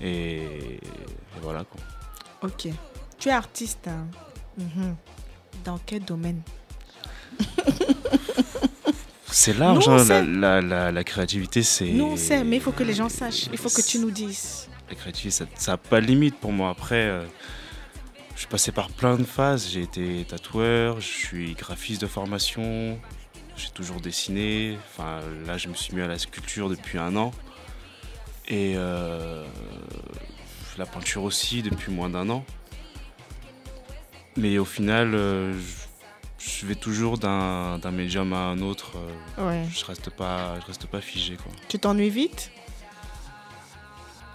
[0.00, 0.36] Et,
[0.76, 0.80] et
[1.42, 1.80] voilà quoi.
[2.42, 2.68] Ok.
[3.18, 3.88] Tu es artiste.
[3.88, 4.06] hein.
[4.58, 4.94] Mhm.
[5.64, 6.40] Dans quel domaine?
[9.30, 10.22] C'est large, hein, sait.
[10.24, 11.90] la, la, la, la créativité, c'est.
[11.90, 13.48] Nous, on sait, mais il faut que les gens sachent.
[13.52, 14.68] Il faut que tu nous dises.
[14.88, 16.70] La créativité, ça n'a pas de limite pour moi.
[16.70, 17.24] Après, euh,
[18.34, 19.68] je suis passé par plein de phases.
[19.70, 22.98] J'ai été tatoueur, je suis graphiste de formation,
[23.56, 24.78] j'ai toujours dessiné.
[24.90, 27.30] Enfin, là, je me suis mis à la sculpture depuis un an.
[28.48, 29.44] Et euh,
[30.78, 32.44] la peinture aussi depuis moins d'un an.
[34.36, 35.85] Mais au final, euh, je
[36.46, 38.92] je vais toujours d'un médium à un autre.
[39.38, 39.64] euh, Ouais.
[39.70, 41.50] je reste pas, je reste pas figé quoi.
[41.68, 42.50] Tu t'ennuies vite?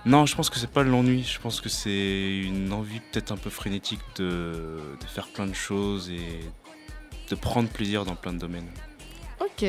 [0.06, 1.24] Non, je pense que c'est pas l'ennui.
[1.24, 5.54] Je pense que c'est une envie peut-être un peu frénétique de, de faire plein de
[5.54, 6.40] choses et
[7.30, 8.70] de prendre plaisir dans plein de domaines.
[9.40, 9.64] Ok.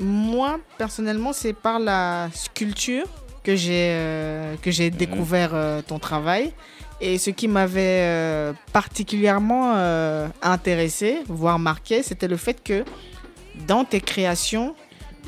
[0.00, 3.06] Moi, personnellement, c'est par la sculpture
[3.44, 6.52] que j'ai euh, que j'ai découvert euh, ton travail.
[7.00, 12.84] Et ce qui m'avait euh, particulièrement euh, intéressé, voire marqué, c'était le fait que
[13.66, 14.74] dans tes créations,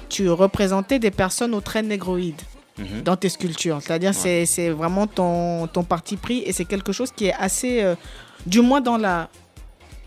[0.08, 2.42] tu représentais des personnes aux traits négroïdes
[2.78, 3.02] Mhm.
[3.02, 3.78] dans tes sculptures.
[3.82, 7.82] C'est-à-dire, c'est- c'est vraiment ton, ton parti pris et c'est quelque chose qui est assez,
[7.82, 7.94] euh,
[8.46, 9.28] du moins dans la...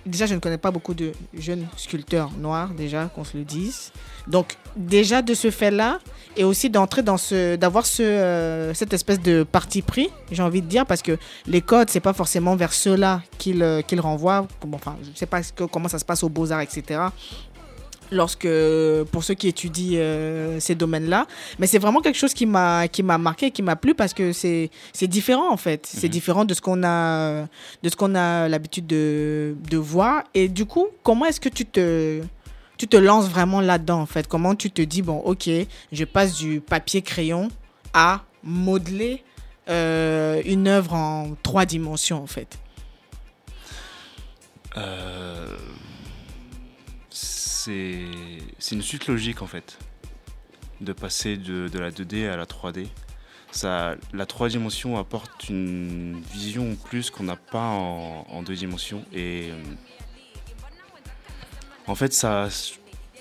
[0.06, 3.92] Déjà, je ne connais pas beaucoup de jeunes sculpteurs noirs, déjà, qu'on se le dise.
[4.28, 6.00] Donc, déjà de ce fait-là,
[6.38, 10.62] et aussi d'entrer dans ce, d'avoir ce, euh, cette espèce de parti pris, j'ai envie
[10.62, 11.18] de dire, parce que
[11.48, 14.48] les codes, c'est pas forcément vers ceux-là qu'ils euh, qu'ils renvoient.
[14.66, 17.00] Bon, enfin, je sais pas ce que- comment ça se passe aux Beaux-Arts, etc
[18.12, 18.48] lorsque
[19.12, 21.26] pour ceux qui étudient euh, ces domaines-là
[21.58, 24.34] mais c'est vraiment quelque chose qui m'a qui m'a marqué qui m'a plu parce que
[24.34, 26.12] c'est c'est différent en fait c'est Mhm.
[26.12, 27.46] différent de ce qu'on a
[27.82, 31.66] de ce qu'on a l'habitude de, de voir et du coup comment est-ce que tu
[31.66, 32.22] te
[32.84, 35.50] tu te lances vraiment là-dedans en fait comment tu te dis bon ok
[35.94, 37.48] je passe du papier crayon
[37.94, 39.24] à modeler
[39.70, 42.60] euh, une œuvre en trois dimensions en fait
[44.76, 45.56] Euh,
[47.10, 48.02] c'est
[48.72, 49.78] une suite logique en fait
[50.82, 52.88] de passer de, de la 2D à la 3D.
[53.52, 59.06] Ça, la 3 dimensions apporte une vision plus qu'on n'a pas en, en deux dimensions.
[59.14, 59.64] Et euh,
[61.88, 62.48] en fait, ça,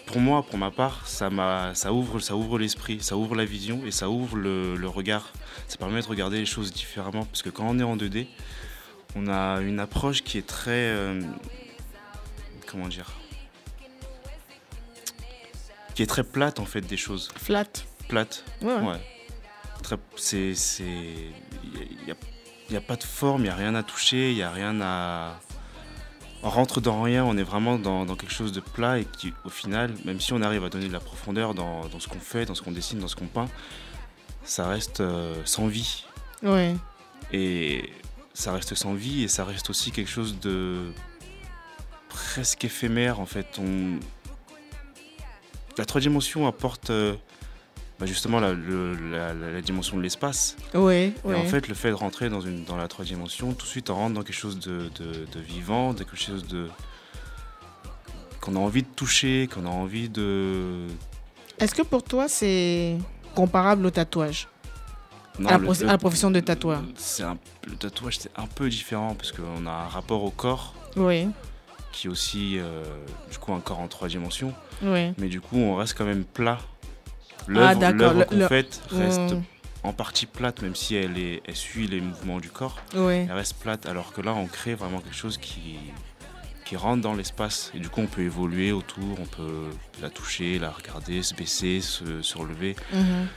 [0.06, 1.30] pour moi, pour ma part, ça,
[1.74, 5.32] ça ouvre, ça ouvre l'esprit, ça ouvre la vision et ça ouvre le, le regard.
[5.68, 8.26] Ça permet de regarder les choses différemment parce que quand on est en 2D,
[9.16, 10.70] on a une approche qui est très.
[10.70, 11.20] euh,
[12.66, 13.10] comment dire
[15.94, 17.30] Qui est très plate en fait des choses.
[17.36, 17.64] flat
[18.08, 18.44] Plate.
[18.62, 19.00] ouais,
[20.16, 20.54] c'est.
[20.84, 22.14] Il n'y a,
[22.70, 24.80] y a pas de forme, il n'y a rien à toucher, il n'y a rien
[24.80, 25.40] à.
[26.44, 29.32] On rentre dans rien, on est vraiment dans, dans quelque chose de plat et qui,
[29.44, 32.18] au final, même si on arrive à donner de la profondeur dans, dans ce qu'on
[32.18, 33.48] fait, dans ce qu'on dessine, dans ce qu'on peint,
[34.44, 36.04] ça reste euh, sans vie.
[36.42, 36.74] ouais.
[37.32, 37.90] Et
[38.34, 40.92] ça reste sans vie et ça reste aussi quelque chose de
[42.08, 43.58] presque éphémère en fait.
[43.58, 43.98] On...
[45.78, 47.14] La trois dimensions apporte euh,
[48.02, 50.56] bah, justement la, le- la- la- la dimension de l'espace.
[50.74, 53.64] Ouais, Et en fait, le fait de rentrer dans, une, dans la trois dimensions, tout
[53.64, 56.68] de suite, on rentre dans quelque chose de, de- de vivant, quelque chose de
[58.40, 60.88] qu'on a envie de toucher, qu'on a envie de.
[61.60, 62.98] Est-ce que pour toi, c'est
[63.36, 64.48] comparable au tatouage?
[65.38, 67.38] Non, à, la le- à la profession de tatoueur c'est un-
[67.68, 71.28] le tatouage, c'est un peu différent parce qu'on a un rapport au corps Oui,
[71.92, 72.82] qui est aussi, euh,
[73.30, 74.52] du coup, un corps en trois dimensions.
[74.82, 75.12] oui.
[75.18, 76.58] Mais du coup, on reste quand même plat.
[77.42, 79.42] Ah, L'œuvre d'accord, l'œuvre le- qu'on le- fait reste Mm.
[79.84, 82.78] en partie plate, même si elle, est, elle suit les mouvements du corps.
[82.94, 83.14] Oui.
[83.14, 85.76] Elle reste plate, alors que là, on crée vraiment quelque chose qui,
[86.64, 87.70] qui rentre dans l'espace.
[87.74, 89.70] Et du coup, on peut évoluer autour, on peut
[90.00, 92.76] la toucher, la regarder, se baisser, se, se relever.
[92.92, 93.28] Mhm.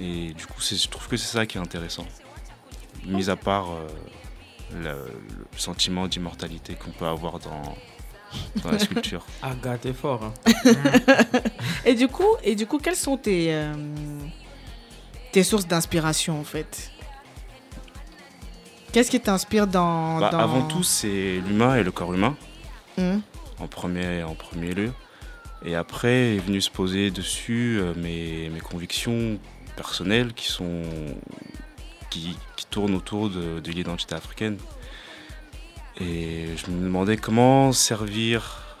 [0.00, 2.06] Et du coup, je trouve que c'est ça qui est intéressant.
[3.04, 3.86] Mis à part euh,
[4.74, 4.82] le,
[5.52, 7.76] le sentiment d'immortalité qu'on peut avoir dans,
[8.62, 9.24] dans la sculpture.
[9.42, 10.22] Aga, t'es fort.
[10.24, 10.32] hein.
[11.84, 13.72] Et du coup, et du coup, quelles sont tes euh,
[15.32, 16.90] tes sources d'inspiration en fait?
[18.92, 22.36] Qu'est-ce qui t'inspire dans, Bah, dans- Avant tout, c'est l'humain et le corps humain.
[22.98, 23.22] Mhm.
[23.58, 24.92] en premier, en premier lieu.
[25.64, 29.38] Et après est venu se poser dessus euh, mes, mes convictions
[29.76, 30.82] personnelles qui sont
[32.10, 34.58] qui, qui tournent autour de, de l'identité africaine.
[36.00, 38.78] Et je me demandais comment servir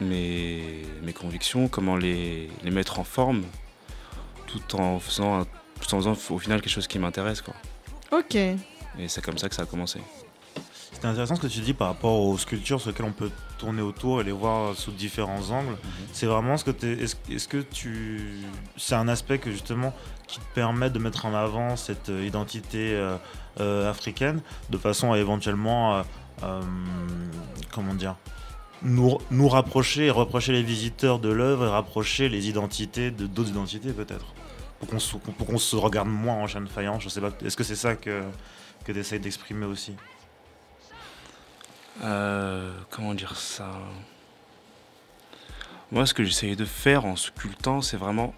[0.00, 3.42] mes, mes convictions, comment les, les mettre en forme,
[4.46, 5.44] tout en faisant, un-
[5.80, 7.42] tout en faisant au final quelque chose qui m'intéresse.
[7.42, 7.54] quoi.
[8.12, 8.34] Ok.
[8.34, 8.58] Et
[9.08, 10.00] c'est comme ça que ça a commencé.
[10.92, 13.82] C'est intéressant ce que tu dis par rapport aux sculptures sur lesquelles on peut tourner
[13.82, 15.76] autour et les voir sous différents angles.
[16.12, 18.20] C'est vraiment ce que tu est-ce, est-ce que tu
[18.76, 19.92] c'est un aspect que justement
[20.28, 23.16] qui te permet de mettre en avant cette euh, identité euh,
[23.62, 24.40] africaine
[24.70, 26.02] de façon à éventuellement euh,
[26.42, 26.60] euh,
[27.72, 28.16] comment dire
[28.82, 33.50] nous, nous rapprocher et reprocher les visiteurs de l'œuvre et rapprocher les identités de d'autres
[33.50, 34.34] identités peut-être.
[34.78, 34.88] Pour
[35.46, 37.30] qu'on se, regarde moins en chaîne faïence je sais pas.
[37.44, 38.22] Est-ce que c'est ça que
[38.84, 39.94] que tu essayes d'exprimer aussi?
[42.02, 43.70] Euh, comment dire ça?
[45.92, 48.34] Moi, ce que j'essayais de faire en sculptant, c'est vraiment.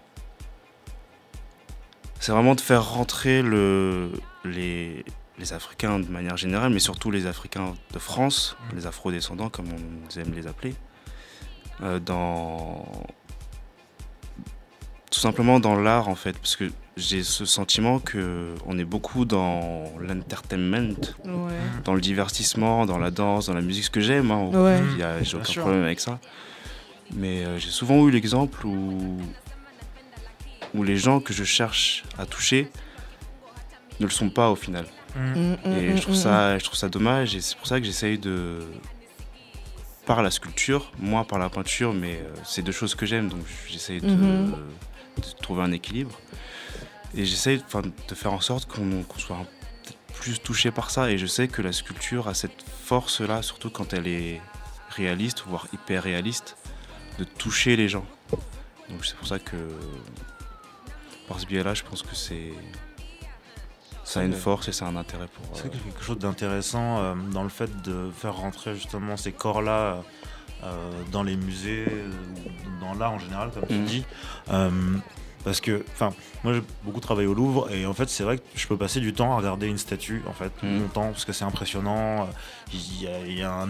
[2.19, 4.11] C'est vraiment de faire rentrer le,
[4.45, 5.03] les,
[5.39, 10.19] les Africains de manière générale, mais surtout les Africains de France, les Afro-descendants, comme on
[10.19, 10.75] aime les appeler,
[11.81, 12.85] euh, dans.
[15.09, 19.23] Tout simplement dans l'art, en fait, parce que j'ai ce sentiment que on est beaucoup
[19.23, 21.53] dans l'entertainment, Ouais.
[21.85, 24.31] dans le divertissement, dans la danse, dans la musique, ce que j'aime.
[24.31, 24.49] Hein.
[24.53, 24.79] Ouais.
[24.93, 25.61] Il y a- J'ai aucun sûr.
[25.61, 26.19] problème avec ça.
[27.13, 29.17] Mais euh, j'ai souvent eu l'exemple où,
[30.75, 32.69] où les gens que je cherche à toucher
[33.99, 34.85] ne le sont pas au final.
[35.15, 37.79] Mm, mm, Et mm, je trouve, ça, je trouve ça dommage et c'est pour ça
[37.79, 38.59] que j'essaye de.
[40.05, 43.41] Par la sculpture, moi par la peinture, mais euh, c'est deux choses que j'aime donc
[43.67, 44.51] j'essaye de, Mhm.
[45.17, 46.17] de trouver un équilibre.
[47.13, 49.45] Et j'essaye enfin, de faire en sorte qu'on soit
[50.13, 51.11] plus touché par ça.
[51.11, 54.39] Et je sais que la sculpture a cette force-là, surtout quand elle est
[54.91, 56.55] réaliste, voire hyper réaliste,
[57.19, 58.05] de toucher les gens.
[58.89, 59.57] Donc c'est pour ça que
[61.27, 62.53] par ce biais-là, je pense que c'est.
[64.09, 65.57] Ça a une force et ça a un intérêt pour.
[65.57, 69.97] C'est euh, quelque chose d'intéressant euh, dans le fait de faire rentrer justement ces corps-là
[70.63, 71.85] euh, dans les musées,
[72.79, 73.85] dans l'art en général, comme tu Mhm.
[73.85, 74.05] dis.
[75.43, 78.43] Parce que, enfin, moi j'ai beaucoup travaillé au Louvre et en fait c'est vrai que
[78.55, 80.79] je peux passer du temps à regarder une statue en fait Mhm.
[80.81, 82.27] longtemps parce que c'est impressionnant.
[82.73, 83.65] Il y a, il y a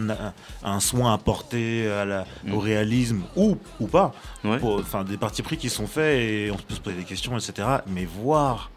[0.63, 2.57] un, soin apporté à la- au Mhm.
[2.57, 4.11] réalisme ou ou pas.
[4.43, 4.57] Ouais.
[4.63, 7.67] Enfin des partis pris qui sont faits et on peut se poser des questions etc.
[7.85, 8.71] Mais voir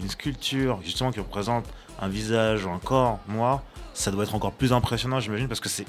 [0.00, 1.64] une sculpture justement qui représente
[2.00, 3.62] un visage ou un corps noir,
[3.94, 5.84] ça doit être encore plus impressionnant, j'imagine, parce que c'est.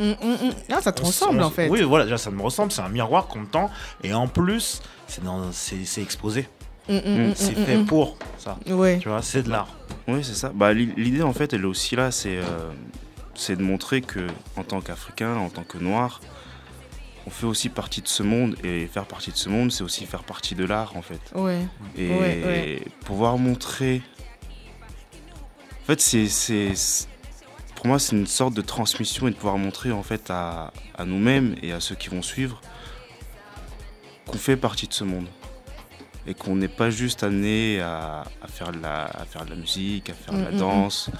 [0.00, 0.12] mm, mm,
[0.48, 0.52] mm.
[0.72, 1.68] Ah, ça te on- ressemble on- en fait.
[1.68, 3.70] Oui, voilà, déjà ça me ressemble, c'est un miroir qu'on tend,
[4.02, 6.48] et en plus, c'est dans- c'est c'est exposé,
[6.88, 6.98] Mm, mm,
[7.28, 7.86] mm, c'est mm, fait mm.
[7.86, 8.58] pour ça.
[8.66, 8.98] Ouais.
[9.00, 9.68] Tu vois, c'est de l'art.
[10.06, 10.50] Oui, c'est ça.
[10.54, 12.42] Bah, l'i- L'idée, en fait, elle est aussi là, c'est euh,
[13.34, 16.20] c'est de montrer que en tant qu'Africain, en tant que Noir,
[17.26, 20.04] on fait aussi partie de ce monde, et faire partie de ce monde, c'est aussi
[20.06, 21.20] faire partie de l'art, en fait.
[21.34, 21.66] Ouais.
[21.96, 22.82] Et Ouais, ouais.
[23.04, 24.02] pouvoir montrer...
[25.82, 26.72] En fait, c'est...
[27.76, 31.04] Pour moi, c'est une sorte de transmission et de pouvoir montrer, en fait, à, à
[31.04, 32.60] nous-mêmes et à ceux qui vont suivre
[34.26, 35.26] qu'on fait partie de ce monde.
[36.26, 39.56] Et qu'on n'est pas juste amené à, à faire de la, à faire de la
[39.56, 40.58] musique, à faire de la Mm, mm, mm.
[40.60, 41.10] danse,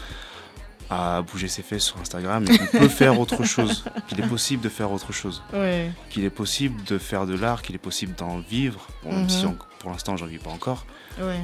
[1.16, 4.62] à bouger ses fesses sur Instagram, mais qu'on peut faire autre chose, qu'il est possible
[4.62, 5.90] de faire autre chose, Ouais.
[6.10, 9.44] qu'il est possible de faire de l'art, qu'il est possible d'en vivre, bon, même si
[9.46, 9.56] Mhm.
[9.80, 10.86] pour l'instant j'en vis pas encore.
[11.20, 11.40] Ouais.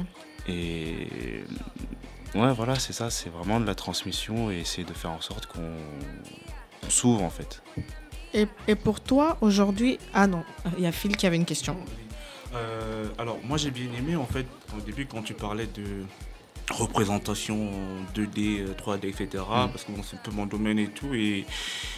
[0.47, 1.43] Et
[2.35, 5.45] ouais, voilà, c'est ça, c'est vraiment de la transmission et essayer de faire en sorte
[5.47, 7.61] qu'on s'ouvre en fait.
[8.33, 9.99] Et, et pour toi, aujourd'hui.
[10.13, 10.43] Ah non,
[10.77, 11.75] il y a Phil qui avait une question.
[12.53, 14.45] Euh, alors, moi j'ai bien aimé en fait,
[14.77, 16.03] au début, quand tu parlais de
[16.71, 17.69] représentation
[18.15, 19.27] 2D, euh, 3D, etc.
[19.47, 21.13] Parce que bon, c'est un peu mon domaine et tout.
[21.13, 21.45] Et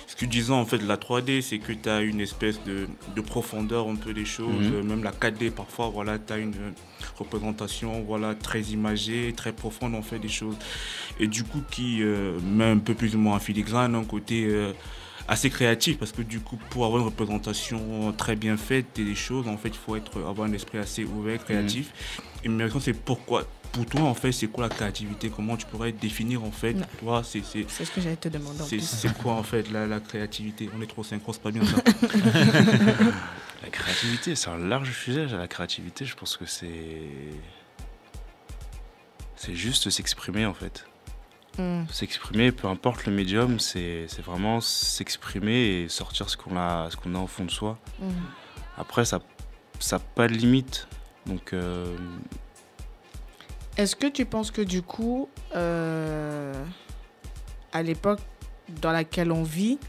[0.08, 2.64] ce que tu disais en fait de la 3D, c'est que tu as une espèce
[2.64, 4.68] de, de profondeur un peu des choses.
[4.72, 6.72] Euh, Même la 4D, parfois, voilà, tu as une euh,
[7.18, 10.56] représentation voilà, très imagée, très profonde en fait des choses.
[11.20, 14.46] Et du coup, qui euh, met un peu plus ou moins en filigrane un côté.
[14.46, 14.72] euh,
[15.26, 19.48] assez créatif parce que du coup pour avoir une représentation très bien faite des choses
[19.48, 21.94] en fait il faut être avoir un esprit assez ouvert créatif
[22.44, 25.30] et ma question c'est pourquoi pour toi en fait c'est quoi la créativité?
[25.30, 26.86] Comment tu pourrais définir en fait Non.
[27.00, 29.86] toi c'est c'est C'est ce que j'allais te demander en c'est quoi en fait la,
[29.88, 30.70] la créativité?
[30.78, 31.78] On est trop synchro c'est pas bien ça
[33.64, 35.26] La créativité, c'est un large sujet.
[35.26, 37.10] La créativité, je pense que c'est.
[39.38, 40.86] C'est juste s'exprimer en fait.
[41.58, 41.84] Hmm.
[41.90, 46.98] S'exprimer, peu importe le médium, c'est c'est vraiment s'exprimer et sortir ce qu'on a, ce
[46.98, 47.78] qu'on a au fond de soi.
[48.00, 48.12] Mhm.
[48.78, 49.22] Après, ça
[49.92, 50.88] n'a pas de limite.
[51.26, 51.96] Donc, euh,
[53.78, 56.54] Est-ce que tu penses que du coup, euh,
[57.72, 58.20] à l'époque
[58.82, 59.80] dans laquelle on vit,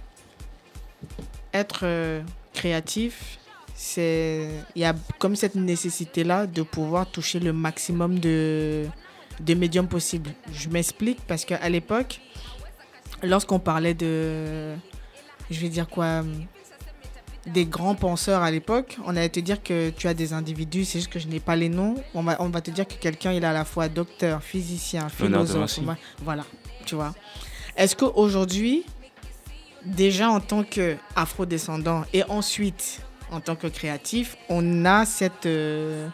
[1.53, 2.23] être euh,
[2.53, 3.39] créatif,
[3.75, 8.87] c'est il y a comme cette nécessité là de pouvoir toucher le maximum de
[9.41, 10.31] de médiums possibles.
[10.53, 12.21] Je m'explique parce qu'à l'époque,
[13.23, 14.75] lorsqu'on parlait de,
[15.51, 16.23] je vais dire quoi,
[17.47, 20.99] des grands penseurs à l'époque, on allait te dire que tu as des individus, c'est
[20.99, 21.95] juste que je n'ai pas les noms.
[22.15, 25.09] On va, on va te dire que quelqu'un il est à la fois docteur, physicien,
[25.09, 25.79] philosophe.
[26.23, 26.45] Voilà,
[26.87, 27.15] tu vois.
[27.77, 28.85] Est-ce qu'aujourd'hui,
[29.85, 35.47] déjà en tant qu'afro-descendant et ensuite en tant que créatif, on a cette.
[35.47, 36.09] euh,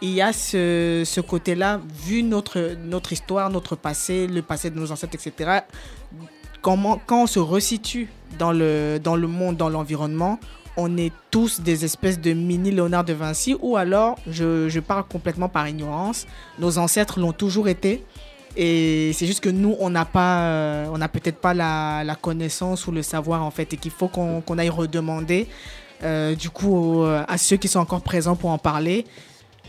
[0.00, 4.76] il y a ce, ce côté-là, vu notre, notre histoire, notre passé, le passé de
[4.76, 5.60] nos ancêtres, etc.
[6.60, 10.40] Comment, quand on se resitue dans le, dans le monde, dans l'environnement,
[10.76, 15.04] on est tous des espèces de mini Léonard de Vinci, ou alors, je, je parle
[15.04, 16.26] complètement par ignorance,
[16.58, 18.04] nos ancêtres l'ont toujours été,
[18.56, 22.14] et c'est juste que nous, on n'a pas, euh, on n'a peut-être pas la, la
[22.14, 25.46] connaissance ou le savoir en fait, et qu'il faut qu'on aille redemander,
[26.02, 29.04] euh, du coup, à ceux qui sont encore présents pour en parler,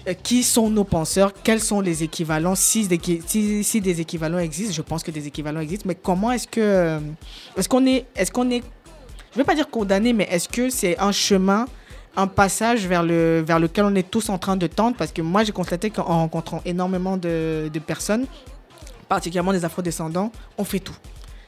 [0.08, 4.74] euh, qui sont nos penseurs, quels sont les équivalents, si des, si, des équivalents existent,
[4.74, 7.00] je pense que des équivalents existent, mais comment est-ce que,
[7.56, 8.64] est-ce qu'on est, est-ce qu'on est,
[9.34, 11.66] je vais pas dire condamné, mais est-ce que c'est un chemin,
[12.16, 14.96] un passage vers, le, vers lequel on est tous en train de tendre?
[14.96, 18.28] Parce que moi, j'ai constaté qu'en rencontrant énormément de, de personnes,
[19.10, 20.96] particulièrement des afrodescendants, on fait tout.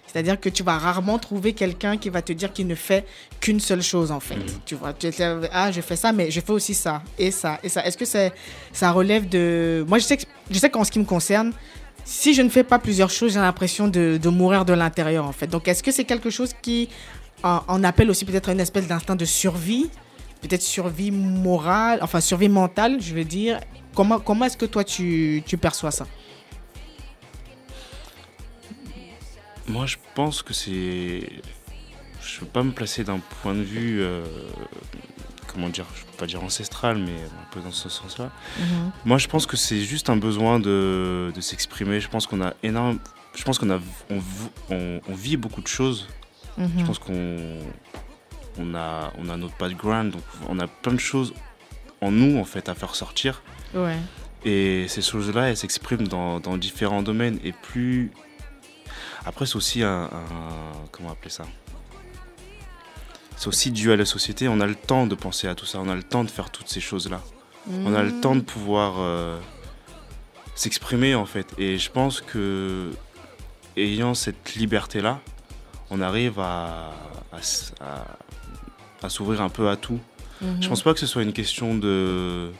[0.07, 3.05] C'est-à-dire que tu vas rarement trouver quelqu'un qui va te dire qu'il ne fait
[3.41, 4.37] qu'une seule chose en fait.
[4.65, 5.09] Tu vois, tu
[5.51, 7.85] ah je fais ça, mais je fais aussi ça et ça et ça.
[7.85, 11.05] Est-ce que ça relève de moi je sais que je sais qu'en ce qui me
[11.05, 11.51] concerne,
[12.05, 15.33] si je ne fais pas plusieurs choses, j'ai l'impression de, de mourir de l'intérieur en
[15.33, 15.47] fait.
[15.47, 16.87] Donc est-ce que c'est quelque chose qui
[17.67, 19.89] en appelle aussi peut-être à une espèce d'instinct de survie,
[20.41, 23.59] peut-être survie morale, enfin survie mentale, je veux dire.
[23.93, 26.05] Comment comment est-ce que toi tu, tu perçois ça?
[29.67, 31.29] Moi, je pense que c'est.
[32.21, 34.01] Je veux pas me placer d'un point de vue.
[34.01, 34.23] euh,
[35.47, 38.29] Comment dire Je peux pas dire ancestral, mais un peu dans ce sens-là.
[39.05, 41.99] Moi, je pense que c'est juste un besoin de, de s'exprimer.
[42.01, 42.99] Je pense qu'on a énorme.
[43.35, 44.19] Je pense qu'on a, on,
[44.69, 46.07] on- on vit beaucoup de choses.
[46.57, 47.59] Je pense qu'on
[48.57, 51.33] on a, on a notre background, donc on a plein de choses
[52.01, 53.41] en nous en fait à faire sortir.
[53.73, 53.97] Ouais.
[54.45, 57.39] Et ces choses-là, elles s'expriment dans, dans différents domaines.
[57.43, 58.11] Et plus.
[59.25, 61.45] Après, c'est aussi un, un- Comment appeler ça?
[63.37, 64.47] C'est aussi dû à la société.
[64.47, 65.79] On a le temps de penser à tout ça.
[65.81, 67.21] On a le temps de faire toutes ces choses-là.
[67.83, 69.39] On a le temps de pouvoir euh,
[70.53, 71.47] s'exprimer, en fait.
[71.57, 72.91] Et je pense que.
[73.77, 75.19] Ayant cette liberté-là,
[75.89, 76.91] on arrive à,
[77.31, 78.05] à s- à-
[79.05, 79.99] à s'ouvrir un peu à tout.
[80.61, 82.51] Je pense pas que ce soit une question de.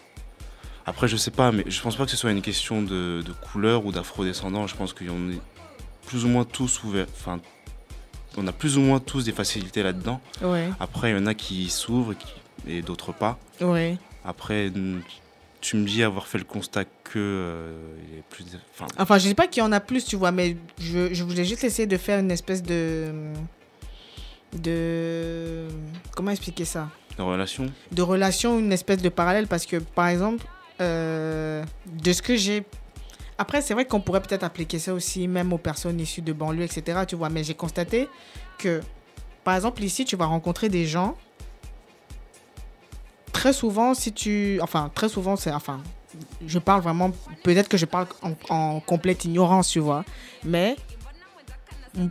[0.85, 3.31] Après, je sais pas, mais je pense pas que ce soit une question de, de
[3.34, 4.65] couleur ou d'afro-descendant.
[4.68, 5.41] Je pense qu'on est
[6.07, 7.07] plus ou moins tous ouverts.
[7.19, 7.39] Enfin,
[8.38, 10.22] on a plus ou moins tous des facilités là-dedans.
[10.41, 10.69] Ouais.
[10.80, 12.14] Après, il y en a qui s'ouvrent
[12.68, 13.38] et, d'autres pas.
[13.61, 13.97] Ouais.
[14.23, 14.69] Après,
[15.66, 17.18] tu me dis avoir fait le constat que.
[17.18, 19.80] euh, il y a plus de- Enfin, Enfin, je sais pas qu'il y en a
[19.80, 23.12] plus, tu vois, mais je, je voulais juste essayer de faire une espèce de.
[24.54, 25.68] de.
[26.16, 26.90] Comment expliquer ça?
[27.18, 27.72] Les relations.
[27.92, 30.46] De relation, une espèce de parallèle, parce que par exemple,
[30.82, 32.64] euh, de ce que j'ai.
[33.38, 36.64] Après, c'est vrai qu'on pourrait peut-être appliquer ça aussi, même aux personnes issues de banlieue,
[36.64, 38.08] etc., tu vois, mais j'ai constaté
[38.58, 38.82] que,
[39.44, 41.18] par exemple, ici, tu vas rencontrer des gens.
[43.36, 44.60] Très souvent, si tu.
[44.62, 45.52] Enfin, très souvent, c'est.
[45.52, 45.82] Enfin,
[46.48, 47.12] je parle vraiment,
[47.44, 50.06] peut-être que je parle en, en complète ignorance, tu vois,
[50.44, 50.78] mais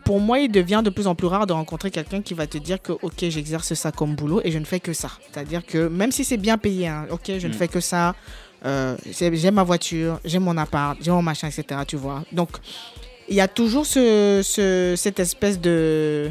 [0.05, 2.59] pour moi, il devient de plus en plus rare de rencontrer quelqu'un qui va te
[2.59, 5.11] dire que, ok, j'exerce ça comme boulot et je ne fais que ça.
[5.33, 7.57] C'est-à-dire que même si c'est bien payé, hein, ok, je ne Mm.
[7.57, 8.15] fais que ça,
[8.67, 11.81] euh, j'ai ma voiture, j'ai mon appart, j'ai mon machin, etc.
[11.87, 12.23] Tu vois.
[12.33, 12.51] Donc,
[13.29, 16.31] il y a toujours ce, ce- cette espèce de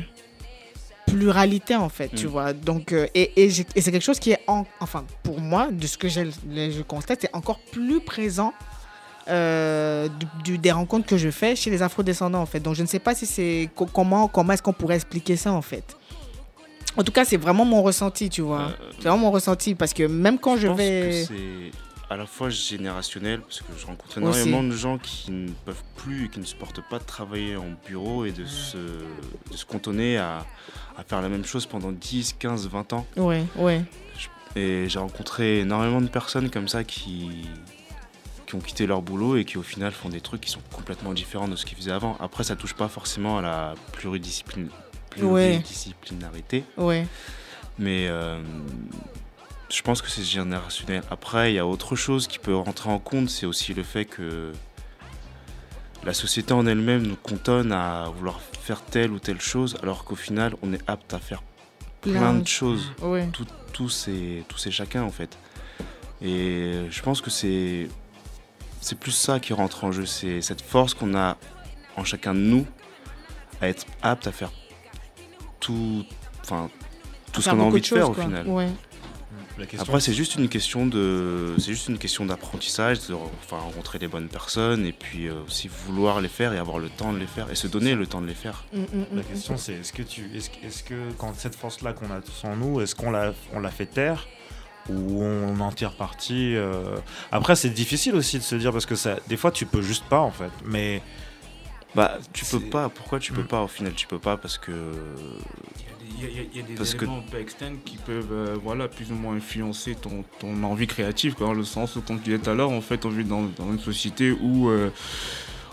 [1.13, 2.29] pluralité en fait, tu Mm.
[2.29, 2.53] vois.
[2.53, 5.97] Donc, euh, et, et, c'est quelque chose qui est, en, enfin, pour moi, de ce
[5.97, 8.53] que je constate, c'est encore plus présent
[9.29, 10.09] euh,
[10.43, 12.59] du, des rencontres que je fais chez les afrodescendants en fait.
[12.59, 15.51] Donc, je ne sais pas si c'est co- comment, comment est-ce qu'on pourrait expliquer ça
[15.53, 15.95] en fait.
[16.97, 18.61] En tout cas, c'est vraiment mon ressenti, tu vois.
[18.61, 21.25] Euh, c'est vraiment mon ressenti parce que même quand je, pense vais.
[21.27, 21.71] que
[22.13, 24.41] à la fois générationnel, parce que je rencontre Aussi.
[24.41, 27.71] énormément de gens qui ne peuvent plus et qui ne supportent pas de travailler en
[27.87, 30.45] bureau et de se, de se cantonner à,
[30.97, 33.07] à faire la même chose pendant 10, 15, 20 ans.
[33.17, 33.83] Ouais, ouais.
[34.55, 37.47] Et j'ai rencontré énormément de personnes comme ça qui,
[38.45, 41.13] qui ont quitté leur boulot et qui au final font des trucs qui sont complètement
[41.13, 42.15] différents de ce qu'ils faisaient avant.
[42.19, 44.69] Après, ça touche pas forcément à la pluridiscipline,
[45.21, 45.49] Ouais.
[45.49, 46.63] pluridisciplinarité.
[46.77, 47.07] Ouais.
[47.79, 48.39] Mais euh,
[49.69, 51.03] je pense que c'est générationnel.
[51.09, 54.05] Après, il y a autre chose qui peut rentrer en compte, c'est aussi le fait
[54.05, 54.51] que
[56.03, 60.15] la société en elle-même nous cantonne à vouloir faire telle ou telle chose, alors qu'au
[60.15, 61.41] final, on est apte à faire
[62.01, 62.91] plein de choses.
[63.01, 63.27] Ouais.
[63.31, 65.37] Tout, tout c'est chacun en fait.
[66.21, 67.89] Et je pense que c'est
[68.81, 71.37] c'est plus ça qui rentre en jeu, c'est cette force qu'on a
[71.95, 72.65] en chacun de nous
[73.61, 74.51] à être apte à faire
[75.61, 76.03] tout,
[76.41, 76.69] enfin
[77.31, 78.45] tout ce qu'on a envie de faire au final.
[78.47, 78.69] Ouais.
[79.57, 83.99] La Après, c'est juste une question de, c'est juste une question d'apprentissage, de enfin, rencontrer
[83.99, 87.19] les bonnes personnes et puis euh, aussi vouloir les faire et avoir le temps de
[87.19, 88.63] les faire et se donner le temps de les faire.
[88.73, 91.55] Mm, mm, La mm, question c'est est-ce que tu est-ce, que- est-ce que quand cette
[91.55, 94.27] force là qu'on a tous en nous, est-ce qu'on la on la fait taire
[94.89, 96.97] ou on en tire parti euh,
[97.31, 100.05] Après c'est difficile aussi de se dire parce que ça des fois tu peux juste
[100.05, 100.51] pas en fait.
[100.65, 101.01] Mais
[101.95, 102.89] Bah, tu peux pas.
[102.89, 103.47] Pourquoi tu peux Mm.
[103.47, 103.93] pas au final?
[103.93, 104.71] Tu peux pas parce que
[106.15, 107.39] Il y a, il y a- il y a des Parce que- éléments un peu
[107.39, 111.53] externes qui peuvent euh, voilà, plus ou moins influencer ton, ton envie créative, quoi, dans
[111.53, 113.71] le sens où, comme tu disais tout à l'heure, en fait, on vit dans, dans
[113.71, 114.89] une société où euh,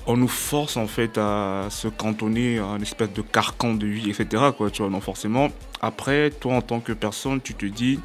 [0.06, 4.10] on nous force en fait à se cantonner à une espèce de carcan de vie,
[4.10, 4.44] etc.
[4.56, 5.51] Quoi, tu vois, donc forcément,
[5.82, 8.01] après, toi en tant que personne, tu te dis.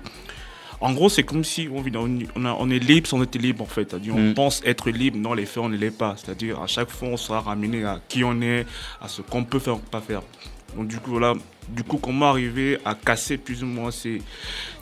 [0.81, 3.21] En gros, c'est comme si on, vit dans une- on, a- on est libre sans
[3.23, 3.89] être libre en fait.
[3.89, 4.33] C'est-à-dire, on Mm.
[4.33, 6.15] pense être libre, non, les faits, on ne l'est pas.
[6.17, 8.65] C'est-à-dire, à chaque fois, on sera ramené à qui on est,
[9.01, 10.21] à ce qu'on peut faire ou pas faire.
[10.75, 11.33] Donc, du coup, voilà,
[11.69, 14.21] du coup, comment arriver à casser plus ou moins ces,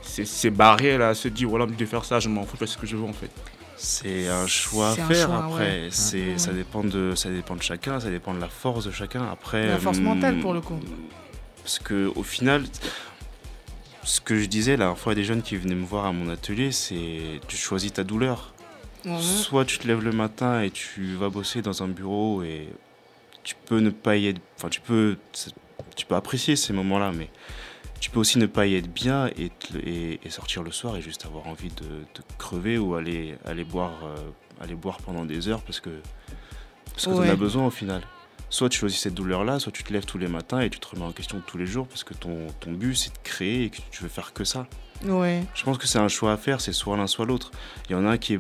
[0.02, 2.66] ces, ces barrières là, à se dire, voilà, de faire ça, je m'en fous, je
[2.66, 3.30] fais ce que je veux en fait.
[3.78, 5.28] c'est un choix à faire.
[5.28, 5.88] choix, après, ouais.
[5.92, 6.38] c'est Ouais.
[6.38, 9.24] ça dépend de ça dépend de chacun, ça dépend de la force de chacun.
[9.32, 10.80] Après, La force hum, mentale, pour le coup.
[11.64, 12.64] Parce que au final,
[14.06, 16.12] ce que je disais la dernière fois à des jeunes qui venaient me voir à
[16.12, 18.54] mon atelier, c'est tu choisis ta douleur.
[19.20, 22.70] Soit tu te lèves le matin et tu vas bosser dans un bureau et
[23.44, 24.40] tu peux ne pas y être.
[24.58, 25.18] Enfin, tu peux,
[25.98, 27.30] tu peux apprécier ces moments-là, mais
[28.00, 30.96] tu peux aussi ne pas y être bien et, te- et- et sortir le soir
[30.96, 34.16] et juste avoir envie de, de crever ou aller, aller, boire, euh,
[34.62, 35.90] aller boire pendant des heures parce que,
[36.94, 37.30] parce que Ouais.
[37.30, 38.04] as besoin au final.
[38.54, 40.88] Soit tu choisis cette douleur-là, soit tu te lèves tous les matins et tu te
[40.88, 43.70] remets en question tous les jours parce que ton, ton but c'est de créer et
[43.72, 44.68] que tu veux faire que ça.
[45.06, 45.44] Ouais.
[45.56, 47.50] Je pense que c'est un choix à faire, c'est soit l'un soit l'autre.
[47.90, 48.40] Il y en a un qui est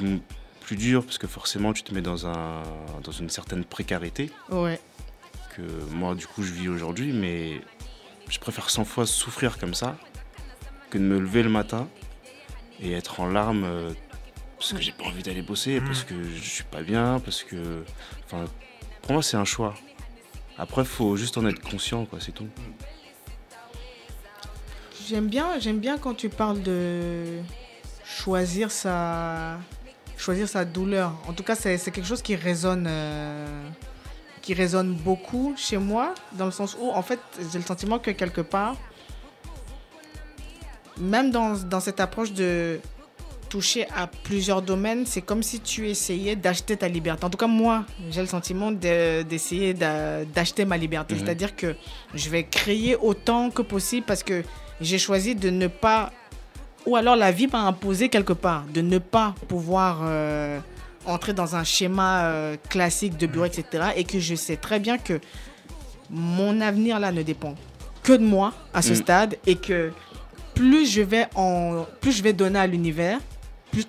[0.61, 2.61] plus dur parce que forcément tu te mets dans, un,
[3.03, 4.79] dans une certaine précarité Ouais.
[5.57, 7.59] que moi du coup je vis aujourd'hui, mais
[8.29, 9.97] je préfère 100 fois souffrir comme ça
[10.91, 11.87] que de me lever le matin
[12.79, 13.91] et être en larmes euh,
[14.59, 17.83] parce que j'ai pas envie d'aller bosser, parce que je suis pas bien, parce que...
[18.27, 18.45] Enfin,
[19.01, 19.73] pour moi c'est un choix.
[20.57, 22.47] Après faut juste en être conscient, quoi, c'est tout.
[25.07, 27.39] J'aime bien, j'aime bien quand tu parles de
[28.05, 29.57] choisir sa,
[30.17, 31.13] choisir sa douleur.
[31.27, 33.69] En tout cas, c'est quelque chose qui résonne, euh,
[34.41, 37.19] qui résonne beaucoup chez moi, dans le sens où, en fait,
[37.51, 38.75] j'ai le sentiment que quelque part,
[40.97, 42.79] même dans, dans cette approche de
[43.53, 47.23] toucher à plusieurs domaines, c'est comme si tu essayais d'acheter ta liberté.
[47.23, 51.13] En tout cas, moi, j'ai le sentiment de- d'essayer d'a- d'acheter ma liberté.
[51.13, 51.19] Mhm.
[51.19, 51.75] C'est-à-dire que
[52.15, 54.41] je vais créer autant que possible parce que
[54.81, 56.11] j'ai choisi de ne pas,
[56.87, 60.57] ou alors la vie m'a imposé quelque part, de ne pas pouvoir euh,
[61.05, 63.65] entrer dans un schéma euh, classique de bureau, etc.
[63.97, 65.19] Et que je sais très bien que
[66.09, 67.53] mon avenir là ne dépend
[68.01, 68.95] que de moi à ce Mm.
[68.95, 69.91] stade et que
[70.55, 73.19] plus je vais en plus je vais donner à l'univers
[73.73, 73.85] plus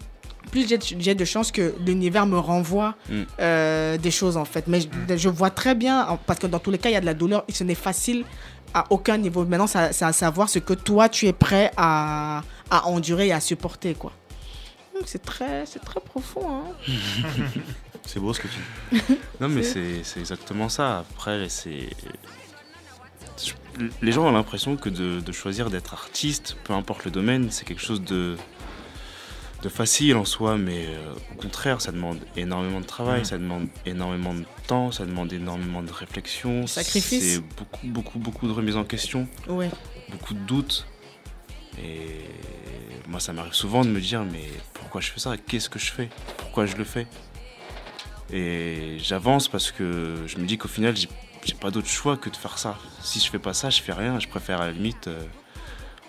[0.51, 0.67] plus
[0.99, 3.23] j'ai de- chances que l'univers me renvoie Mm.
[3.41, 6.59] euh, des choses en fait mais je, je vois très bien en- parce que dans
[6.65, 8.25] tous les cas il y a de la douleur et ce n'est facile
[8.73, 12.43] à aucun niveau maintenant ça- c'est à savoir ce que toi tu es prêt à,
[12.71, 14.13] à endurer et à supporter quoi
[14.95, 16.65] Donc, c'est très c'est très profond hein.
[18.07, 18.59] C'est beau ce que tu
[18.93, 19.17] dis.
[19.41, 20.99] non, mais c'est c'est exactement ça.
[20.99, 21.89] Après, c'est.
[24.03, 27.65] Les gens ont l'impression que de, de choisir d'être artiste, peu importe le domaine, c'est
[27.65, 28.37] quelque chose de,
[29.65, 33.25] de facile en soi, mais euh, au contraire, ça demande énormément de travail, Mm.
[33.25, 36.67] ça demande énormément de temps, ça demande énormément de réflexion.
[36.67, 37.35] Sacrifice.
[37.35, 39.71] C'est beaucoup, beaucoup, beaucoup de remise en question, Ouais.
[40.11, 40.87] beaucoup de doutes.
[41.83, 42.21] Et
[43.09, 45.35] moi, ça m'arrive souvent de me dire, mais pourquoi je fais ça?
[45.39, 46.11] Qu'est-ce que je fais?
[46.37, 47.07] Pourquoi je le fais?
[48.33, 51.09] Et j'avance parce que je me dis qu'au final, j'ai
[51.47, 52.79] j'ai pas d'autre choix que de faire ça.
[53.03, 54.19] Si je fais pas ça, je fais rien.
[54.19, 55.23] Je préfère à la limite euh,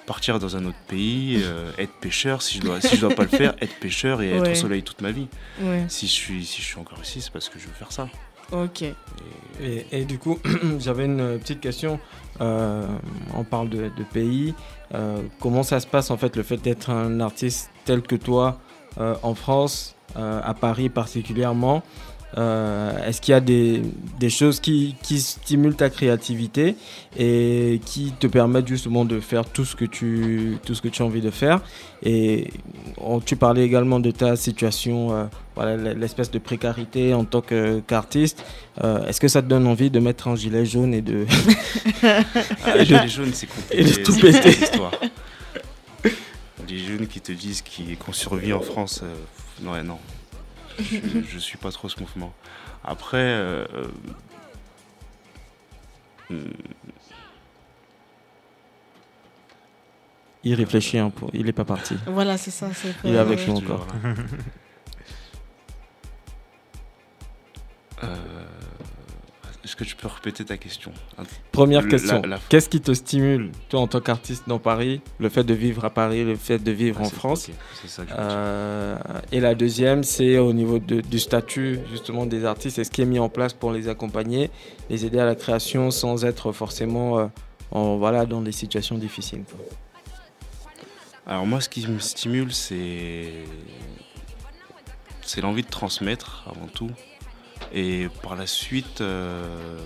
[0.06, 2.42] partir dans un autre pays, euh, être pêcheur.
[2.42, 4.84] Si je dois, si je dois pas le faire, être pêcheur et être au soleil
[4.84, 5.28] toute ma vie.
[5.62, 5.86] Ouais.
[5.88, 8.08] Si je suis, si je suis encore ici, c'est parce que je veux faire ça.
[8.52, 8.84] Ok.
[8.84, 10.40] Et, et du coup,
[10.80, 12.00] j'avais une petite question.
[12.42, 12.86] Euh,
[13.34, 14.54] on parle de, de pays.
[14.94, 18.60] Euh, comment ça se passe en fait le fait d'être un artiste tel que toi
[19.00, 21.84] euh, en France, euh, à Paris particulièrement
[22.38, 23.82] Euh, Est-ce qu'il y a des,
[24.20, 26.76] des choses qui, qui stimulent ta créativité
[27.18, 31.02] et qui te permettent justement de faire tout ce que tu, tout ce que tu
[31.02, 31.62] as envie de faire?
[32.04, 32.52] Et
[32.98, 35.24] on- tu parlais également de ta situation, euh,
[35.56, 38.44] voilà, l'espèce de précarité en tant qu'artiste.
[38.84, 41.26] Euh, Est-ce que ça te donne envie de mettre un gilet jaune et de...
[42.04, 43.80] Ah, les jeunes, c'est compliqué.
[43.82, 44.58] et de tout péter.
[46.68, 47.64] Les jeunes qui te disent
[48.04, 49.04] qu'on survit en France,
[49.62, 49.98] non, non.
[50.80, 52.34] Je, je suis pas trop ce mouvement.
[52.84, 53.66] Après, euh,
[56.32, 56.44] euh,
[60.44, 61.98] Il réfléchit un peu, il n'est pas parti.
[62.06, 62.70] Voilà, c'est ça.
[62.74, 63.88] c'est Il est avec nous encore.
[68.04, 68.46] Euh,
[69.66, 70.92] Est-ce que tu peux répéter ta question
[71.52, 75.44] Première question, la- qu'est-ce qui te stimule, toi en tant qu'artiste dans Paris, le fait
[75.44, 77.50] de vivre à Paris, le fait de vivre Ah, en France
[77.88, 78.16] ça que je.
[78.18, 78.96] Euh,
[79.32, 82.78] et la deuxième, c'est au niveau de- du statut justement des artistes.
[82.78, 84.52] Est-ce qui est mis en place pour les accompagner,
[84.92, 87.26] les aider à la création sans être forcément euh,
[87.72, 89.66] en, voilà, dans des situations difficiles quoi.
[91.26, 93.32] Alors moi, ce qui me stimule, c'est
[95.24, 96.92] c'est l'envie de transmettre avant tout,
[97.72, 99.80] et par la suite, euh,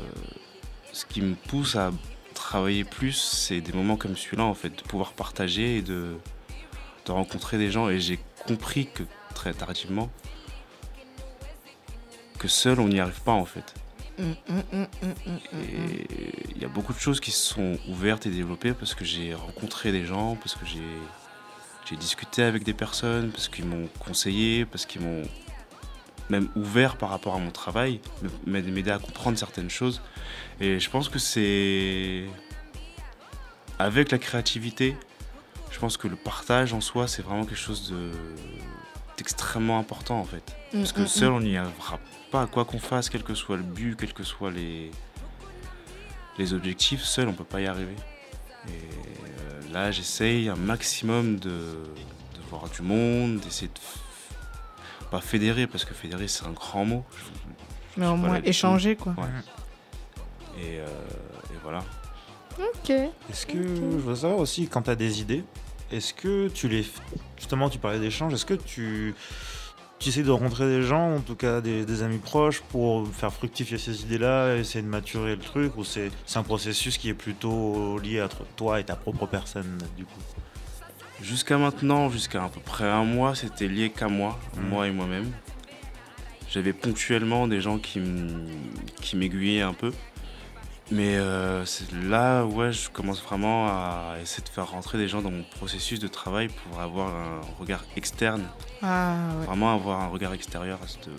[0.93, 1.91] ce qui me pousse à
[2.33, 6.15] travailler plus, c'est des moments comme celui-là, en fait, de pouvoir partager et de,
[7.05, 7.89] de rencontrer des gens.
[7.89, 10.09] Et j'ai compris que très tardivement
[12.37, 13.73] que seul, on n'y arrive pas, en fait.
[14.17, 15.37] Mm, mm, mm.
[15.53, 16.07] Et
[16.55, 19.33] il y a beaucoup de choses qui se sont ouvertes et développées parce que j'ai
[19.33, 24.85] rencontré des gens, parce que j'ai discuté avec des personnes, parce qu'ils m'ont conseillé, parce
[24.85, 25.23] qu'ils m'ont
[26.29, 28.01] même ouvert par rapport à mon travail,
[28.45, 30.01] m'aider à comprendre certaines choses.
[30.59, 32.25] Et je pense que c'est
[33.79, 34.95] avec la créativité,
[35.71, 38.11] je pense que le partage en soi, c'est vraiment quelque chose de
[39.17, 40.55] d'extrêmement important en fait.
[40.71, 41.99] Parce que Mm, mm, seul, on n'y arrivera
[42.31, 44.91] pas, quoi qu'on fasse, quel que soit le but, quels que soient les,
[46.37, 47.95] les objectifs, seul, on peut pas y arriver.
[48.67, 53.79] Et euh, là, j'essaye un maximum de, de voir du monde, d'essayer de.
[55.11, 57.03] Pas fédérer, parce que fédérer, c'est un grand mot.
[57.97, 59.13] Mais Je au sais pas moins échanger, quoi.
[59.17, 60.61] Ouais.
[60.61, 60.85] Et, euh,
[61.51, 61.83] et voilà.
[62.59, 62.89] Ok.
[62.89, 65.43] Est-ce que, je veux savoir aussi, quand tu as des idées,
[65.91, 66.85] est-ce que tu les.
[67.37, 69.15] Justement, tu parlais d'échanges, est-ce que tu.
[69.97, 73.33] Tu essaies de rencontrer des gens, en tout cas des, des amis proches, pour faire
[73.33, 77.13] fructifier ces idées-là, essayer de maturer le truc, ou c'est c'est un processus qui est
[77.13, 80.21] plutôt lié à toi et ta propre personne, du coup?
[81.21, 84.69] Jusqu'à maintenant, jusqu'à à peu près un mois, c'était lié qu'à moi, Mhm.
[84.69, 85.31] moi et moi-même.
[86.49, 87.99] J'avais ponctuellement des gens qui
[89.15, 89.91] m'aiguillaient un peu.
[90.91, 95.21] Mais euh, c'est là, ouais, je commence vraiment à essayer de faire rentrer des gens
[95.21, 98.41] dans mon processus de travail pour avoir un regard externe,
[98.81, 99.45] Ah, ouais.
[99.45, 101.09] vraiment avoir un regard extérieur à cette-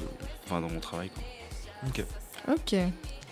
[0.45, 1.11] enfin, dans mon travail.
[1.11, 1.23] quoi.
[1.89, 2.05] Ok.
[2.49, 2.75] Ok.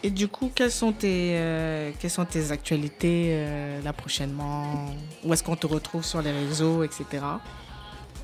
[0.03, 4.95] Et du coup, quelles sont tes, euh, quelles sont tes actualités euh, là prochainement?
[5.25, 7.05] Où est-ce qu'on te retrouve sur les réseaux, etc.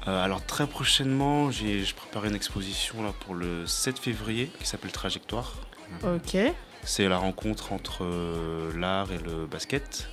[0.06, 4.66] Euh, alors très prochainement, j'ai, je prépare une exposition là, pour le 7 février qui
[4.66, 5.54] s'appelle Trajectoire.
[6.04, 6.36] Ok.
[6.84, 10.08] C'est la rencontre entre euh, l'art et le basket.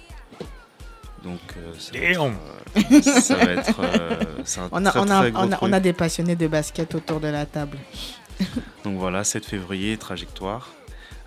[1.24, 4.18] Donc euh, ça, va être, euh, ça va être, euh,
[4.58, 5.74] un On a, très, on, a, très gros on, a, on truc.
[5.74, 7.78] a des passionnés de basket autour de la table.
[8.84, 10.70] Donc voilà, 7 février, trajectoire.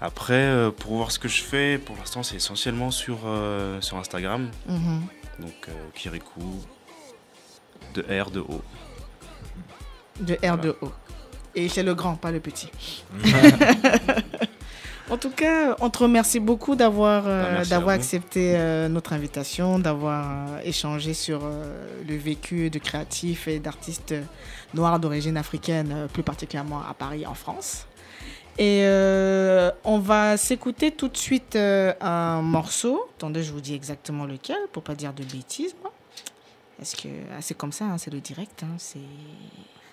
[0.05, 3.97] Après, euh, pour voir ce que je fais, pour l'instant, c'est essentiellement sur, euh, sur
[3.97, 4.51] Instagram.
[4.69, 5.03] Mhm.
[5.39, 6.63] Donc euh, Kirikou,
[7.95, 8.61] de R, de O.
[10.21, 10.93] De R de O.
[11.55, 12.71] Et c'est le grand, pas le petit.
[15.11, 19.79] En tout cas, on te remercie beaucoup d'avoir euh, Bah, d'avoir accepté euh, notre invitation,
[19.79, 21.43] d'avoir euh, échangé sur
[22.09, 24.15] le vécu de créatifs et d'artistes
[24.73, 27.87] noirs d'origine africaine, plus particulièrement à Paris, en France.
[28.59, 33.09] Et euh, on va s'écouter tout de suite euh, un morceau.
[33.17, 35.75] Attendez, je vous dis exactement lequel, pour pas dire de bêtises.
[36.81, 38.99] Est-ce que ah, c'est comme ça, hein, c'est le direct, hein, c'est.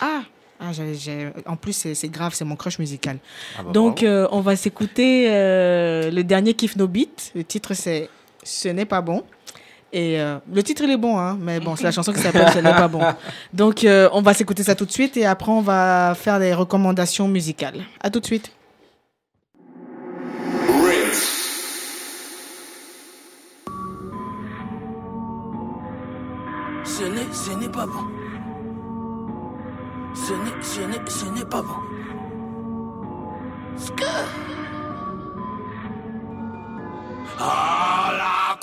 [0.00, 0.22] ah.
[0.60, 3.18] Ah, j'ai- j'ai- En plus, c'est grave, c'est mon crush musical.
[3.58, 7.32] Ah bah, Donc, euh, on va s'écouter le dernier Kiff No Beat.
[7.34, 8.08] Le titre, c'est
[8.44, 9.24] Ce n'est pas bon.
[9.94, 12.50] Et euh, le titre, il est bon, hein, mais bon, c'est la chanson qui s'appelle
[12.52, 13.00] Ce n'est pas bon.
[13.52, 16.52] Donc, euh, on va s'écouter ça tout de suite et après, on va faire des
[16.52, 17.84] recommandations musicales.
[18.02, 18.50] À tout de suite.
[26.84, 28.04] Ce n'est, ce n'est pas bon.
[30.12, 31.74] Ce n'est, ce n'est, ce n'est pas bon.
[37.38, 37.93] Ah,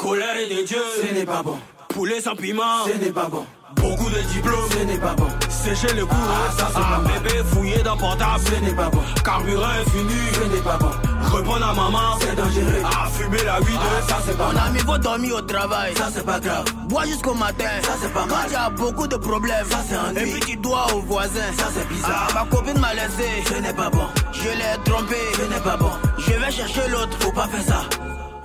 [0.02, 0.82] colère est de Dieu.
[1.08, 1.58] Ce n'est pas bon.
[1.90, 2.86] Poulet sans piment.
[2.88, 3.46] Ce n'est pas bon.
[3.76, 4.70] Beaucoup de diplômes.
[4.72, 5.28] Ce n'est pas bon.
[5.50, 6.16] Sécher le cou.
[6.20, 8.44] Ah, ça c'est pas bébé fouillé dans portable.
[8.46, 9.02] Ce n'est pas bon.
[9.24, 10.22] Carburant infini.
[10.34, 10.90] Ce n'est pas bon.
[11.36, 12.18] Répondre à maman.
[12.20, 12.82] C'est dangereux.
[12.84, 14.10] Ah, fumer la vie de.
[14.10, 15.94] ça c'est pas Mon ami va dormir au travail.
[15.96, 16.66] Ça c'est pas grave.
[16.88, 17.70] Bois jusqu'au matin.
[17.84, 18.50] Ça, c'est pas Quand mal.
[18.50, 19.66] tu as beaucoup de problèmes.
[19.70, 21.48] Ça, c'est un Et puis tu dois au voisin.
[21.58, 22.28] Ça, c'est bizarre.
[22.30, 23.30] Ah, ma copine m'a laissé.
[23.48, 24.08] Ce n'est pas bon.
[24.34, 25.16] Je l'ai trompé.
[25.36, 25.92] Ce n'est pas bon.
[26.18, 27.16] Je vais chercher l'autre.
[27.20, 27.82] Faut pas faire ça.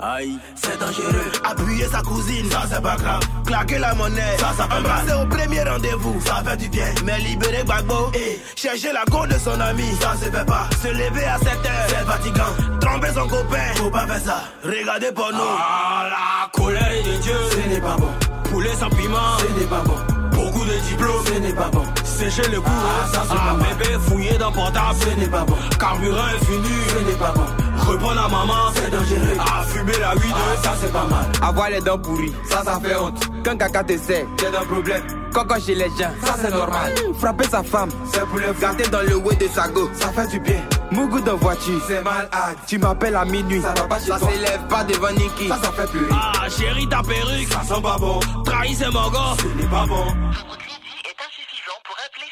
[0.01, 0.39] Aïe.
[0.55, 1.33] C'est dangereux.
[1.45, 2.51] Appuyer sa cousine.
[2.51, 3.21] Ça c'est pas grave.
[3.47, 4.37] Claquer la monnaie.
[4.39, 4.79] Ça, ça fait mal.
[4.81, 6.21] Embrasser au premier rendez-vous.
[6.25, 6.87] Ça fait du bien.
[7.05, 8.11] Mais libérer Gbagbo.
[8.15, 8.39] Eh.
[8.57, 9.85] Chercher la compte de son ami.
[10.01, 10.69] Ça se fait pas.
[10.83, 12.07] Se lever à 7 C'est heures.
[12.07, 12.79] fatigant.
[12.81, 13.73] Tromper son copain.
[13.77, 14.45] Faut pas faire ça.
[14.65, 15.39] Regarder pour nous.
[15.59, 17.35] Ah, la colère de Dieu.
[17.53, 18.11] Ce n'est pas bon.
[18.51, 19.39] Poulet sans piment.
[19.39, 19.97] Ce n'est pas bon.
[20.33, 21.25] Beaucoup de diplômes.
[21.27, 21.85] Ce n'est pas bon.
[22.05, 22.71] Sécher le cou.
[22.71, 23.75] Ah, ça, c'est pas mal.
[23.79, 24.99] bébé fouillé dans portable.
[25.01, 25.57] Ce n'est pas bon.
[25.81, 26.69] Carburant infini.
[26.91, 27.47] Ce n'est pas bon.
[27.79, 28.55] Répondre à maman.
[28.75, 29.37] C'est dangereux.
[29.39, 30.33] À fumer la weed.
[30.35, 31.27] Ah, ça c'est pas mal.
[31.43, 33.23] Avoir les dents pourries, Ça, ça fait honte.
[33.45, 35.03] quand caca te sert, J'ai un problème.
[35.33, 36.93] coco chez les gens, Ça c'est normal.
[37.19, 38.53] frapper sa femme, C'est pour gars.
[38.61, 40.61] gâter dans le way de sa go, Ça fait du bien.
[40.91, 42.31] mougou de voiture, C'est malade.
[42.67, 44.29] tu m'appelles à minuit, Ça va pas chez ça toi.
[44.31, 45.49] s'élève pas devant Niki.
[45.49, 46.09] Ça, ça fait pleurer.
[46.13, 47.49] Ah, chérie, ta perruque.
[47.53, 48.21] Ça sent pas bon.
[48.45, 49.35] Trahi, c'est mon gars.
[49.39, 50.07] Ce n'est pas bon.
[50.07, 52.27] est insuffisant pour appeler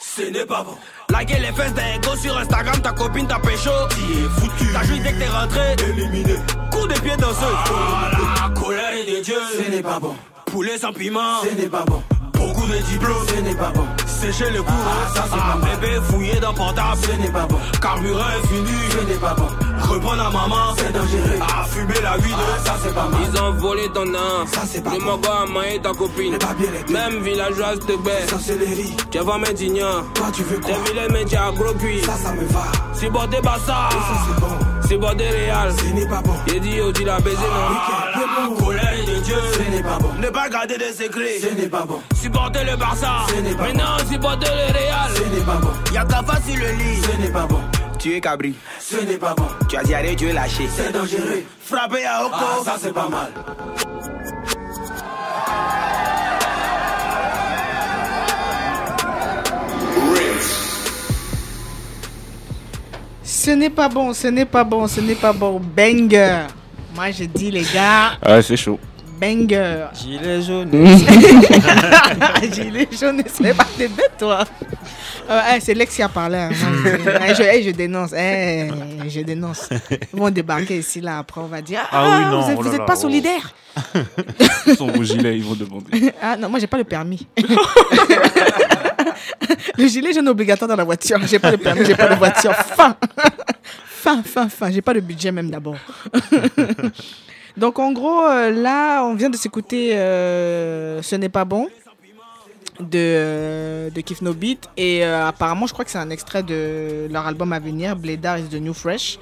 [0.00, 0.22] ce.
[0.22, 0.76] Ce n'est pas bon.
[1.10, 3.70] Laguer les fesses d'un go sur Instagram, ta copine t'a pécho.
[3.90, 4.72] Qui est foutu.
[4.72, 5.60] T'as juste dès que t'es rentré.
[5.88, 6.34] Éliminé.
[6.70, 7.36] Coup de pied danseuse.
[7.70, 9.38] Ah, la colère est de Dieu.
[9.56, 10.14] Ce n'est pas bon.
[10.46, 11.42] Poulet sans piment.
[11.42, 12.02] Ce n'est pas bon.
[12.34, 13.26] Beaucoup de diplômes.
[13.28, 13.86] Ce n'est pas bon.
[14.06, 14.72] Sécher le cou.
[14.72, 15.78] Ah, ça, c'est pas mal.
[15.80, 16.98] bébé fouillé dans portable.
[17.02, 17.58] Ce n'est pas bon.
[17.80, 18.78] Carburant infini.
[18.90, 19.48] Ce n'est pas bon.
[19.88, 20.74] Répondre à maman.
[20.76, 21.38] C'est dangereux.
[21.40, 22.34] À fumer la weed.
[22.36, 23.20] Ah, ça c'est pas mal.
[23.32, 25.04] Ils ont volé ton âme, Ça c'est pas le bon.
[25.04, 28.96] mogo a maillé ta copine, C'est pas bien même villageoise te baisse, Sorcellerie.
[29.10, 30.70] tu vas d'ignore, Toi tu veux quoi?
[30.74, 33.10] T'es vilain mais tu as gros cuit, Ça ça me va.
[33.10, 34.48] bordé Bassa, Ça c'est bon.
[34.86, 36.34] c'est bordé Réal, Ce n'est pas bon.
[36.46, 39.36] j'ai dit oh tu l'as baisé non, Ah, La colère est de Dieu.
[39.54, 40.10] Ce n'est pas bon.
[40.20, 41.38] Ne pas garder des secrets.
[41.40, 42.00] Ce n'est pas bon.
[42.14, 43.26] Supporter le Barça.
[43.28, 45.70] Ce n'est pas maintenant c'est bordé le Réal, Ce n'est pas bon.
[45.92, 47.00] Y'a Kafa sur le lit.
[47.02, 47.60] Ce n'est pas bon.
[47.98, 49.46] Tu es cabri, Ce n'est pas bon.
[49.68, 51.42] tu as diarrhée, tu es lâché, C'est dangereux.
[51.60, 52.34] Frappé à Oko.
[52.38, 53.32] Ah, ça c'est pas mal.
[63.22, 65.60] Ce n'est pas bon, ce n'est pas bon, ce n'est pas bon.
[65.60, 66.46] Banger.
[66.94, 68.78] Moi, je dis, les gars, Ah, c'est chaud.
[69.20, 69.86] Banger.
[69.94, 70.70] Gilet jaune.
[72.52, 74.44] Gilet jaune, c'est pas des bêtes, toi.
[75.30, 76.38] Euh, c'est Lex qui a parlé.
[76.38, 76.50] hein.
[76.54, 78.10] Je, je dénonce.
[78.12, 79.68] je dénonce.
[79.90, 81.18] Ils vont débarquer ici, là.
[81.18, 83.00] Après, on va dire Ah, Ah oui, non, vous êtes, oh pas oh.
[83.00, 83.52] solidaire.
[84.76, 86.12] Son rouge gilet, ils vont demander.
[86.22, 87.26] Ah non, moi, j'ai pas le permis.
[89.76, 91.18] le gilet jaune obligatoire dans la voiture.
[91.26, 92.54] J'ai pas le permis, j'ai pas de voiture.
[92.54, 92.96] Fin.
[93.84, 94.70] fin, fin, fin.
[94.70, 95.76] J'ai pas de budget, même d'abord.
[97.58, 101.66] Donc, en gros, euh, là, on vient de s'écouter euh, Ce n'est pas bon
[102.78, 104.68] de, euh, de Kif No Beat.
[104.76, 108.38] Et euh, apparemment, je crois que c'est un extrait de leur album à venir, Blédard
[108.38, 109.18] is the New Fresh.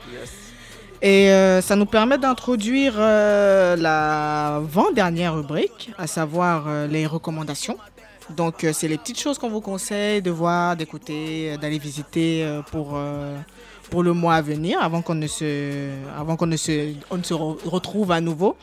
[1.01, 7.79] Et euh, ça nous permet d'introduire euh, la avant-dernière rubrique, à savoir les recommandations.
[8.37, 12.99] Donc, c'est les petites choses qu'on vous conseille de voir, d'écouter, d'aller visiter pour,
[13.91, 17.35] pour le mois à venir, avant qu'on ne se, avant qu'on ne se, on se
[17.35, 18.57] re- retrouve à nouveau.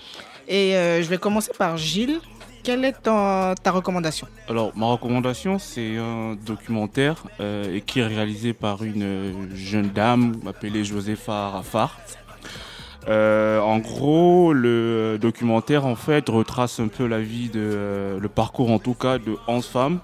[0.48, 2.20] Et euh, je vais commencer par Gilles.
[2.64, 4.26] Quelle est ta recommandation?
[4.48, 10.36] Alors, ma recommandation, c'est un documentaire euh, qui est réalisé par une euh, jeune dame
[10.48, 12.00] appelée Josepha Rafar.
[13.06, 18.80] En gros, le documentaire en fait retrace un peu la vie de le parcours en
[18.80, 20.00] tout cas de 11 femmes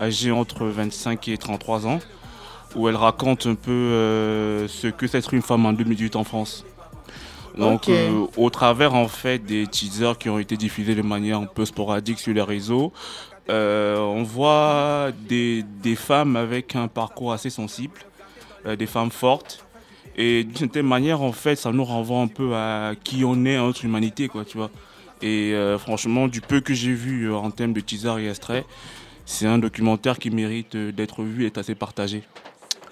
[0.00, 1.98] âgées entre 25 et 33 ans,
[2.76, 6.24] où elle raconte un peu euh, ce que c'est être une femme en 2018 en
[6.24, 6.64] France.
[7.58, 11.46] Donc, euh, au travers en fait des teasers qui ont été diffusés de manière un
[11.46, 12.92] peu sporadique sur les réseaux,
[13.50, 18.00] euh, on voit des, des femmes avec un parcours assez sensible,
[18.66, 19.64] euh, des femmes fortes.
[20.16, 23.58] Et d'une certaine manière, en fait, ça nous renvoie un peu à qui on est
[23.58, 24.70] en notre humanité, quoi, tu vois.
[25.22, 28.64] Et euh, franchement, du peu que j'ai vu euh, en termes de teaser et extrait,
[29.24, 32.22] c'est un documentaire qui mérite d'être vu et est assez partagé.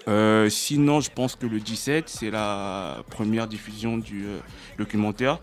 [0.07, 4.39] Euh, sinon, je pense que le 17, c'est la première diffusion du euh,
[4.77, 5.39] documentaire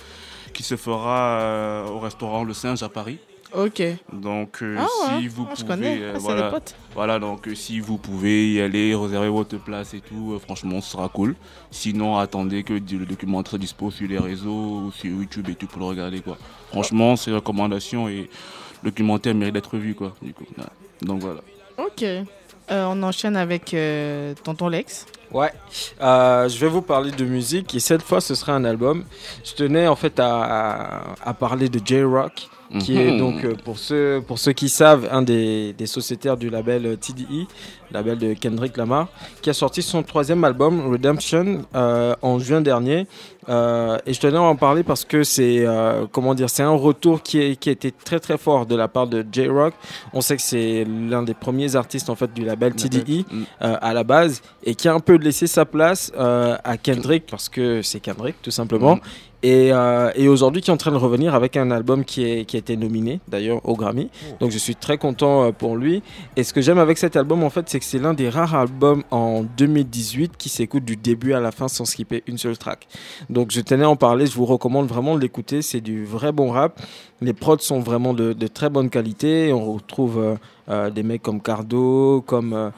[0.52, 3.18] qui se fera euh, au restaurant Le Singe à Paris.
[3.54, 3.80] Ok.
[4.12, 5.28] Donc, Ah si ouais.
[5.28, 6.60] vous Ah, pouvez, Ah, voilà,
[6.94, 11.08] voilà, donc si vous pouvez y aller, réserver votre place et tout, franchement, ce sera
[11.08, 11.36] cool.
[11.70, 15.78] Sinon, attendez que le documentaire soit dispo sur les réseaux, sur YouTube et tout pour
[15.78, 16.36] le regarder, quoi.
[16.70, 18.28] Franchement, c'est une recommandation et
[18.82, 20.14] le documentaire mérite d'être vu, quoi.
[20.20, 20.64] Du coup, ouais.
[21.02, 21.40] donc voilà.
[21.78, 22.04] Ok.
[22.70, 25.06] Euh, on enchaîne avec euh, Tonton Lex.
[25.32, 25.52] Ouais,
[26.00, 29.04] Euh, je vais vous parler de musique et cette fois ce sera un album.
[29.44, 32.48] Je tenais en fait à, à parler de J-Rock,
[32.78, 33.18] qui est Mhm.
[33.18, 36.96] donc euh, pour ceux, pour ceux qui savent un des, des sociétaires du label euh,
[36.96, 37.46] TDE,
[37.92, 39.08] label de Kendrick Lamar,
[39.42, 43.06] qui a sorti son troisième album Redemption euh, en juin dernier.
[43.48, 46.70] Euh, et je tenais à en parler parce que c'est euh, comment dire, c'est un
[46.74, 49.72] retour qui, est, qui a été très très fort de la part de J-Rock.
[50.12, 53.42] On sait que c'est l'un des premiers artistes en fait du label TDE Mm.
[53.62, 57.48] euh, à la base et qui a un peu laissé sa place à Kendrick parce
[57.48, 58.96] que c'est Kendrick tout simplement.
[58.96, 59.00] Mm.
[59.42, 62.44] Et, euh, et aujourd'hui qui est en train de revenir avec un album qui, est,
[62.46, 64.10] qui a été nominé d'ailleurs au Grammy.
[64.40, 66.02] Donc je suis très content euh, pour lui.
[66.36, 68.54] Et ce que j'aime avec cet album en fait c'est que c'est l'un des rares
[68.54, 72.88] albums en 2018 qui s'écoute du début à la fin sans skipper une seule track.
[73.30, 76.32] Donc je tenais à en parler, je vous recommande vraiment de l'écouter, c'est du vrai
[76.32, 76.80] bon rap.
[77.22, 79.50] Les prods sont vraiment de, de très bonne qualité.
[79.52, 80.34] On retrouve euh,
[80.68, 82.72] euh, des mecs comme Cardo, comme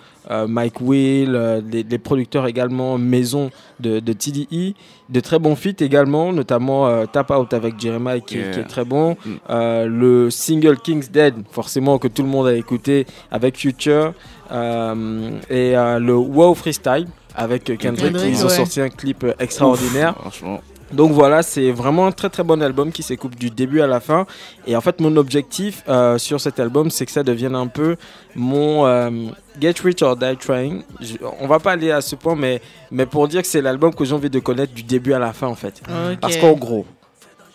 [0.46, 3.50] Mike Will, euh, les, les producteurs également maison
[3.80, 4.74] de, de TDE.
[5.08, 8.50] De très bons feats également, notamment euh, Tap Out avec Jeremiah qui, est- Yeah.
[8.52, 9.16] qui est très bon.
[9.24, 9.30] Mm.
[9.50, 14.12] Euh, le single King's Dead, forcément que tout le monde a écouté avec Future.
[14.52, 18.12] Euh, et euh, le Wow Freestyle avec Kendrick.
[18.12, 18.54] Kendrick, Ils ont ouais.
[18.54, 20.14] sorti un clip euh, extraordinaire.
[20.18, 20.60] Franchement,
[20.92, 24.00] Donc voilà, c'est vraiment un très très bon album qui s'écoupe du début à la
[24.00, 24.26] fin.
[24.66, 27.96] Et en fait, mon objectif euh, sur cet album, c'est que ça devienne un peu
[28.34, 29.10] mon euh,
[29.60, 30.82] Get Rich or Die Trying.
[31.00, 32.60] Je- on va pas aller à ce point, mais,
[32.90, 35.32] mais pour dire que c'est l'album que j'ai envie de connaître du début à la
[35.32, 35.80] fin en fait.
[36.20, 36.86] Parce qu'en gros,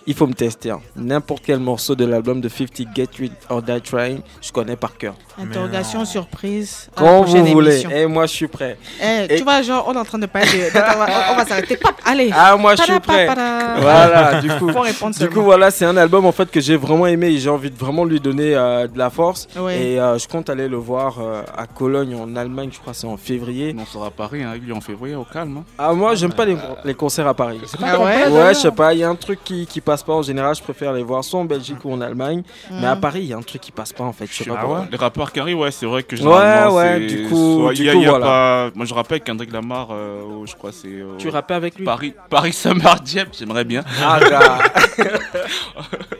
[0.05, 0.71] il faut me tester.
[0.71, 0.81] hein.
[0.95, 4.97] N'importe quel morceau de l'album de 50 Get Rich or Die Trying, je connais par
[4.97, 5.15] cœur.
[5.39, 6.89] Interrogation, surprise.
[6.95, 7.84] Quand vous voulez.
[7.91, 8.77] Et moi, je suis prêt.
[9.01, 10.77] Eh, Et- Tu vois, genre, on est en train de parler de.
[10.77, 11.77] Attends, on va- va s'arrêter.
[11.77, 12.30] Pop, allez.
[12.34, 13.27] Ah, moi, je suis prêt.
[13.27, 14.71] Voilà, du coup.
[15.19, 17.69] Du coup, voilà, c'est un album en fait que j'ai vraiment aimé et j'ai envie
[17.71, 19.47] de vraiment lui donner euh, de la force.
[19.57, 19.81] Ouais.
[19.81, 23.07] Et euh, je compte aller le voir euh, à Cologne en Allemagne, je crois c'est
[23.07, 23.75] en février.
[23.80, 25.57] on sera à Paris, hein, lui en février, au calme.
[25.57, 25.63] hein.
[25.77, 27.59] Ah, moi, j'aime pas les, les concerts à Paris.
[27.81, 30.14] Ah ouais Ouais, je sais pas, il y a un truc qui, qui passe pas
[30.14, 32.41] en général, je préfère les voir soit en Belgique ou en Allemagne.
[32.72, 32.99] Mais à Mm.
[33.02, 34.60] Paris, il y a un truc qui passe pas en fait, je sais pas Ah
[34.61, 34.80] pourquoi.
[34.80, 37.74] ouais Les rappeurs qui arrivent, ouais, c'est vrai que généralement, ouais, c'est- du coup- soit-
[37.74, 38.26] du y a- coup, y a voilà.
[38.26, 40.88] pas- Moi, je rappelle qu'Hendrick Lamar, euh, oh, je crois c'est.
[40.88, 43.84] euh, Tu rappais avec lui Paris, Paris Summer Jam, j'aimerais bien.
[44.02, 44.20] Ah.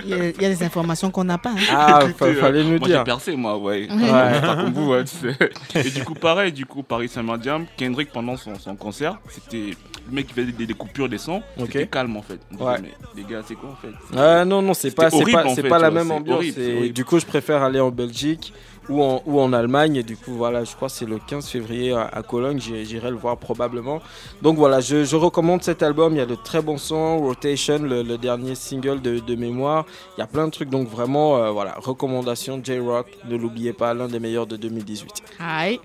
[0.06, 1.52] Il y, a, il y a des informations qu'on n'a pas.
[1.52, 1.56] hein.
[1.72, 2.98] Ah, fa- Écoutez, fallait euh, nous moi, dire.
[3.00, 3.88] j'ai percé, moi, ouais.
[3.90, 4.41] Ouais.
[4.41, 5.38] Pas comme vous, ouais, tu sais.
[5.80, 9.72] Et du coup, pareil, du coup, Paris Summer Jam, Kendrick, pendant son, son concert, c'était
[10.06, 11.68] le mec qui faisait des, des coupures des sons, Ok.
[11.72, 12.40] c'était calme en fait.
[12.60, 12.76] On Ouais.
[12.82, 15.56] mais les gars, c'est quoi en fait Euh, non, non, c'est pas, horrible, pas, en
[15.56, 16.35] fait, pas la vois, même ambiance.
[16.38, 16.94] horrible, c'est et horrible.
[16.94, 18.53] du coup, je préfère aller en Belgique
[18.90, 19.95] ou en, ou en Allemagne.
[19.98, 22.60] Et du coup, voilà, je crois que c'est le 15 février à, à Cologne.
[22.60, 24.02] J'irai le voir probablement.
[24.41, 26.14] Donc voilà, je, je recommande cet album.
[26.14, 27.19] Il y a de très bons sons.
[27.19, 29.85] Rotation, le, le dernier single de, de mémoire.
[30.18, 30.69] Il y a plein de trucs.
[30.69, 33.07] Donc vraiment, euh, voilà, recommandation J-Rock.
[33.30, 35.10] Ne l'oubliez pas, l'un des meilleurs de 2018.
[35.40, 35.80] Aïe.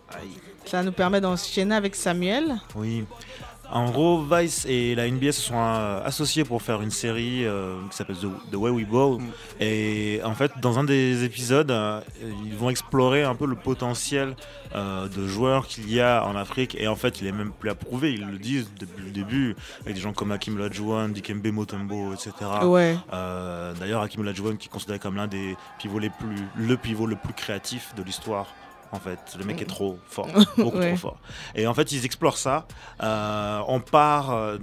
[0.64, 2.56] Ça nous permet d'enchaîner avec Samuel.
[2.76, 3.04] Oui.
[3.70, 7.76] En gros, Vice et la NBA se sont euh, associés pour faire une série euh,
[7.90, 9.18] qui s'appelle The, The Way We Ball.
[9.60, 12.00] Et en fait, dans un des épisodes, euh,
[12.46, 14.34] ils vont explorer un peu le potentiel
[14.74, 16.76] euh, de joueurs qu'il y a en Afrique.
[16.78, 18.14] Et en fait, il est même plus approuvé.
[18.14, 22.32] Ils le disent depuis le début, avec des gens comme Hakim Olajuwon, Dikembe Mutombo, etc.
[22.64, 22.96] Ouais.
[23.12, 27.06] Euh, D'ailleurs, Hakim Olajuwon qui est considéré comme l'un des pivots les plus, le pivot
[27.06, 28.46] le plus créatif de l'histoire.
[28.90, 30.88] En fait, le mec est trop fort, beaucoup Ouais.
[30.88, 31.18] trop fort.
[31.54, 32.66] Et en fait, ils explorent ça.
[33.02, 34.58] Euh, on part euh,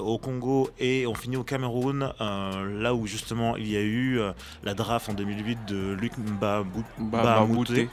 [0.00, 4.18] au Congo et on finit au Cameroun, euh, là où justement il y a eu
[4.18, 4.32] euh,
[4.64, 7.88] la draft en 2008 de Luc Mbamute, ouais.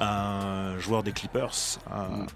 [0.00, 2.26] un joueur des Clippers, Mm.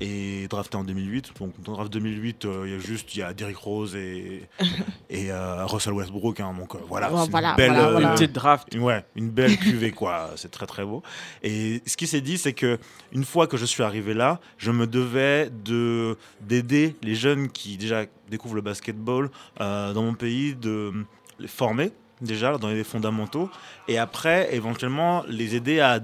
[0.00, 1.32] et drafté en 2008.
[1.38, 4.48] Donc dans draft 2008, euh, il y a juste il y a Derrick Rose et,
[5.10, 6.40] et euh, Russell Westbrook.
[6.40, 6.52] hein.
[6.58, 7.32] donc euh, voilà, c'est une belle,
[7.72, 8.08] voilà, euh, voilà.
[8.08, 8.74] Une petite draft.
[8.76, 10.30] Ouais, une belle cuvée quoi.
[10.36, 11.02] C'est très très beau.
[11.42, 12.78] Et ce qui s'est dit, c'est que
[13.12, 17.78] une fois que je suis arrivé là, je me devais de d'aider les jeunes qui
[17.78, 19.30] déjà découvrent le basketball
[19.60, 20.92] euh, dans mon pays, de
[21.38, 21.90] les former
[22.20, 23.50] déjà dans les fondamentaux
[23.88, 26.00] et après éventuellement les aider à,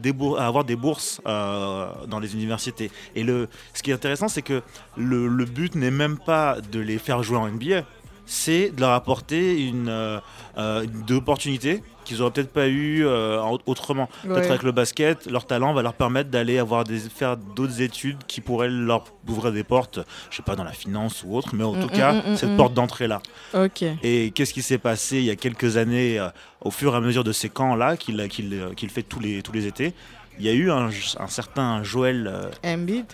[0.48, 2.90] avoir des bourses euh, dans les universités.
[3.14, 4.62] Et le ce qui est intéressant c'est que
[4.96, 7.84] le, but n'est même pas de les faire jouer en NBA
[8.30, 10.20] c'est de leur apporter une, euh,
[10.56, 14.08] euh, une opportunités qu'ils auraient peut-être pas eu euh, en- autrement.
[14.22, 18.18] Peut-être avec le basket, leur talent va leur permettre d'aller avoir des, faire d'autres études
[18.26, 20.00] qui pourraient leur ouvrir des portes,
[20.30, 22.36] je sais pas, dans la finance ou autre, mais en tout mm, cas, mm, mm,
[22.36, 23.20] cette porte d'entrée-là.
[23.54, 23.84] Ok.
[24.02, 26.28] Et qu'est-ce qui s'est passé il y a quelques années, euh,
[26.60, 29.42] au fur et à mesure de ces camps-là, qu'il qu'il, euh, qu'il fait tous les,
[29.42, 29.94] tous les étés?
[30.38, 30.88] Il y a eu un,
[31.18, 33.06] un certain Joël euh, Embiid.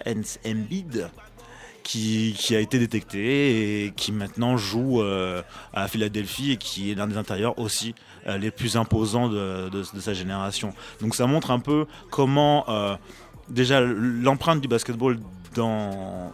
[0.47, 1.09] Embiid
[1.87, 5.43] qui, a été détecté et qui maintenant joue euh,
[5.73, 7.95] à Philadelphie et qui est l'un des intérieurs aussi
[8.27, 10.75] euh, les plus imposants de sa génération.
[11.01, 12.97] Donc ça montre un peu comment euh,
[13.49, 15.19] déjà l'empreinte du basketball
[15.55, 16.33] dans,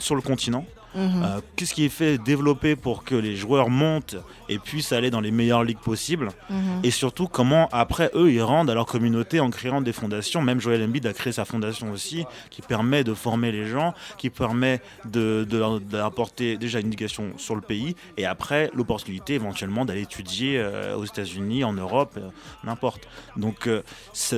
[0.00, 0.66] sur le continent.
[0.94, 1.22] Mhm.
[1.24, 4.16] Euh, Qu'est-ce qui est fait développer pour que les joueurs montent
[4.48, 6.80] et puissent aller dans les meilleures ligues possibles Mhm.
[6.84, 10.60] et surtout comment après eux ils rendent à leur communauté en créant des fondations même
[10.60, 14.80] Joel Embiid a créé sa fondation aussi qui permet de former les gens qui permet
[15.04, 20.02] de, de leur d'apporter déjà une éducation sur le pays et après l'opportunité éventuellement d'aller
[20.02, 22.28] étudier euh, aux États-Unis en Europe euh,
[22.64, 23.68] n'importe donc
[24.12, 24.36] ça,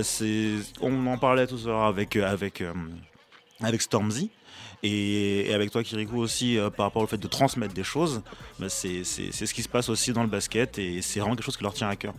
[0.80, 2.62] on en parlait tout à l'heure avec avec
[3.62, 4.30] avec Stormzy
[4.86, 8.22] et, et avec toi Kirikou aussi euh, par rapport au fait de transmettre des choses
[8.58, 11.34] bah, c'est c'est- c'est ce qui se passe aussi dans le basket et c'est vraiment
[11.34, 12.14] quelque chose qui leur tient à cœur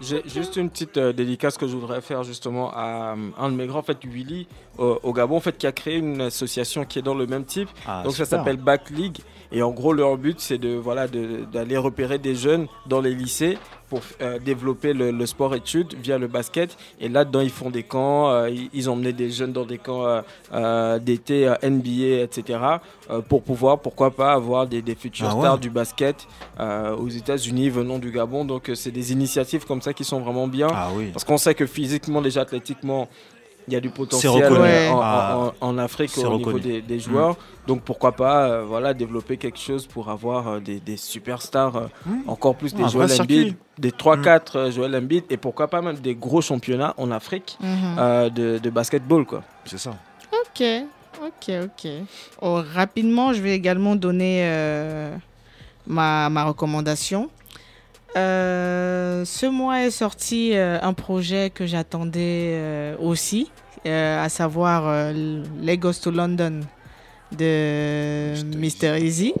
[0.00, 3.56] J'ai juste une petite euh, dédicace que je voudrais faire justement à euh, un de
[3.56, 4.46] mes grands, en fait, Willy,
[4.76, 7.46] au, au Gabon, en fait, qui a créé une association qui est dans le même
[7.46, 7.70] type.
[7.86, 9.16] Ah, Donc ça s'appelle Back League.
[9.52, 13.14] Et en gros, leur but, c'est de voilà de- d'aller repérer des jeunes dans les
[13.14, 13.56] lycées
[13.88, 16.76] pour euh, développer le, le sport-études via le basket.
[17.00, 18.30] Et là-dedans, ils font des camps.
[18.30, 20.22] euh, ils, ont emmené des jeunes dans des camps
[20.52, 22.58] euh, d'été, NBA, etc.
[23.28, 25.40] pour pouvoir, pourquoi pas, avoir des, des futurs Ah ouais.
[25.42, 26.26] stars du basket
[26.58, 28.44] aux États-Unis venant du Gabon.
[28.44, 30.68] Donc, c'est des initiatives comme ça qui sont vraiment bien.
[30.72, 31.10] Ah oui.
[31.12, 33.08] Parce qu'on sait que physiquement, déjà athlétiquement,
[33.68, 34.88] il y a du potentiel euh, Ouais.
[34.92, 37.36] en, en- en Afrique c'est au niveau des, des joueurs.
[37.66, 41.86] Donc pourquoi pas euh, voilà, développer quelque chose pour avoir euh, des, des superstars, euh,
[42.28, 45.96] encore plus des Ah, Joel Embiid, des 3-4 euh, Joel Embiid et pourquoi pas même
[45.96, 47.96] des gros championnats en Afrique Mhm.
[47.98, 49.24] euh, de, de basketball.
[49.26, 49.42] Quoi.
[49.64, 49.94] c'est ça
[50.32, 50.62] Ok,
[51.24, 51.90] ok, ok.
[52.42, 55.14] Oh, rapidement, je vais également donner euh,
[55.86, 57.28] ma, ma recommandation.
[58.16, 63.50] Euh, ce mois est sorti euh, un projet que j'attendais euh, aussi,
[63.84, 65.12] à savoir
[65.62, 66.62] Lagos to London
[67.30, 69.00] de Mr.
[69.00, 69.32] Easy.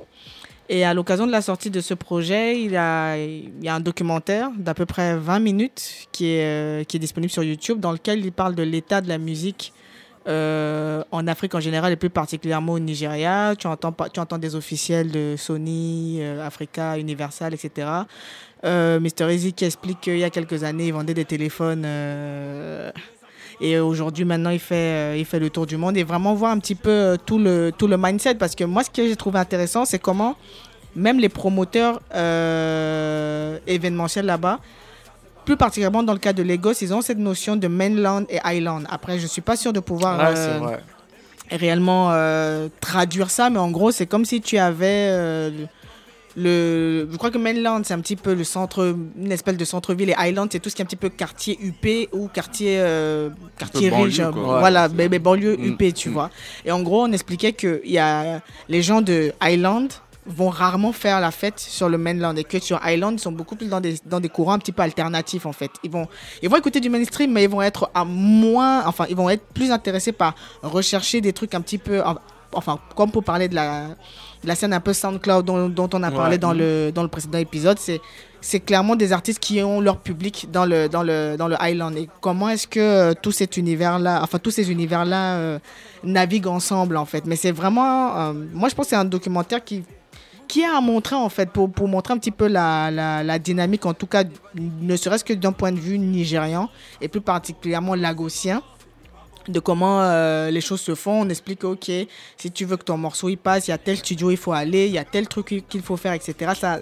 [0.68, 3.74] Et à l'occasion de la sortie de ce projet, il y a, il y a
[3.74, 7.90] un documentaire d'à peu près 20 minutes qui est, qui est disponible sur YouTube dans
[7.90, 9.72] lequel il parle de l'état de la musique
[10.28, 13.54] euh, en Afrique en général et plus particulièrement au Nigeria.
[13.56, 17.88] Tu entends, des officiels de Sony, euh, Africa, Universal, etc.
[18.64, 19.32] Euh, Mr.
[19.32, 21.84] Easy qui explique qu'il y a quelques années, il vendait des téléphones.
[21.86, 22.90] euh,
[23.60, 27.16] et aujourd'hui, maintenant, il fait, le tour du monde et vraiment voir un petit peu
[27.24, 28.34] tout le, tout le mindset.
[28.34, 30.36] Parce que moi, ce que j'ai trouvé intéressant, c'est comment
[30.94, 32.00] même les promoteurs
[33.66, 34.60] événementiels là-bas,
[35.46, 38.84] plus particulièrement dans le cas de Lagos, ils ont cette notion de mainland et island.
[38.90, 40.80] Après, je ne suis pas sûr de pouvoir Ouais, euh, vrai.
[41.50, 45.50] réellement euh, traduire ça, mais en gros, c'est comme si tu avais euh,
[46.36, 47.08] le.
[47.10, 50.14] Je crois que mainland, c'est un petit peu le centre, une espèce de centre-ville, et
[50.18, 53.88] island, c'est tout ce qui est un petit peu quartier UP ou quartier, euh, quartier
[53.90, 54.32] banlieue, riche.
[54.34, 54.58] quoi.
[54.60, 55.64] Voilà, mais, mais banlieue Mm.
[55.80, 56.30] UP, tu vois.
[56.64, 59.88] Et en gros, on expliquait que il y a les gens de Island
[60.28, 63.56] vont rarement faire la fête sur le mainland et que sur Island ils sont beaucoup
[63.56, 65.70] plus dans des, dans des courants un petit peu alternatifs en fait.
[65.84, 66.06] Ils vont
[66.42, 69.46] ils vont écouter du mainstream mais ils vont être à moins enfin ils vont être
[69.54, 72.02] plus intéressés par rechercher des trucs un petit peu
[72.52, 73.88] enfin comme pour parler de la
[74.42, 76.38] de la scène un peu SoundCloud dont, dont on a parlé Ouais.
[76.38, 78.00] dans le dans le précédent épisode c'est
[78.40, 81.94] c'est clairement des artistes qui ont leur public dans le dans le dans le Highland
[81.96, 85.58] et comment est-ce que euh, tout cet univers là enfin tous ces univers là
[86.04, 87.26] naviguent ensemble en fait?
[87.26, 89.84] Mais c'est vraiment euh, moi je pense que c'est un documentaire qui
[90.46, 93.86] qui a à montrer en fait pour, pour montrer un petit peu la, la, dynamique
[93.86, 94.24] en tout cas
[94.54, 96.68] ne serait-ce que d'un point de vue nigérian
[97.00, 98.62] et plus particulièrement lagosien
[99.48, 101.22] de comment euh, les choses se font.
[101.22, 101.90] On explique, ok,
[102.36, 104.52] si tu veux que ton morceau il passe, il y a tel studio il faut
[104.52, 106.52] aller, il y a tel truc qu'il faut faire, etc.
[106.58, 106.80] Ça...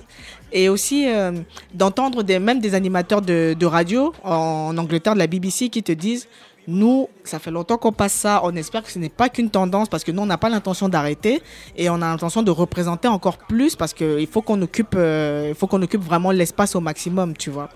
[0.53, 1.32] Et aussi euh,
[1.73, 5.93] d'entendre des, même des animateurs de, de radio en Angleterre, de la BBC, qui te
[5.93, 6.28] disent,
[6.66, 9.89] nous, ça fait longtemps qu'on passe ça, on espère que ce n'est pas qu'une tendance,
[9.89, 11.43] parce que nous, on n'a pas l'intention d'arrêter,
[11.77, 15.55] et on a l'intention de représenter encore plus, parce qu'il faut qu'on occupe, euh, il
[15.55, 17.69] faut qu'on occupe vraiment l'espace au maximum, tu vois.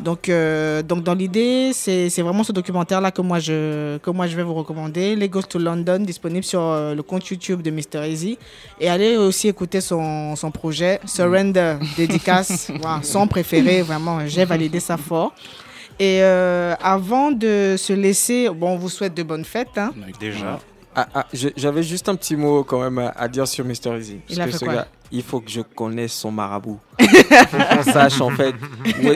[0.00, 4.36] Donc, euh, donc dans l'idée, c'est vraiment ce documentaire-là que moi je que moi je
[4.36, 5.16] vais vous recommander.
[5.16, 8.38] Lagos to London, disponible sur euh, le compte YouTube de Mr Easy,
[8.80, 14.78] et allez aussi écouter son, son projet Surrender, dédicace, voilà, son préféré, vraiment, j'ai validé
[14.78, 15.34] ça fort.
[16.00, 19.76] Et euh, avant de se laisser, bon, on vous souhaite de bonnes fêtes.
[19.76, 19.92] Hein.
[20.20, 20.60] Déjà.
[20.94, 21.26] Ah, ah,
[21.56, 23.96] J'avais juste un petit mot quand même à, à dire sur Mr.
[23.98, 24.18] Easy.
[24.28, 26.80] Il a que fait ce quoi gars, il faut que je connaisse son marabout.
[26.98, 28.54] Il faut qu'on sache en fait.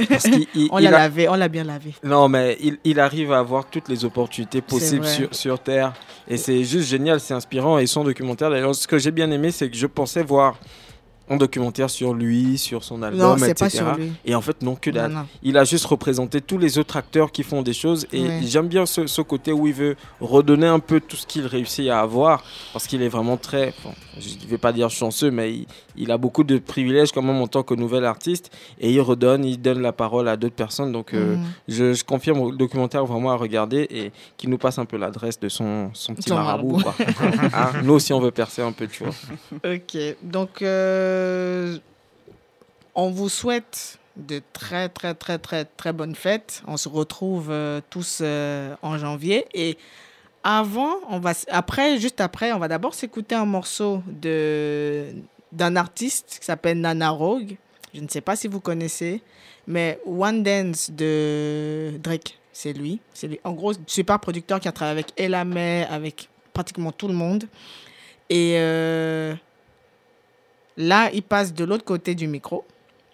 [0.08, 1.92] Parce il- On il l'a a- lavé, on l'a bien lavé.
[2.04, 5.92] Non, mais il, il arrive à avoir toutes les opportunités possibles sur, sur Terre.
[6.28, 7.78] Et c'est juste génial, c'est inspirant.
[7.78, 10.56] Et son documentaire, d'ailleurs, ce que j'ai bien aimé, c'est que je pensais voir
[11.30, 13.54] un documentaire sur lui, sur son album, Non, etc.
[13.58, 14.12] pas sur lui.
[14.24, 15.16] Et en fait, non, que dalle.
[15.42, 18.06] Il a juste représenté tous les autres acteurs qui font des choses.
[18.12, 18.40] Et Ouais.
[18.44, 21.88] j'aime bien ce, ce côté où il veut redonner un peu tout ce qu'il réussit
[21.88, 22.42] à avoir.
[22.72, 25.66] Parce qu'il est vraiment très, bon, je ne vais pas dire chanceux, mais il,
[25.96, 28.50] il a beaucoup de privilèges quand même en tant que nouvel artiste.
[28.80, 30.92] Et il redonne, il donne la parole à d'autres personnes.
[30.92, 31.44] Donc euh, Mhm.
[31.68, 35.38] je, je confirme au documentaire vraiment à regarder et qu'il nous passe un peu l'adresse
[35.40, 36.78] de son, son petit marabout.
[36.78, 36.82] marabout.
[36.82, 36.94] quoi.
[37.54, 39.14] Hein, nous aussi, on veut percer un peu, tu vois.
[39.74, 41.11] Ok, donc euh,
[42.94, 46.62] on vous souhaite de très très très très très bonnes fêtes.
[46.66, 49.78] On se retrouve euh, tous euh, en janvier et
[50.44, 55.06] avant, on va après juste après, on va d'abord s'écouter un morceau de
[55.52, 57.56] d'un artiste qui s'appelle Nana Rogue.
[57.94, 59.22] Je ne sais pas si vous connaissez,
[59.66, 63.00] mais One Dance de Drake, c'est lui.
[63.12, 63.40] C'est lui.
[63.44, 67.44] En gros, super producteur qui a travaillé avec Ella May, avec pratiquement tout le monde.
[68.30, 69.34] Et euh,
[70.76, 72.64] là, il passe de l'autre côté du micro.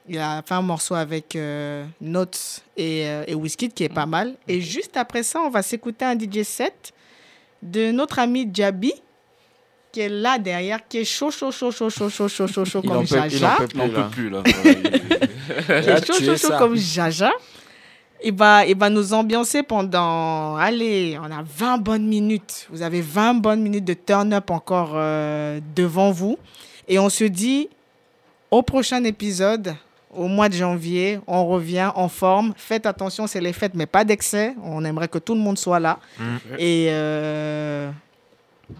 [0.08, 4.06] Il a fait un morceau avec euh, Notes et, euh, et Wizkid qui est pas
[4.06, 4.34] mal.
[4.46, 6.92] Et juste après ça, on va s'écouter un DJ set
[7.62, 8.92] de notre ami Jabi
[9.92, 12.80] qui est là derrière, qui est chaud, chaud, chaud, chaud, chaud, chaud, chaud, chaud, chaud
[12.84, 13.56] Il comme peut- il en Jaja.
[13.58, 14.42] peut plus là.
[14.44, 14.50] Qui
[15.72, 17.32] est chaud, chaud, chaud comme Jaja.
[18.24, 22.66] Il va, il va nous ambiancer pendant, allez, on a 20 bonnes minutes.
[22.70, 26.36] Vous avez 20 bonnes minutes de turn-up encore euh, devant vous.
[26.88, 27.68] Et on se dit
[28.50, 29.74] au prochain épisode,
[30.14, 32.54] au mois de janvier, on revient en forme.
[32.56, 34.54] Faites attention, c'est les fêtes, mais pas d'excès.
[34.64, 35.98] On aimerait que tout le monde soit là.
[36.18, 36.24] Mm.
[36.58, 37.90] Et euh,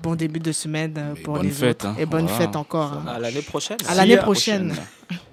[0.03, 1.87] bon début de semaine euh, pour les fête, autres.
[1.87, 1.97] hein.
[1.99, 2.39] Et bonne Voilà.
[2.47, 2.95] fête encore.
[2.95, 3.05] hein.
[3.07, 3.77] À l'année prochaine.
[3.87, 4.75] À l'année prochaine.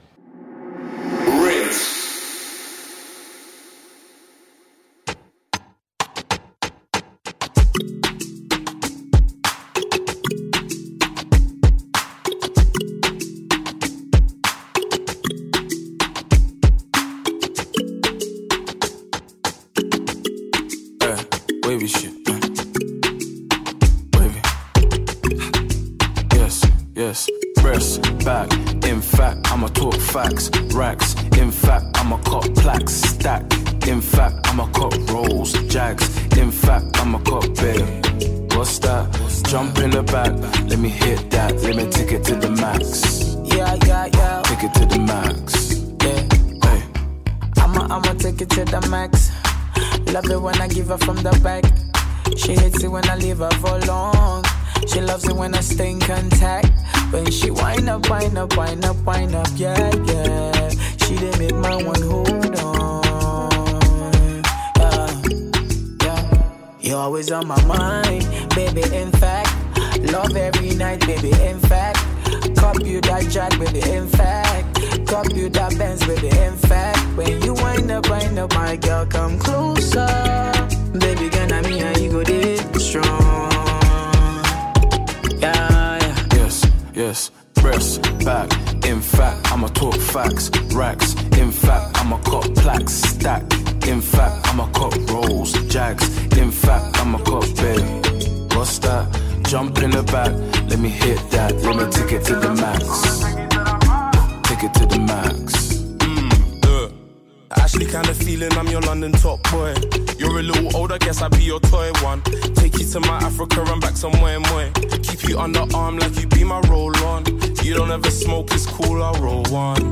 [117.76, 119.90] don't ever smoke, it's cool, I'll roll one.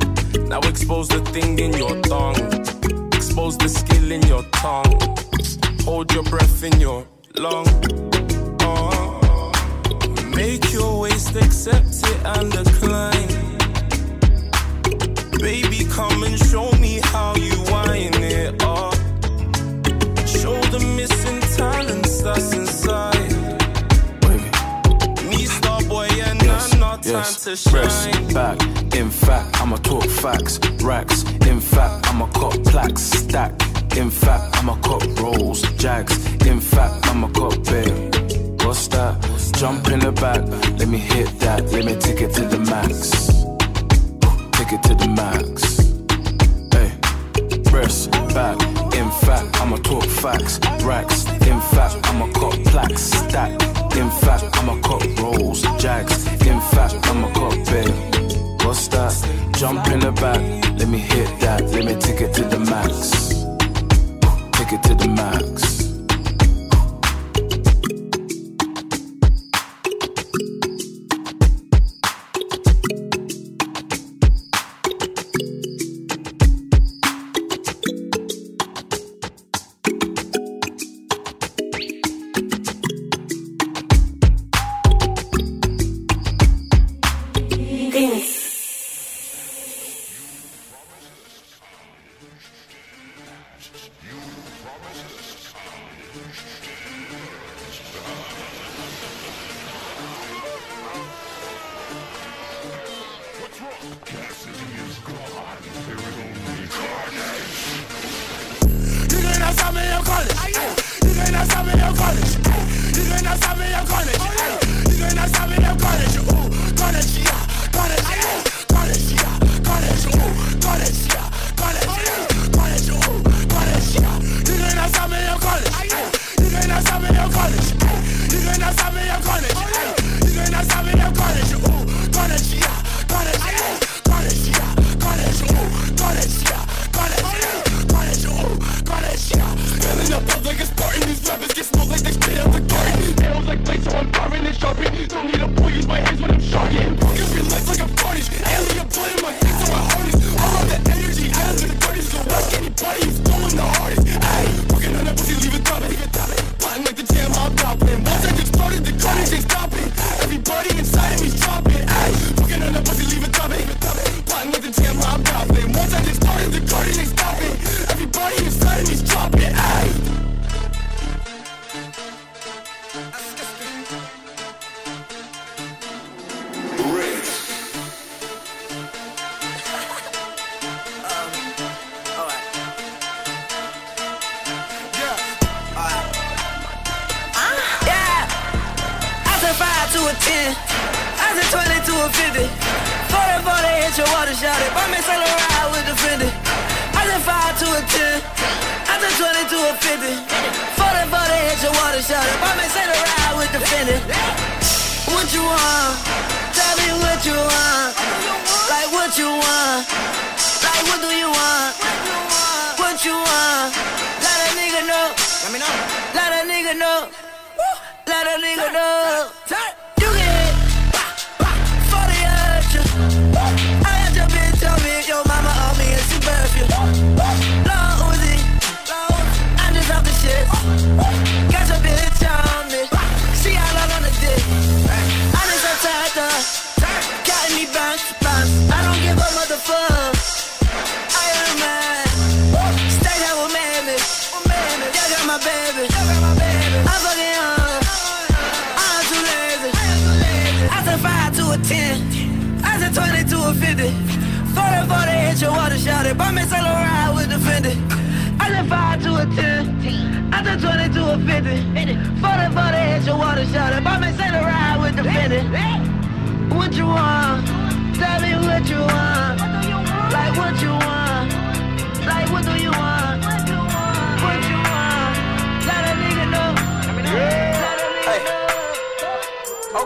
[0.48, 2.36] Now expose the thing in your tongue.
[3.12, 4.98] Expose the skill in your tongue.
[5.84, 7.06] Hold your breath in your
[7.36, 7.68] lung.
[8.60, 9.52] Uh,
[10.34, 13.28] make your waist accept it and decline.
[15.38, 18.94] Baby, come and show me how you whine it up.
[20.26, 22.73] Show the missing talents that's inside.
[27.06, 27.64] Yes, I'm time yes.
[27.64, 28.34] to Breast, shine.
[28.34, 28.94] back.
[28.94, 30.58] In fact, I'ma talk facts.
[30.82, 31.22] Racks.
[31.46, 33.02] In fact, I'ma cop plaques.
[33.02, 33.52] Stack.
[33.96, 35.60] In fact, I'ma cop rolls.
[35.76, 36.16] Jags.
[36.46, 38.14] In fact, I'ma cop babe.
[38.64, 39.20] What's that?
[39.58, 40.46] Jump in the back.
[40.78, 41.64] Let me hit that.
[41.72, 43.10] Let me take it to the max.
[44.56, 45.76] Take it to the max.
[46.72, 47.70] Hey.
[47.70, 48.56] Breast, back.
[48.96, 50.58] In fact, I'ma talk facts.
[50.82, 51.26] Racks.
[51.46, 53.02] In fact, I'ma cop plaques.
[53.02, 53.73] Stack.
[53.96, 56.26] In fact, I'm a cop rolls, jags.
[56.46, 58.64] In fact, I'm a cop babe.
[58.64, 59.14] What's that?
[59.56, 60.40] Jump in the back.
[60.78, 61.62] Let me hit that.
[61.62, 63.10] Let me take it to the max.
[64.58, 65.73] Take it to the max.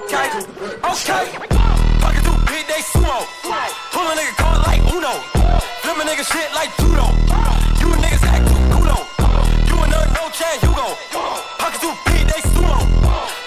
[0.09, 1.29] Okay, okay.
[2.01, 3.29] Pocket through big they sumo.
[3.93, 5.21] Pull a nigga card like Uno.
[5.85, 7.13] Flip a nigga shit like judo.
[7.77, 9.05] You niggas act too cool on.
[9.69, 10.97] You another no chance, you go.
[11.61, 12.89] Pocket through big they sumo.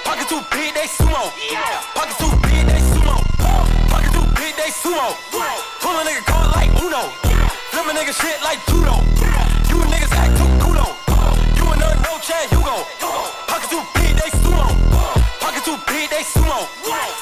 [0.06, 1.34] Pocket through big they sumo.
[1.98, 3.18] Pocket through big they sumo.
[3.90, 5.18] Pocket through big they sumo.
[5.82, 7.10] Pull a nigga card like Uno.
[7.74, 9.02] Flip a nigga shit like judo.
[9.66, 10.94] You niggas act too cool on.
[11.58, 12.86] You another no chance, you go.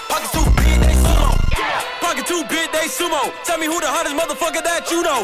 [0.09, 1.29] Pocket too big, they sumo.
[2.01, 3.31] Pocket too big, they sumo.
[3.43, 5.23] Tell me who the hottest motherfucker that you know.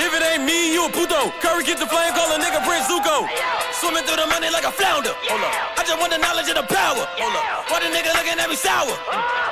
[0.00, 1.28] If it ain't me, you a puto.
[1.44, 3.28] Curry get the flame, call a nigga Prince Zuko.
[3.76, 5.12] Swimming through the money like a flounder.
[5.28, 5.52] Hold up.
[5.76, 7.04] I just want the knowledge and the power.
[7.20, 7.68] Hold up.
[7.68, 8.96] Why the nigga looking at me sour?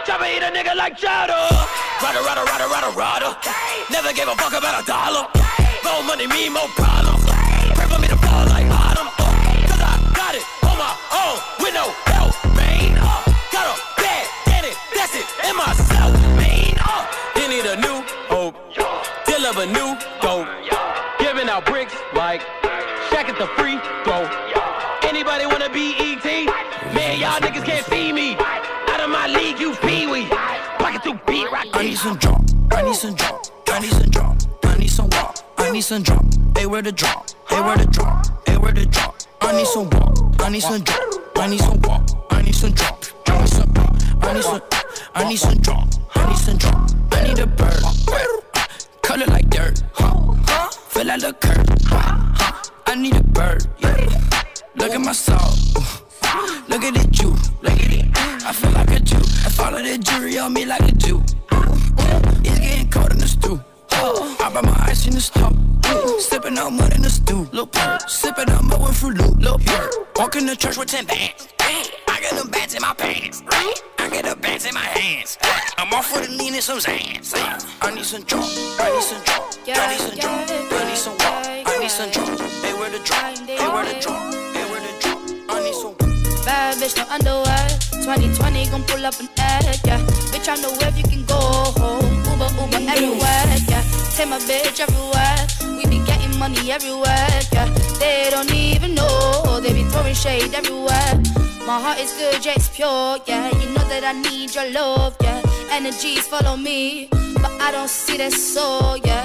[0.09, 1.37] Chopper eat a nigga like chowder.
[2.01, 3.31] Rider, rider, rider, rider, rider.
[3.93, 5.29] Never gave a fuck about a dollar.
[5.85, 7.21] More money, me, more problems.
[7.77, 9.13] Pray for me to fall like autumn.
[9.69, 12.50] Cause I got it on my own with no help.
[19.53, 20.47] never knew, though.
[21.19, 22.41] Giving out bricks like
[23.11, 24.23] Shaq at the free throw.
[25.09, 26.25] Anybody wanna be ET?
[26.95, 28.37] Man, y'all niggas can't see me.
[28.37, 30.27] Out of my league, you pee-wee.
[30.79, 31.67] Pocket to beat rock.
[31.73, 32.43] I need some drop.
[32.71, 33.47] I need some drop.
[33.69, 34.37] I need some drop.
[34.63, 35.39] I need some walk.
[35.59, 36.25] I need some drop.
[36.57, 37.31] Hey where the drop.
[37.49, 38.27] Hey where the drop.
[38.47, 39.17] Hey where the drop.
[39.41, 40.17] I need some walk.
[40.39, 40.99] I need some drop.
[41.37, 42.09] I need some walk.
[42.31, 43.05] I need some drop.
[43.27, 43.73] I need some.
[44.23, 44.63] I need some.
[45.15, 45.89] I need some drop.
[46.15, 46.91] I need some drop.
[47.11, 47.83] I need a bird.
[49.11, 49.83] Color like dirt.
[49.95, 50.69] Huh?
[50.91, 51.67] Feel like a curve.
[51.83, 52.63] Huh?
[52.87, 53.67] I need a bird.
[53.81, 54.07] Yeah.
[54.77, 55.37] Look at my soul.
[56.23, 57.31] Uh, look at it, you.
[57.61, 58.07] Look at it.
[58.47, 59.17] I feel like a Jew.
[59.17, 61.25] I follow the jury on me like a Jew.
[61.51, 63.61] It's getting cold in the stew.
[64.03, 65.53] I brought my ice in the store.
[66.19, 67.47] Sipping on mud in the stew.
[67.53, 67.69] Lil'.
[68.09, 69.37] Sipping on mud with fruit loop.
[69.39, 69.91] Lil' bird.
[70.17, 71.49] Walk in the church with 10 bands.
[71.61, 73.43] I got them bands in my pants.
[73.51, 75.37] I got the bands in my hands.
[75.77, 77.35] I'm off with the lean and some Zans.
[77.83, 78.45] I need some drop.
[78.81, 79.53] I need some drop.
[79.69, 80.51] I need some drop.
[80.51, 81.69] I need some walk.
[81.69, 82.41] I need some drop.
[82.65, 83.35] Hey, where the drop?
[83.47, 84.33] They where the drop?
[84.33, 85.19] They where the drop?
[85.51, 85.95] I need some.
[86.45, 87.69] Bad bitch, no underwear.
[88.01, 90.01] 2020 gon' pull up an egg, yeah.
[90.33, 92.01] Bitch, I know where you can go home.
[92.25, 93.80] Uber, Uber everywhere, yeah.
[94.21, 95.79] Take my bitch everywhere.
[95.79, 97.73] We be getting money everywhere, yeah.
[97.99, 99.61] They don't even know.
[99.63, 101.15] They be throwing shade everywhere.
[101.67, 103.49] My heart is good, yeah, it's pure, yeah.
[103.49, 105.41] You know that I need your love, yeah.
[105.71, 109.25] Energies follow me, but I don't see that soul, yeah.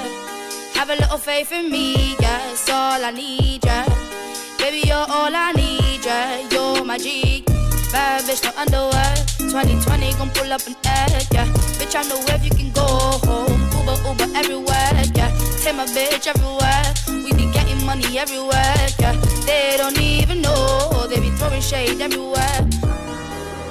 [0.76, 2.52] Have a little faith in me, yeah.
[2.54, 3.84] It's all I need, yeah.
[4.60, 6.48] Baby, you're all I need, yeah.
[6.52, 7.44] You're my G.
[7.92, 9.16] Bad bitch, no underwear.
[9.40, 11.48] 2020 gon' pull up an egg, yeah.
[11.76, 12.88] Bitch, I know where you can go
[13.28, 13.65] home.
[13.86, 15.30] Uber, Uber everywhere, yeah.
[15.62, 16.86] Take my bitch everywhere.
[17.08, 19.14] We be getting money everywhere, yeah.
[19.46, 21.06] They don't even know.
[21.08, 22.62] They be throwing shade everywhere.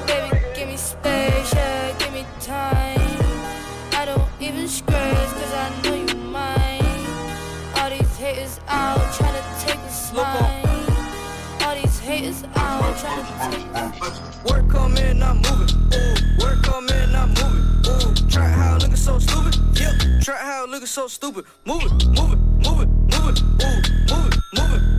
[0.06, 1.98] Baby, give me space, yeah.
[1.98, 3.00] Give me time.
[3.92, 7.06] I don't even scratch, cause I know you mine.
[7.78, 10.86] All these haters out trying to take a smile.
[11.62, 15.74] All these haters out trying to take a Work come in, I'm moving.
[15.92, 17.64] Ooh, work come in, I'm moving.
[17.88, 18.73] Ooh, how looking
[19.04, 19.54] so stupid.
[19.78, 21.44] Yep, try how looking so stupid.
[21.66, 23.42] Move it, move it, move it, move it.
[23.62, 24.93] Ooh, move it, move it,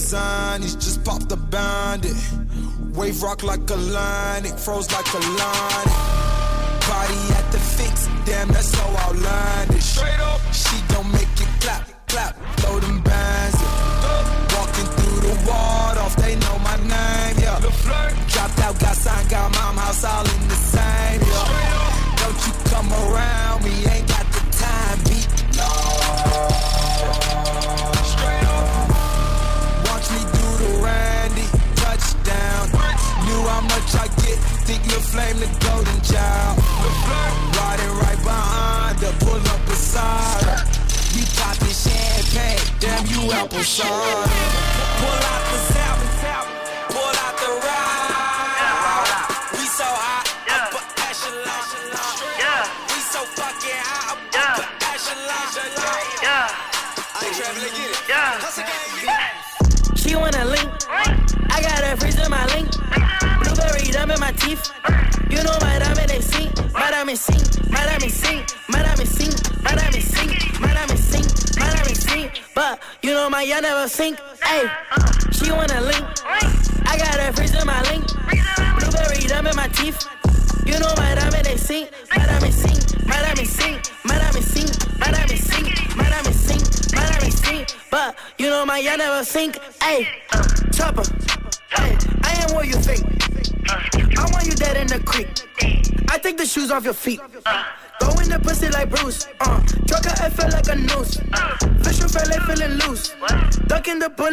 [0.00, 2.16] Them zonies, just popped the bandit.
[2.94, 5.90] Wave rock like a line, it froze like a line.
[6.88, 9.84] Body at the fix, damn, that's so outlandish.
[9.84, 10.19] Straight
[43.60, 44.29] inside
[73.60, 74.18] y'all never sink.
[74.42, 74.70] Hey,
[75.32, 76.04] she wanna link.
[76.24, 78.06] I got a freeze in my link.
[78.78, 80.06] Blueberry dumb in my teeth.
[80.64, 81.90] You know my diamond they sink.
[82.16, 83.06] My diamond sink.
[83.06, 83.92] My diamond sink.
[84.04, 84.98] My diamond sink.
[84.98, 85.96] My diamond sink.
[85.96, 86.94] My diamond sink.
[86.94, 87.68] My diamond sink.
[87.90, 89.58] But you know my y'all never sink.
[89.82, 90.08] Hey,
[90.72, 91.02] chopper.
[91.70, 93.04] Hey, I am what you think.
[94.18, 95.28] I want you dead in the creek.
[96.08, 97.20] I take the shoes off your feet.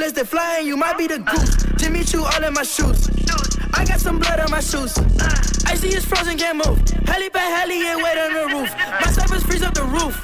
[0.08, 1.56] Bullets, they flying, you might be the goose.
[1.78, 3.10] Jimmy Choo all in my shoes.
[3.74, 4.98] I got some blood on my shoes.
[5.68, 6.80] I see it's frozen, can't move.
[7.04, 8.72] Heli by heli, ain't wait on the roof.
[9.02, 10.16] My snipers freeze up the roof.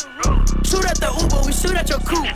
[0.63, 2.31] Shoot at the Uber, we shoot at your coupe.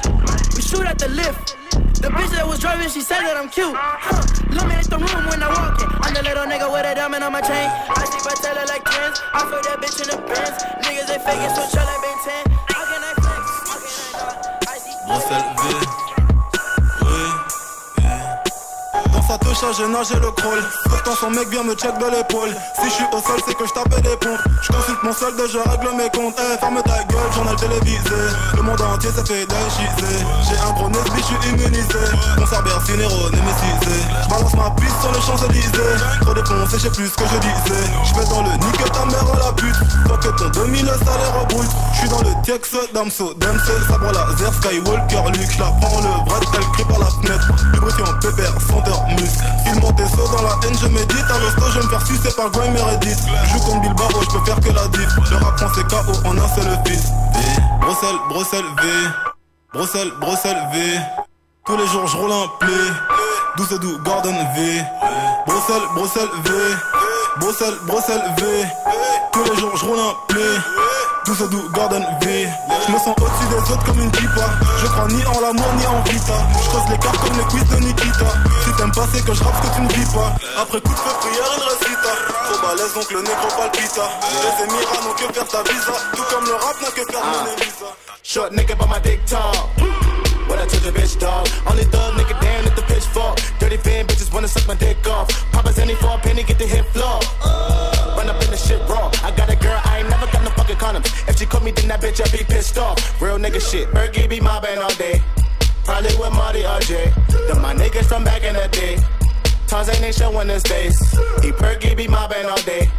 [0.56, 1.56] We shoot at the lift.
[2.04, 3.76] The bitch that was driving, she said that I'm cute.
[3.76, 4.52] Huh.
[4.52, 5.88] Illuminate the room when I walk in.
[6.04, 7.70] I'm the little nigga with a diamond on my chain.
[7.96, 9.24] I see my teller like twins.
[9.32, 10.58] I feel that bitch in the Benz.
[10.84, 12.52] Niggas they faking, so chill like Ben 10.
[12.76, 13.44] How can I flex?
[13.72, 14.68] How can I not?
[14.68, 16.07] I see.
[19.28, 20.64] Dans sa touche, j'ai nagé le crawl.
[20.86, 22.56] Pourtant, son mec vient me check de l'épaule.
[22.80, 24.40] Si je suis au sol, c'est que je tapais des pompes.
[24.62, 26.40] Je consulte mon solde, je règle mes comptes.
[26.40, 28.22] Eh, ferme ta gueule, journal télévisé.
[28.56, 30.24] Le monde entier s'est fait déchiser.
[30.48, 32.04] J'ai un gros nez, je suis immunisé.
[32.38, 34.00] Mon cerbère funéro, némécisé.
[34.24, 35.96] Je balance ma piste sur les Champs-Élysées.
[36.22, 37.84] Trop défoncé, je sais plus ce que je disais.
[38.08, 39.76] Je vais dans le nique ta mère à la pute.
[40.08, 41.68] Faut que ton 2000 salaire rebrouille.
[41.92, 45.52] Je suis dans le Tiex, Damso, Damso, sabre laser, Skywalker, Luke.
[45.52, 47.52] Je la prends le bras, elle crie par la fenêtre.
[47.74, 49.44] Lubrifiant, pépère, senteur, muscle.
[49.66, 51.26] Il monte et saut dans la haine, je médite.
[51.30, 53.16] À l'hosto, je me faire sucer par Grime et Reddit.
[53.46, 55.32] Je comme Bilbao, je peux faire que la diff.
[55.32, 57.06] Le rap français KO en un seul fils.
[57.06, 57.40] V,
[57.82, 58.90] Bruxelles, Bruxelles, V.
[59.74, 61.00] Bruxelles, Bruxelles, V.
[61.66, 62.74] Tous les jours, je roule un play.
[63.58, 64.84] D'où c'est d'où, Gordon V.
[65.46, 66.52] Bruxelles, Bruxelles, V.
[67.40, 68.66] Bruxelles, Bruxelles, V.
[69.34, 70.42] Tous les jours, je roule un play.
[71.28, 72.48] C'est d'où, Gordon V.
[72.88, 74.48] Je me sens au-dessus des autres comme une pipa.
[74.82, 76.34] Je crois ni en l'amour ni en vita.
[76.64, 78.26] Je creuse les cartes comme les quiz de Nikita.
[78.64, 80.34] Si t'aimes pas, c'est que je rappe ce que tu ne vis pas.
[80.62, 82.14] Après coup de feu, prière, une recita.
[82.48, 84.08] Trop balèze, donc le négro palpita.
[84.42, 85.94] Les émirats n'ont que faire ta visa.
[86.16, 87.90] Tout comme le rap n'a que faire mon visa.
[88.24, 90.17] Short nigga, but my dick tall.
[90.48, 91.48] What I took the bitch, dog.
[91.68, 93.36] Only thug nigga, damn, if the pitch fall.
[93.60, 95.28] Dirty fan bitches wanna suck my dick off.
[95.52, 97.20] Papa's any for a penny, get the hit floor.
[98.18, 99.12] Run up in the shit raw.
[99.24, 101.08] I got a girl, I ain't never got no fucking condoms.
[101.28, 103.22] If she caught me, then that bitch, I'd be pissed off.
[103.22, 103.90] Real nigga shit.
[103.92, 105.22] Bergie be mobbing all day.
[105.84, 107.14] Probably with Marty RJ.
[107.48, 108.98] Then my niggas from back in the day.
[109.68, 111.00] Tarzan ain't showing his face.
[111.42, 112.90] He perky be mobbing all day.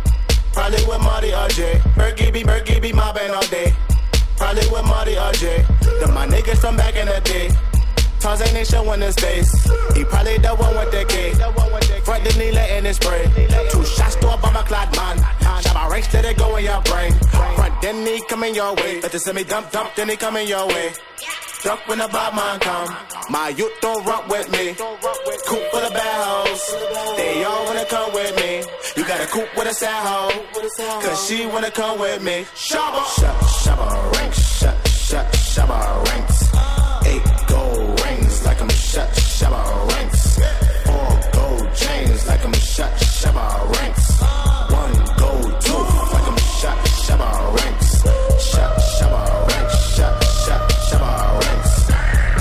[0.53, 1.81] Probably with Marty RJ.
[1.97, 3.75] Bergie be, Bergie be mobbing all day.
[4.39, 5.67] Probably with Marty RJ.
[6.01, 7.68] Then my niggas from back in the day.
[8.21, 9.51] Tarzan ain't showing his face.
[9.95, 11.35] He probably the one with the K.
[12.05, 13.25] Front the knee letting it spray.
[13.71, 15.17] Two shots to a bomber clad man.
[15.63, 17.13] Shot my ranks till they go in your brain.
[17.57, 19.01] Front then he coming your way.
[19.01, 20.93] Let the semi dump dump then he coming your way.
[21.65, 22.97] Duck when the bad man come.
[23.31, 24.75] My youth don't rock with me.
[24.75, 27.17] Coop full of bad hoes.
[27.17, 28.63] They all wanna come with me.
[28.97, 31.01] You got a coop with a sad hoe.
[31.03, 32.47] Cause she wanna come with me.
[32.55, 33.03] Shabba.
[33.19, 34.63] Shabba, shabba ranks.
[34.63, 36.38] Shabba, shabba, shabba ranks.
[39.49, 39.65] Shabba
[39.95, 40.39] ranks.
[40.85, 42.93] Four gold chains like I'm shut.
[43.01, 43.47] Shabba
[43.81, 44.21] ranks.
[44.71, 46.79] One gold tooth like I'm shut.
[47.05, 47.89] Shabba ranks.
[48.45, 49.77] Shut, shabba ranks.
[49.97, 50.15] Shut,
[50.45, 51.11] shut, shabba
[51.41, 51.73] ranks.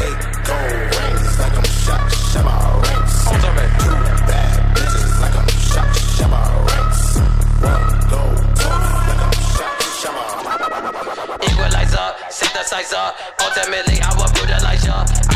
[0.04, 2.04] Eight gold rings like I'm shut.
[2.32, 3.16] Shabba ranks.
[3.84, 3.96] Two
[4.28, 5.90] bad bitches like I'm shut.
[6.18, 7.02] Shabba ranks.
[7.72, 9.76] One gold tooth like I'm shut.
[10.02, 10.26] Shabba
[11.48, 13.08] Equalizer, synthesizer.
[13.46, 15.27] Ultimately, I will brutalize ya.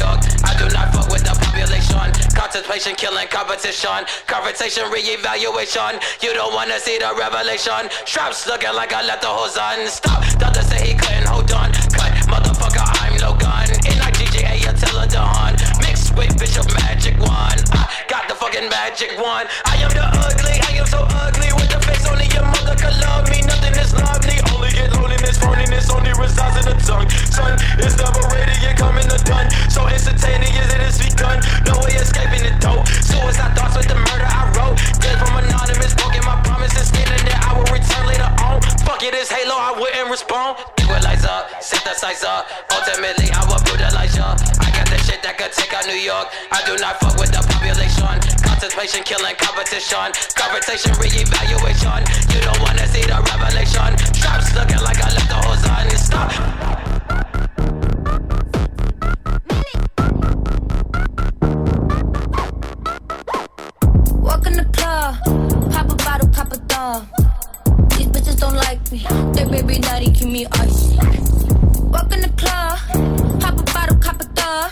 [0.00, 0.24] York.
[0.48, 2.08] I do not fuck with the population.
[2.32, 4.08] Contemplation, killing competition.
[4.26, 6.00] Confrontation, re-evaluation.
[6.24, 7.92] You don't wanna see the revelation.
[8.08, 9.84] Straps looking like I let the hose on.
[9.86, 10.24] Stop.
[10.40, 11.68] Doctor say he couldn't hold on.
[11.92, 13.68] Cut, motherfucker, I'm Logan.
[13.84, 15.52] In like GGA, you tell her Dawn.
[15.84, 17.60] Mixed with Bishop Magic Wand.
[17.76, 19.48] I got the fucking magic wand.
[19.68, 21.52] I am the ugly, I am so ugly.
[21.52, 23.44] With the face only your mother could love me.
[23.44, 24.39] Nothing is lovely.
[25.92, 27.08] Only resides in the tongue.
[27.30, 29.50] Son, it's never ready, you coming to done.
[29.70, 31.42] So instantaneous, it is begun.
[31.66, 32.82] No way escaping it though.
[33.02, 34.76] Suicide thoughts with the murder I wrote.
[35.02, 36.88] Dead from anonymous, broken my promises.
[36.88, 38.62] Standing there, I will return later on.
[38.86, 40.58] Fuck it, it's Halo, I wouldn't respond.
[40.80, 42.46] Equalizer, synthesizer.
[42.72, 44.34] Ultimately, I will brutalize ya.
[44.62, 46.28] I got the shit that could take out New York.
[46.50, 48.39] I do not fuck with the population.
[48.60, 50.12] Contemplation, killing competition.
[50.36, 52.04] Confrontation, re-evaluation.
[52.28, 53.96] You don't wanna see the revelation.
[54.12, 55.88] Straps looking like I left the hose on.
[55.96, 56.30] Stop.
[64.20, 65.14] Walk in the club,
[65.72, 67.08] pop a bottle, cop a thumb.
[67.96, 69.06] These bitches don't like me.
[69.32, 70.96] They're very naughty, keep me icy.
[71.88, 72.78] Walk in the club,
[73.40, 73.58] pop
[74.20, 74.70] a dog.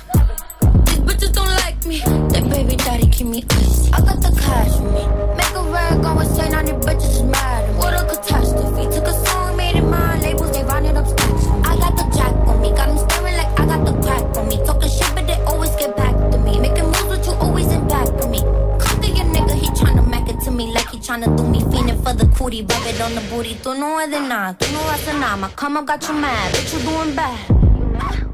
[0.85, 2.18] These bitches don't like me.
[2.39, 3.91] That baby daddy give me ice.
[3.91, 5.03] I got the cash for me.
[5.35, 7.67] Make a rag, go insane on your bitches is mad.
[7.77, 8.87] What a catastrophe.
[8.95, 10.23] Took a song, made it mine.
[10.23, 11.47] Labels, they rounded up stacks.
[11.67, 12.71] I got the jack on me.
[12.71, 14.57] Got me staring like I got the crack on me.
[14.65, 16.61] Talking shit, but they always get back to me.
[16.61, 18.39] Making moves, but you always in back for me.
[18.79, 21.59] Come to your nigga, he tryna make it to me like he tryna do me.
[21.75, 23.57] Fiending for the cootie, rub it on the booty.
[23.67, 25.41] Tú no eres de nada, know no the name.
[25.41, 28.28] My come up got you mad, bitch, you doing bad.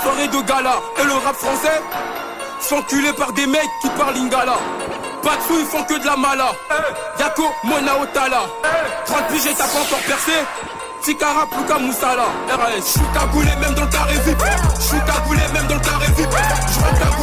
[0.00, 0.74] soirée de gala.
[1.00, 1.80] Et le rap français,
[2.60, 4.56] s'enculé par des mecs qui parlent Ingala.
[5.22, 6.52] Pas de ils font que de la mala.
[6.70, 7.20] Eh.
[7.20, 8.42] Yako, Mona Otala.
[8.64, 8.66] Eh.
[8.66, 8.82] Hey.
[9.06, 10.32] 30 piges et t'as pas encore percé.
[11.02, 12.24] Tikara, Pluka, Moussala.
[12.48, 12.86] RS.
[12.86, 14.42] J'suis cagoulé même dans le carré VIP.
[14.80, 15.10] J'suis eh.
[15.10, 17.21] cagoulé même dans le carré VIP.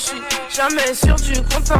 [0.00, 1.79] Suis jamais sûr du content.